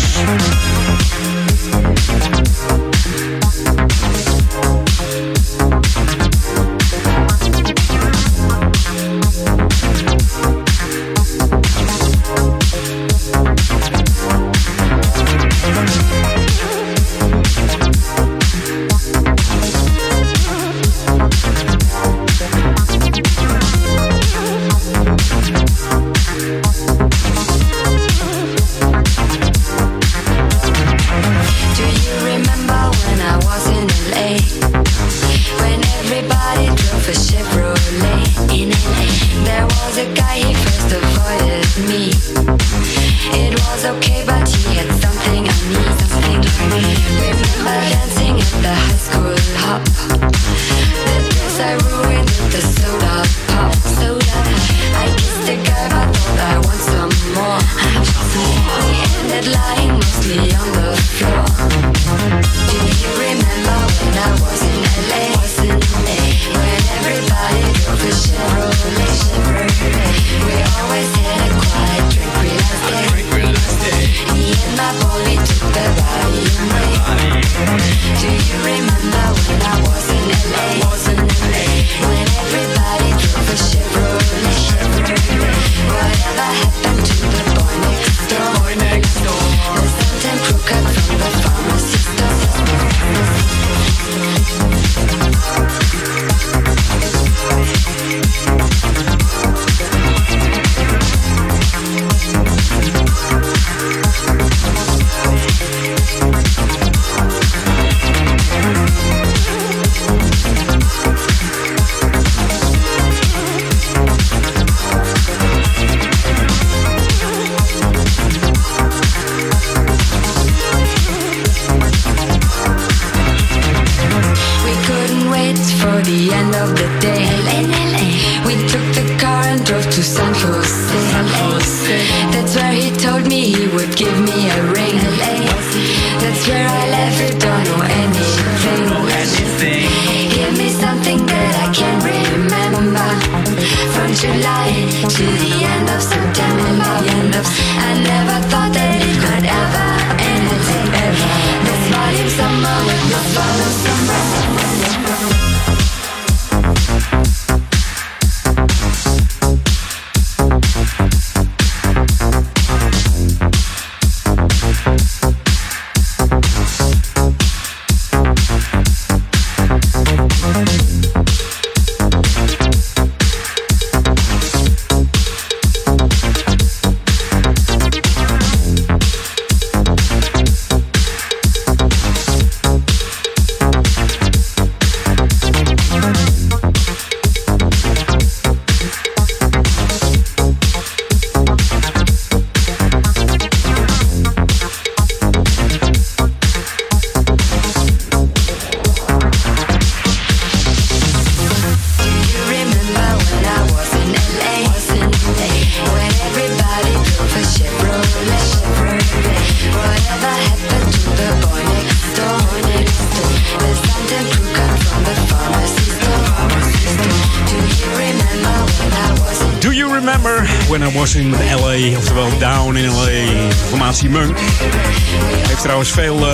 Veel 225.92 226.20
uh, 226.20 226.34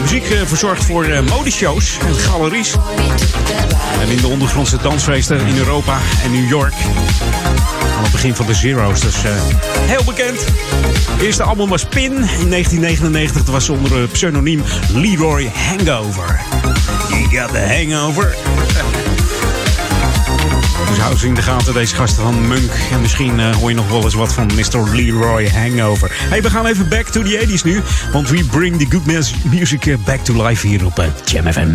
muziek 0.00 0.30
uh, 0.30 0.40
verzorgd 0.46 0.84
voor 0.84 1.06
uh, 1.06 1.20
modeshows 1.20 1.98
en 2.06 2.14
galeries. 2.14 2.74
En 4.00 4.08
in 4.08 4.20
de 4.20 4.26
ondergrondse 4.26 4.76
dansfeesten 4.82 5.46
in 5.46 5.56
Europa 5.56 5.98
en 6.24 6.30
New 6.30 6.48
York. 6.48 6.74
Aan 7.96 8.02
het 8.02 8.12
begin 8.12 8.34
van 8.34 8.46
de 8.46 8.54
Zero's, 8.54 9.00
dus 9.00 9.16
heel 9.80 10.04
bekend. 10.04 10.44
Het 11.10 11.22
eerste 11.22 11.42
album 11.42 11.68
was 11.68 11.84
Pin 11.84 12.12
in 12.12 12.50
1999. 12.50 13.44
Dat 13.44 13.54
was 13.54 13.68
onder 13.68 14.00
het 14.00 14.12
pseudoniem 14.12 14.62
Leroy 14.92 15.50
Hangover. 15.54 16.40
You 17.08 17.40
got 17.40 17.52
the 17.52 17.60
hangover. 17.60 18.36
ze 21.16 21.26
in 21.26 21.34
de 21.34 21.42
gaten, 21.42 21.74
deze 21.74 21.94
gasten 21.94 22.22
van 22.22 22.48
Munk. 22.48 22.70
En 22.92 23.00
misschien 23.00 23.40
eh, 23.40 23.56
hoor 23.56 23.68
je 23.70 23.76
nog 23.76 23.88
wel 23.88 24.02
eens 24.04 24.14
wat 24.14 24.32
van 24.32 24.46
Mr. 24.54 24.88
Leroy 24.94 25.48
Hangover. 25.50 26.10
Hey, 26.12 26.42
we 26.42 26.50
gaan 26.50 26.66
even 26.66 26.88
back 26.88 27.06
to 27.06 27.22
the 27.22 27.46
80s 27.48 27.62
nu. 27.64 27.82
Want 28.12 28.28
we 28.28 28.44
bring 28.44 28.78
the 28.78 28.86
good 28.88 29.06
mus- 29.06 29.34
music 29.50 29.86
eh, 29.86 29.96
back 30.04 30.24
to 30.24 30.46
life 30.46 30.66
hier 30.66 30.84
op 30.86 30.98
eh, 30.98 31.04
Jam 31.24 31.52
FM. 31.52 31.68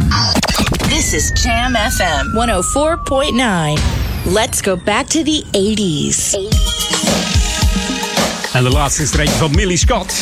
This 0.89 1.13
is 1.13 1.31
Jam 1.43 1.75
FM 1.91 2.25
104.9. 3.77 3.81
Let's 4.33 4.61
go 4.61 4.77
back 4.85 5.07
to 5.07 5.23
the 5.23 5.43
80s. 5.51 6.37
En 8.53 8.63
de 8.63 8.69
laatste 8.69 9.01
is 9.01 9.11
er 9.13 9.19
eentje 9.19 9.35
van 9.37 9.51
Millie 9.51 9.77
Scott. 9.77 10.13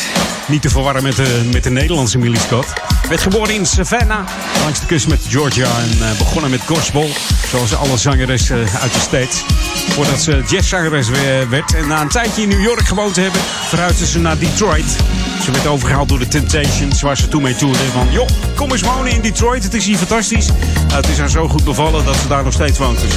Niet 0.46 0.62
te 0.62 0.68
verwarren 0.70 1.02
met 1.02 1.16
de, 1.16 1.48
met 1.52 1.64
de 1.64 1.70
Nederlandse 1.70 2.18
Millie 2.18 2.40
Scott. 2.40 2.72
Werd 3.12 3.24
geboren 3.24 3.54
in 3.54 3.66
Savannah, 3.66 4.26
langs 4.62 4.80
de 4.80 4.86
kust 4.86 5.08
met 5.08 5.20
Georgia. 5.28 5.66
En 5.78 6.08
eh, 6.08 6.18
begonnen 6.18 6.50
met 6.50 6.60
gospel, 6.66 7.10
zoals 7.48 7.76
alle 7.76 7.96
zangeressen 7.96 8.56
uit 8.80 8.92
de 8.92 8.98
States. 9.00 9.44
Voordat 9.88 10.20
ze 10.20 10.42
jazzzangeres 10.48 11.08
we- 11.08 11.46
werd. 11.48 11.74
En 11.74 11.88
na 11.88 12.00
een 12.00 12.08
tijdje 12.08 12.42
in 12.42 12.48
New 12.48 12.62
York 12.62 12.86
gewoond 12.86 13.14
te 13.14 13.20
hebben, 13.20 13.40
verhuisde 13.68 14.06
ze 14.06 14.18
naar 14.18 14.38
Detroit. 14.38 14.96
Ze 15.44 15.50
werd 15.50 15.66
overgehaald 15.66 16.08
door 16.08 16.18
de 16.18 16.28
Temptations, 16.28 17.02
waar 17.02 17.16
ze 17.16 17.28
toen 17.28 17.42
mee 17.42 17.54
toerde. 17.56 17.78
Van, 17.92 18.10
joh, 18.10 18.28
kom 18.54 18.72
eens 18.72 18.82
wonen 18.82 19.12
in 19.12 19.20
Detroit, 19.20 19.62
het 19.62 19.74
is 19.74 19.86
hier 19.86 19.96
fantastisch. 19.96 20.46
Nou, 20.46 21.00
het 21.00 21.08
is 21.08 21.18
haar 21.18 21.30
zo 21.30 21.48
goed 21.48 21.64
bevallen 21.64 22.04
dat 22.04 22.16
ze 22.16 22.28
daar 22.28 22.44
nog 22.44 22.52
steeds 22.52 22.78
woont. 22.78 23.00
Dus 23.00 23.14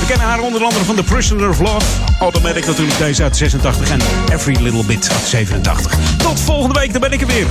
we 0.00 0.06
kennen 0.06 0.26
haar 0.26 0.40
onder 0.40 0.62
andere 0.64 0.84
van 0.84 0.94
The 0.94 1.02
Prisoner 1.02 1.48
of 1.48 1.58
Love. 1.58 1.86
Automatic 2.20 2.66
natuurlijk 2.66 2.98
deze 2.98 3.22
uit 3.22 3.36
86 3.36 3.90
en 3.90 4.00
Every 4.32 4.62
Little 4.62 4.84
Bit 4.84 5.10
uit 5.12 5.28
87. 5.28 5.92
Tot 6.16 6.40
volgende 6.40 6.80
week, 6.80 6.92
dan 6.92 7.00
ben 7.00 7.12
ik 7.12 7.20
er 7.20 7.26
weer. 7.26 7.46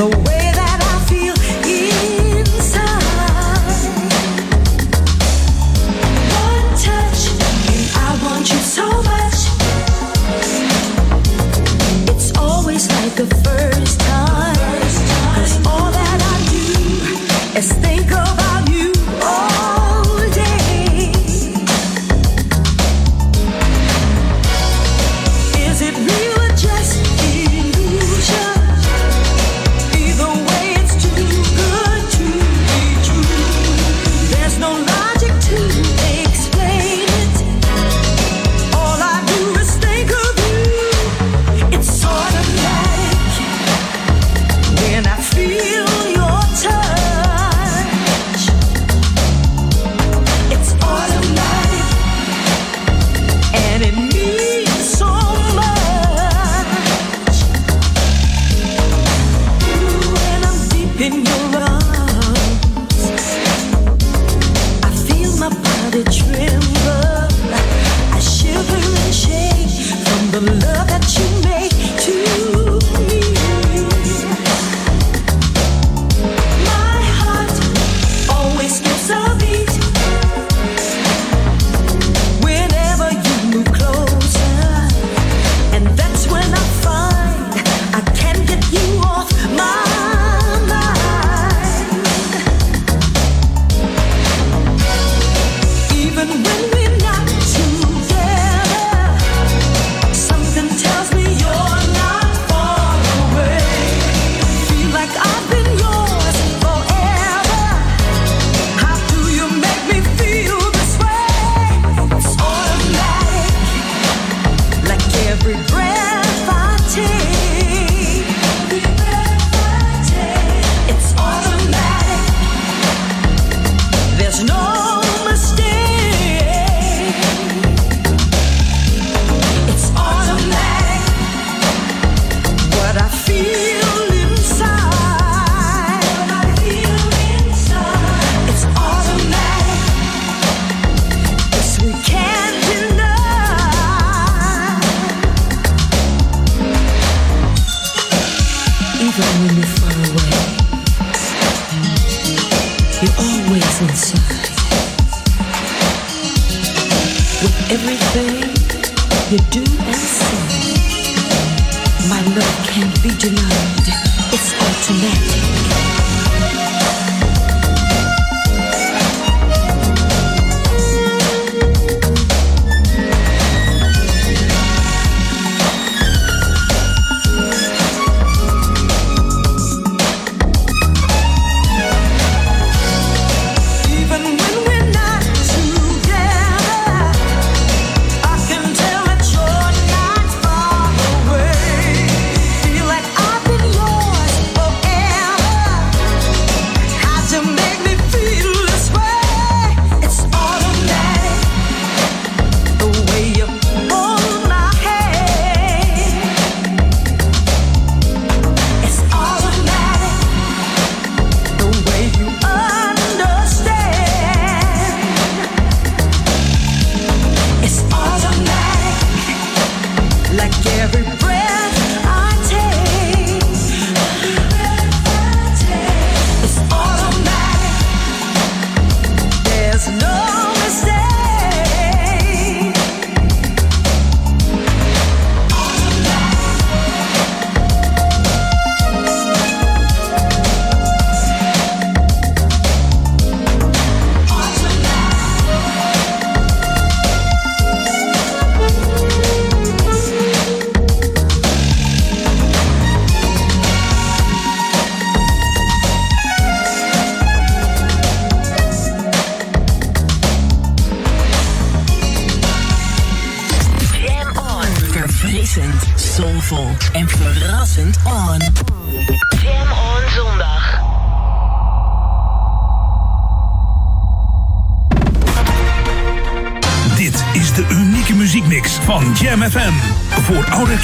The 0.00 0.08
way 0.26 0.39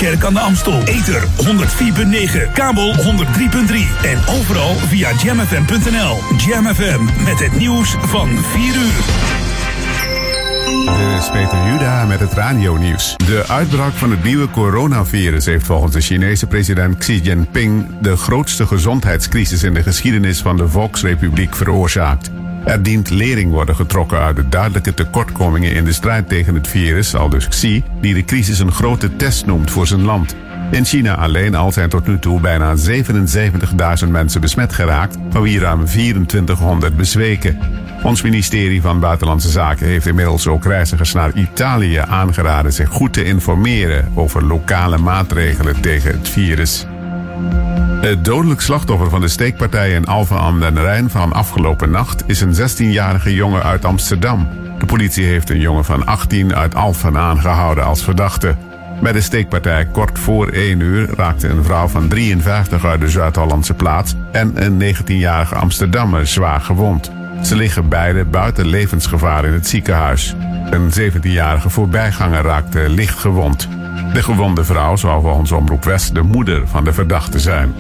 Kerk 0.07 0.25
aan 0.25 0.35
de 0.35 0.41
Amstel. 0.41 0.83
Ether 0.85 1.23
104.9, 1.23 2.53
kabel 2.53 2.95
103.3 2.95 3.03
en 4.03 4.19
overal 4.29 4.75
via 4.75 5.13
jamfm.nl. 5.13 6.19
Jam 6.37 6.75
FM 6.75 7.25
met 7.25 7.39
het 7.39 7.59
nieuws 7.59 7.97
van 8.01 8.29
4 8.29 8.75
uur. 8.77 9.05
Dit 10.99 11.23
is 11.23 11.31
Peter 11.31 11.67
Juda 11.67 12.05
met 12.05 12.21
het 12.21 12.33
radio-nieuws. 12.33 13.17
De 13.17 13.45
uitbraak 13.49 13.93
van 13.93 14.11
het 14.11 14.25
nieuwe 14.25 14.51
coronavirus 14.51 15.45
heeft 15.47 15.67
volgens 15.67 15.93
de 15.93 16.01
Chinese 16.01 16.47
president 16.47 16.99
Xi 16.99 17.21
Jinping 17.21 17.87
de 18.01 18.17
grootste 18.17 18.67
gezondheidscrisis 18.67 19.63
in 19.63 19.75
de 19.75 19.83
geschiedenis 19.83 20.41
van 20.41 20.57
de 20.57 20.69
Volksrepubliek 20.69 21.57
veroorzaakt. 21.57 22.31
Er 22.67 22.83
dient 22.83 23.11
lering 23.11 23.51
worden 23.51 23.75
getrokken 23.75 24.19
uit 24.19 24.37
de 24.37 24.49
duidelijke 24.49 24.95
tekortkomingen 24.95 25.75
in 25.75 25.85
de 25.85 25.93
strijd 25.93 26.29
tegen 26.29 26.55
het 26.55 26.69
virus, 26.69 27.15
al 27.15 27.29
dus 27.29 27.49
Xi, 27.49 27.85
die 28.07 28.15
de 28.15 28.25
crisis 28.25 28.59
een 28.59 28.73
grote 28.73 29.17
test 29.17 29.47
noemt 29.47 29.71
voor 29.71 29.87
zijn 29.87 30.03
land. 30.05 30.37
In 30.71 30.85
China 30.85 31.15
alleen 31.17 31.55
al 31.55 31.73
zijn 31.73 31.89
tot 31.89 32.07
nu 32.07 32.19
toe 32.19 32.41
bijna 32.41 32.75
77.000 34.05 34.09
mensen 34.09 34.41
besmet 34.41 34.73
geraakt, 34.73 35.17
van 35.31 35.43
wie 35.43 35.59
ruim 35.59 35.85
2400 35.85 36.97
bezweken. 36.97 37.59
Ons 38.03 38.23
ministerie 38.23 38.81
van 38.81 39.01
Buitenlandse 39.01 39.49
Zaken 39.49 39.87
heeft 39.87 40.07
inmiddels 40.07 40.47
ook 40.47 40.65
reizigers 40.65 41.13
naar 41.13 41.33
Italië 41.35 41.97
aangeraden 41.97 42.73
zich 42.73 42.89
goed 42.89 43.13
te 43.13 43.25
informeren 43.25 44.13
over 44.15 44.45
lokale 44.45 44.99
maatregelen 44.99 45.81
tegen 45.81 46.11
het 46.11 46.29
virus. 46.29 46.87
Het 48.01 48.25
dodelijk 48.25 48.61
slachtoffer 48.61 49.11
van 49.11 49.21
de 49.21 49.29
steekpartij 49.29 49.91
in 49.91 50.07
Alphen 50.07 50.39
aan 50.39 50.61
den 50.61 50.81
Rijn 50.81 51.11
van 51.11 51.33
afgelopen 51.33 51.91
nacht 51.91 52.25
is 52.27 52.41
een 52.41 52.55
16-jarige 52.55 53.35
jongen 53.35 53.63
uit 53.63 53.85
Amsterdam. 53.85 54.66
De 54.79 54.87
politie 54.87 55.25
heeft 55.25 55.51
een 55.51 55.61
jongen 55.61 55.85
van 55.85 56.07
18 56.07 56.55
uit 56.55 56.75
Alphen 56.75 57.17
aangehouden 57.17 57.85
als 57.85 58.05
verdachte. 58.05 58.55
Bij 59.03 59.13
de 59.13 59.21
steekpartij 59.21 59.87
kort 59.87 60.19
voor 60.19 60.49
1 60.49 60.81
uur 60.81 61.09
raakte 61.17 61.49
een 61.49 61.65
vrouw 61.65 61.89
van 61.89 62.09
53 62.09 62.85
uit 62.85 63.01
de 63.01 63.09
Zuid-Hollandse 63.09 63.75
plaats 63.75 64.15
en 64.33 64.53
een 64.55 64.95
19-jarige 64.95 65.55
Amsterdammer 65.55 66.27
zwaar 66.27 66.61
gewond. 66.61 67.11
Ze 67.43 67.57
liggen 67.57 67.89
beide 67.89 68.25
buiten 68.25 68.67
levensgevaar 68.67 69.45
in 69.45 69.53
het 69.53 69.67
ziekenhuis. 69.67 70.35
Een 70.71 70.91
17-jarige 71.01 71.71
voorbijganger 71.71 72.43
raakte 72.43 72.89
licht 72.89 73.19
gewond. 73.19 73.69
De 74.13 74.23
gewonde 74.23 74.65
vrouw 74.65 74.97
zou 74.97 75.23
volgens 75.23 75.53
Omroep 75.53 75.85
West 75.85 76.15
de 76.15 76.23
moeder 76.23 76.69
van 76.69 76.85
de 76.85 76.93
verdachte 76.93 77.41
zijn. 77.41 77.75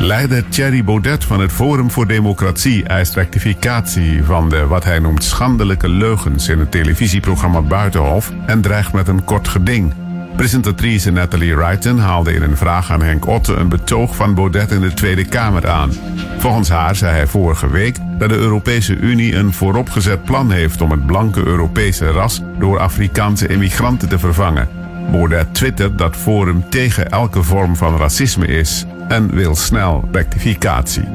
Leider 0.00 0.48
Thierry 0.48 0.84
Baudet 0.84 1.24
van 1.24 1.40
het 1.40 1.52
Forum 1.52 1.90
voor 1.90 2.06
Democratie 2.06 2.84
eist 2.84 3.14
rectificatie 3.14 4.24
van 4.24 4.48
de 4.48 4.66
wat 4.66 4.84
hij 4.84 4.98
noemt 4.98 5.24
schandelijke 5.24 5.88
leugens 5.88 6.48
in 6.48 6.58
het 6.58 6.70
televisieprogramma 6.70 7.60
Buitenhof 7.60 8.32
en 8.46 8.60
dreigt 8.60 8.92
met 8.92 9.08
een 9.08 9.24
kort 9.24 9.48
geding. 9.48 9.92
Presentatrice 10.36 11.10
Natalie 11.10 11.56
Wrighton 11.56 11.98
haalde 11.98 12.32
in 12.32 12.42
een 12.42 12.56
vraag 12.56 12.90
aan 12.90 13.02
Henk 13.02 13.26
Otte 13.26 13.54
een 13.54 13.68
betoog 13.68 14.16
van 14.16 14.34
Baudet 14.34 14.70
in 14.70 14.80
de 14.80 14.94
Tweede 14.94 15.24
Kamer 15.24 15.68
aan. 15.68 15.92
Volgens 16.38 16.68
haar 16.68 16.96
zei 16.96 17.12
hij 17.12 17.26
vorige 17.26 17.70
week 17.70 17.96
dat 18.18 18.28
de 18.28 18.36
Europese 18.36 18.96
Unie 18.96 19.34
een 19.34 19.52
vooropgezet 19.52 20.24
plan 20.24 20.50
heeft 20.50 20.80
om 20.80 20.90
het 20.90 21.06
blanke 21.06 21.46
Europese 21.46 22.10
ras 22.10 22.42
door 22.58 22.78
Afrikaanse 22.78 23.46
immigranten 23.46 24.08
te 24.08 24.18
vervangen. 24.18 24.68
Baudet 25.10 25.54
twittert 25.54 25.98
dat 25.98 26.16
Forum 26.16 26.64
tegen 26.70 27.10
elke 27.10 27.42
vorm 27.42 27.76
van 27.76 27.96
racisme 27.96 28.46
is 28.46 28.86
en 29.08 29.34
wil 29.34 29.56
snel 29.56 30.08
rectificatie. 30.12 31.08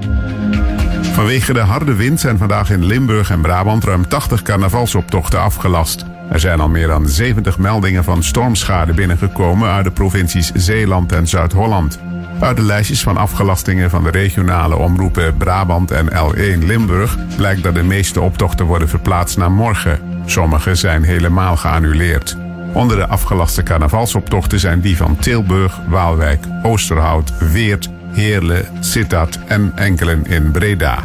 Vanwege 1.01 1.53
de 1.53 1.59
harde 1.59 1.95
wind 1.95 2.19
zijn 2.19 2.37
vandaag 2.37 2.69
in 2.69 2.85
Limburg 2.85 3.29
en 3.29 3.41
Brabant 3.41 3.83
ruim 3.83 4.07
80 4.07 4.41
carnavalsoptochten 4.41 5.39
afgelast. 5.39 6.05
Er 6.29 6.39
zijn 6.39 6.59
al 6.59 6.69
meer 6.69 6.87
dan 6.87 7.07
70 7.07 7.57
meldingen 7.57 8.03
van 8.03 8.23
stormschade 8.23 8.93
binnengekomen 8.93 9.69
uit 9.69 9.83
de 9.83 9.91
provincies 9.91 10.51
Zeeland 10.53 11.11
en 11.11 11.27
Zuid-Holland. 11.27 11.99
Uit 12.39 12.57
de 12.57 12.63
lijstjes 12.63 13.01
van 13.01 13.17
afgelastingen 13.17 13.89
van 13.89 14.03
de 14.03 14.09
regionale 14.09 14.75
omroepen 14.75 15.37
Brabant 15.37 15.91
en 15.91 16.09
L1 16.09 16.65
Limburg 16.65 17.17
blijkt 17.35 17.63
dat 17.63 17.75
de 17.75 17.83
meeste 17.83 18.21
optochten 18.21 18.65
worden 18.65 18.89
verplaatst 18.89 19.37
naar 19.37 19.51
morgen. 19.51 19.99
Sommige 20.25 20.75
zijn 20.75 21.03
helemaal 21.03 21.57
geannuleerd. 21.57 22.37
Onder 22.73 22.97
de 22.97 23.07
afgelaste 23.07 23.63
carnavalsoptochten 23.63 24.59
zijn 24.59 24.81
die 24.81 24.97
van 24.97 25.15
Tilburg, 25.15 25.79
Waalwijk, 25.87 26.45
Oosterhout, 26.63 27.33
Weert, 27.51 27.89
Heerlen, 28.11 28.65
Sittard 28.79 29.39
en 29.47 29.71
enkelen 29.75 30.25
in 30.25 30.51
Breda. 30.51 31.03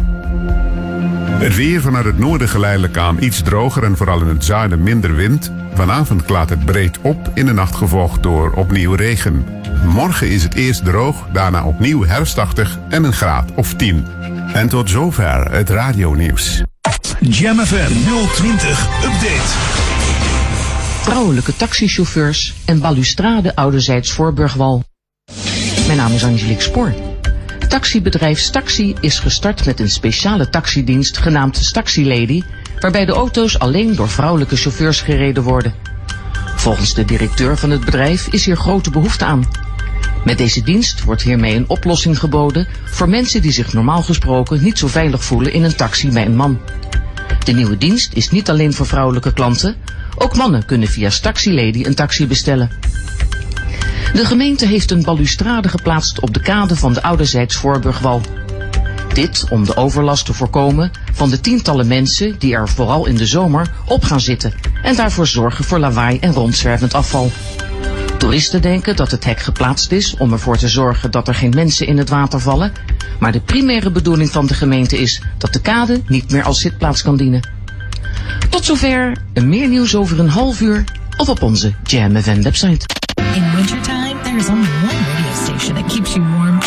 Het 1.38 1.56
weer 1.56 1.80
vanuit 1.80 2.04
het 2.04 2.18
noorden 2.18 2.48
geleidelijk 2.48 2.96
aan 2.96 3.22
iets 3.22 3.42
droger 3.42 3.84
en 3.84 3.96
vooral 3.96 4.20
in 4.20 4.26
het 4.26 4.44
zuiden 4.44 4.82
minder 4.82 5.14
wind. 5.14 5.52
Vanavond 5.74 6.24
klaart 6.24 6.48
het 6.48 6.64
breed 6.64 6.98
op, 7.02 7.30
in 7.34 7.46
de 7.46 7.52
nacht 7.52 7.74
gevolgd 7.74 8.22
door 8.22 8.52
opnieuw 8.52 8.94
regen. 8.94 9.46
Morgen 9.84 10.28
is 10.28 10.42
het 10.42 10.54
eerst 10.54 10.84
droog, 10.84 11.26
daarna 11.32 11.64
opnieuw 11.64 12.04
herfstachtig 12.04 12.78
en 12.88 13.04
een 13.04 13.12
graad 13.12 13.50
of 13.54 13.74
10. 13.74 14.06
En 14.52 14.68
tot 14.68 14.90
zover 14.90 15.50
het 15.50 15.70
radionieuws. 15.70 16.62
Jam 17.20 17.58
FM 17.58 17.92
020 18.34 19.04
Update. 19.04 19.77
Vrouwelijke 21.08 21.56
taxichauffeurs 21.56 22.54
en 22.64 22.80
balustrade 22.80 23.56
ouderzijds 23.56 24.12
Voorburgwal. 24.12 24.84
Mijn 25.86 25.98
naam 25.98 26.12
is 26.12 26.24
Angelique 26.24 26.62
Spoor. 26.62 26.94
Taxibedrijf 27.68 28.38
Staxi 28.38 28.94
is 29.00 29.18
gestart 29.18 29.66
met 29.66 29.80
een 29.80 29.90
speciale 29.90 30.48
taxidienst 30.48 31.18
genaamd 31.18 31.56
Staxi 31.56 32.06
Lady, 32.06 32.42
waarbij 32.80 33.04
de 33.04 33.12
auto's 33.12 33.58
alleen 33.58 33.94
door 33.94 34.08
vrouwelijke 34.08 34.56
chauffeurs 34.56 35.00
gereden 35.00 35.42
worden. 35.42 35.74
Volgens 36.56 36.94
de 36.94 37.04
directeur 37.04 37.58
van 37.58 37.70
het 37.70 37.84
bedrijf 37.84 38.26
is 38.26 38.44
hier 38.44 38.56
grote 38.56 38.90
behoefte 38.90 39.24
aan. 39.24 39.48
Met 40.24 40.38
deze 40.38 40.62
dienst 40.62 41.04
wordt 41.04 41.22
hiermee 41.22 41.54
een 41.54 41.68
oplossing 41.68 42.18
geboden 42.18 42.68
voor 42.84 43.08
mensen 43.08 43.42
die 43.42 43.52
zich 43.52 43.72
normaal 43.72 44.02
gesproken 44.02 44.62
niet 44.62 44.78
zo 44.78 44.86
veilig 44.86 45.24
voelen 45.24 45.52
in 45.52 45.62
een 45.62 45.76
taxi 45.76 46.10
bij 46.10 46.26
een 46.26 46.36
man. 46.36 46.58
De 47.44 47.52
nieuwe 47.52 47.78
dienst 47.78 48.12
is 48.12 48.30
niet 48.30 48.50
alleen 48.50 48.72
voor 48.72 48.86
vrouwelijke 48.86 49.32
klanten, 49.32 49.76
ook 50.20 50.36
mannen 50.36 50.64
kunnen 50.64 50.88
via 50.88 51.10
Staxi 51.10 51.54
Lady 51.54 51.84
een 51.84 51.94
taxi 51.94 52.26
bestellen. 52.26 52.70
De 54.12 54.24
gemeente 54.24 54.66
heeft 54.66 54.90
een 54.90 55.02
balustrade 55.02 55.68
geplaatst 55.68 56.20
op 56.20 56.34
de 56.34 56.40
kade 56.40 56.76
van 56.76 56.92
de 56.92 57.02
ouderzijds 57.02 57.56
Voorburgwal. 57.56 58.20
Dit 59.12 59.46
om 59.50 59.64
de 59.64 59.76
overlast 59.76 60.26
te 60.26 60.32
voorkomen 60.32 60.90
van 61.12 61.30
de 61.30 61.40
tientallen 61.40 61.86
mensen 61.86 62.38
die 62.38 62.54
er 62.54 62.68
vooral 62.68 63.06
in 63.06 63.16
de 63.16 63.26
zomer 63.26 63.70
op 63.86 64.04
gaan 64.04 64.20
zitten 64.20 64.52
en 64.82 64.96
daarvoor 64.96 65.26
zorgen 65.26 65.64
voor 65.64 65.78
lawaai 65.78 66.18
en 66.18 66.32
rondzwervend 66.32 66.94
afval. 66.94 67.30
Toeristen 68.18 68.62
denken 68.62 68.96
dat 68.96 69.10
het 69.10 69.24
hek 69.24 69.40
geplaatst 69.40 69.92
is 69.92 70.16
om 70.16 70.32
ervoor 70.32 70.56
te 70.56 70.68
zorgen 70.68 71.10
dat 71.10 71.28
er 71.28 71.34
geen 71.34 71.52
mensen 71.54 71.86
in 71.86 71.98
het 71.98 72.08
water 72.08 72.40
vallen, 72.40 72.72
maar 73.18 73.32
de 73.32 73.40
primaire 73.40 73.90
bedoeling 73.90 74.30
van 74.30 74.46
de 74.46 74.54
gemeente 74.54 74.98
is 74.98 75.22
dat 75.38 75.52
de 75.52 75.60
kade 75.60 76.00
niet 76.06 76.30
meer 76.30 76.44
als 76.44 76.60
zitplaats 76.60 77.02
kan 77.02 77.16
dienen. 77.16 77.57
Tot 78.50 78.64
zover, 78.64 79.16
meer 79.44 79.68
nieuws 79.68 79.94
over 79.94 80.18
een 80.18 80.28
half 80.28 80.60
uur 80.60 80.84
of 81.16 81.28
op 81.28 81.42
onze 81.42 81.72
Jam 81.82 82.22
FM 82.22 82.42
website. 82.42 82.86
In 83.34 83.54
wintertime, 83.54 84.16
there's 84.22 84.48
only 84.48 84.68
one 84.82 85.00
radio 85.14 85.34
station 85.44 85.74
that 85.74 85.86
keeps 85.92 86.14
you 86.14 86.26
warm 86.36 86.58
24-7. 86.60 86.66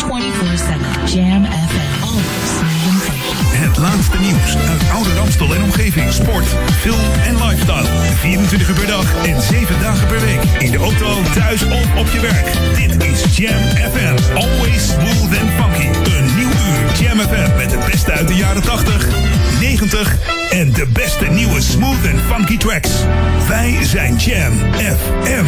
Jam 1.14 1.44
FM. 1.44 2.02
Always 2.02 2.48
smooth 2.58 2.88
and 2.88 3.02
funky. 3.02 3.32
Het 3.66 3.78
laatste 3.78 4.18
nieuws 4.18 4.56
uit 4.68 4.82
Oude 4.92 5.14
Ramstel 5.14 5.54
en 5.54 5.62
omgeving. 5.62 6.12
Sport, 6.12 6.44
film 6.80 7.12
en 7.26 7.34
lifestyle. 7.46 7.86
24 8.16 8.68
uur 8.68 8.74
per 8.74 8.86
dag 8.86 9.24
en 9.24 9.42
7 9.42 9.80
dagen 9.80 10.06
per 10.06 10.20
week. 10.20 10.42
In 10.58 10.70
de 10.70 10.78
auto, 10.78 11.22
thuis 11.34 11.62
of 11.64 11.96
op 11.98 12.08
je 12.12 12.20
werk. 12.20 12.46
Dit 12.76 13.04
is 13.04 13.36
Jam 13.36 13.62
FM. 13.92 14.34
Always 14.34 14.86
smooth 14.88 15.40
and 15.40 15.50
funky. 15.58 15.86
Een 15.86 16.24
nieuw 16.36 16.50
uur 16.50 17.00
Jam 17.00 17.18
FM 17.18 17.56
met 17.56 17.70
het 17.74 17.84
beste 17.90 18.12
uit 18.12 18.28
de 18.28 18.34
jaren 18.34 18.62
80, 18.62 19.08
90 19.62 20.16
en 20.50 20.72
de 20.72 20.86
beste 20.92 21.24
nieuwe 21.24 21.60
smooth 21.60 22.06
and 22.12 22.20
funky 22.28 22.56
tracks. 22.56 22.90
Wij 23.48 23.78
zijn 23.82 24.16
Jam 24.16 24.52
FM. 24.74 25.44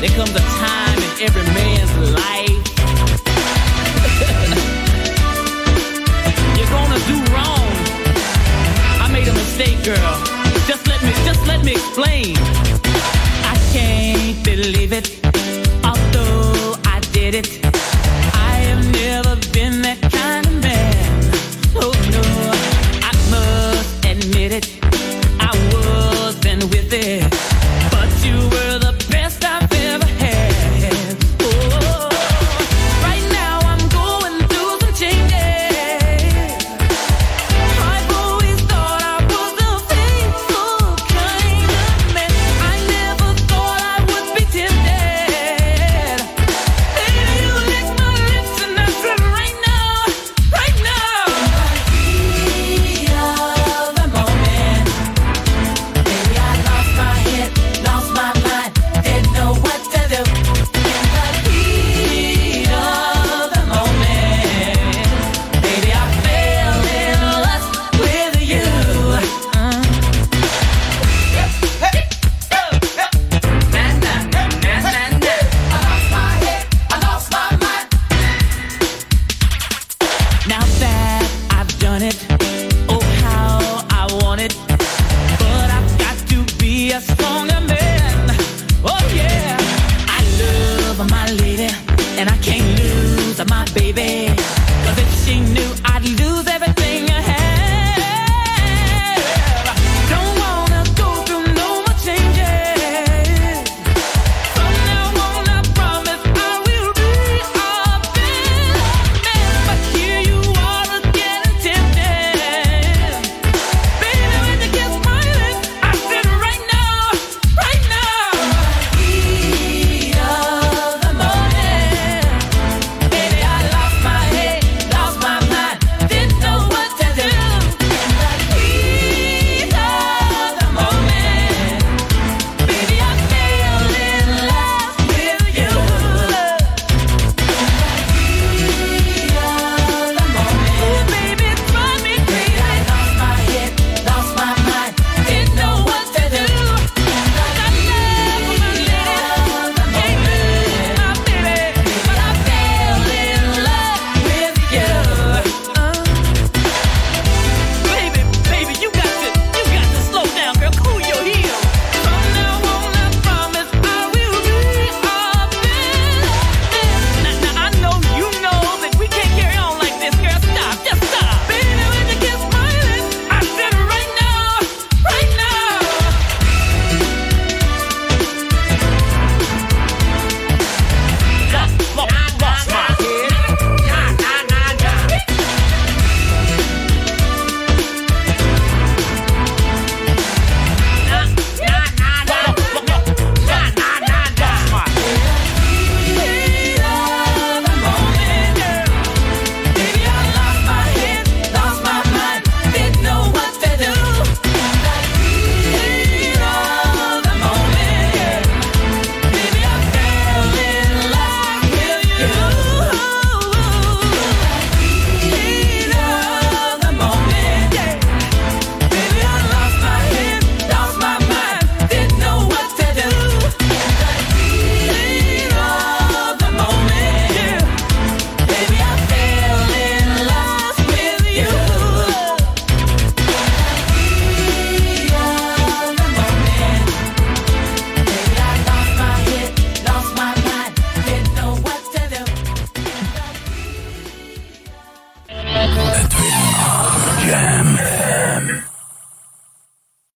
There 0.00 0.14
comes 0.16 0.34
a 0.34 0.42
time 0.58 0.98
in 0.98 1.10
every 1.26 1.46
man's 1.52 1.92
life. 2.10 2.62
You're 6.56 6.70
gonna 6.70 6.98
do 7.06 7.22
wrong. 7.32 7.70
I 9.00 9.08
made 9.12 9.28
a 9.28 9.32
mistake, 9.32 9.82
girl. 9.84 10.18
Just 10.66 10.86
let 10.86 11.02
me, 11.02 11.12
just 11.24 11.46
let 11.46 11.64
me 11.64 11.72
explain. 11.72 12.36
I 13.44 13.56
can't 13.72 14.42
believe 14.42 14.92
it, 14.92 15.23
it. 17.34 17.63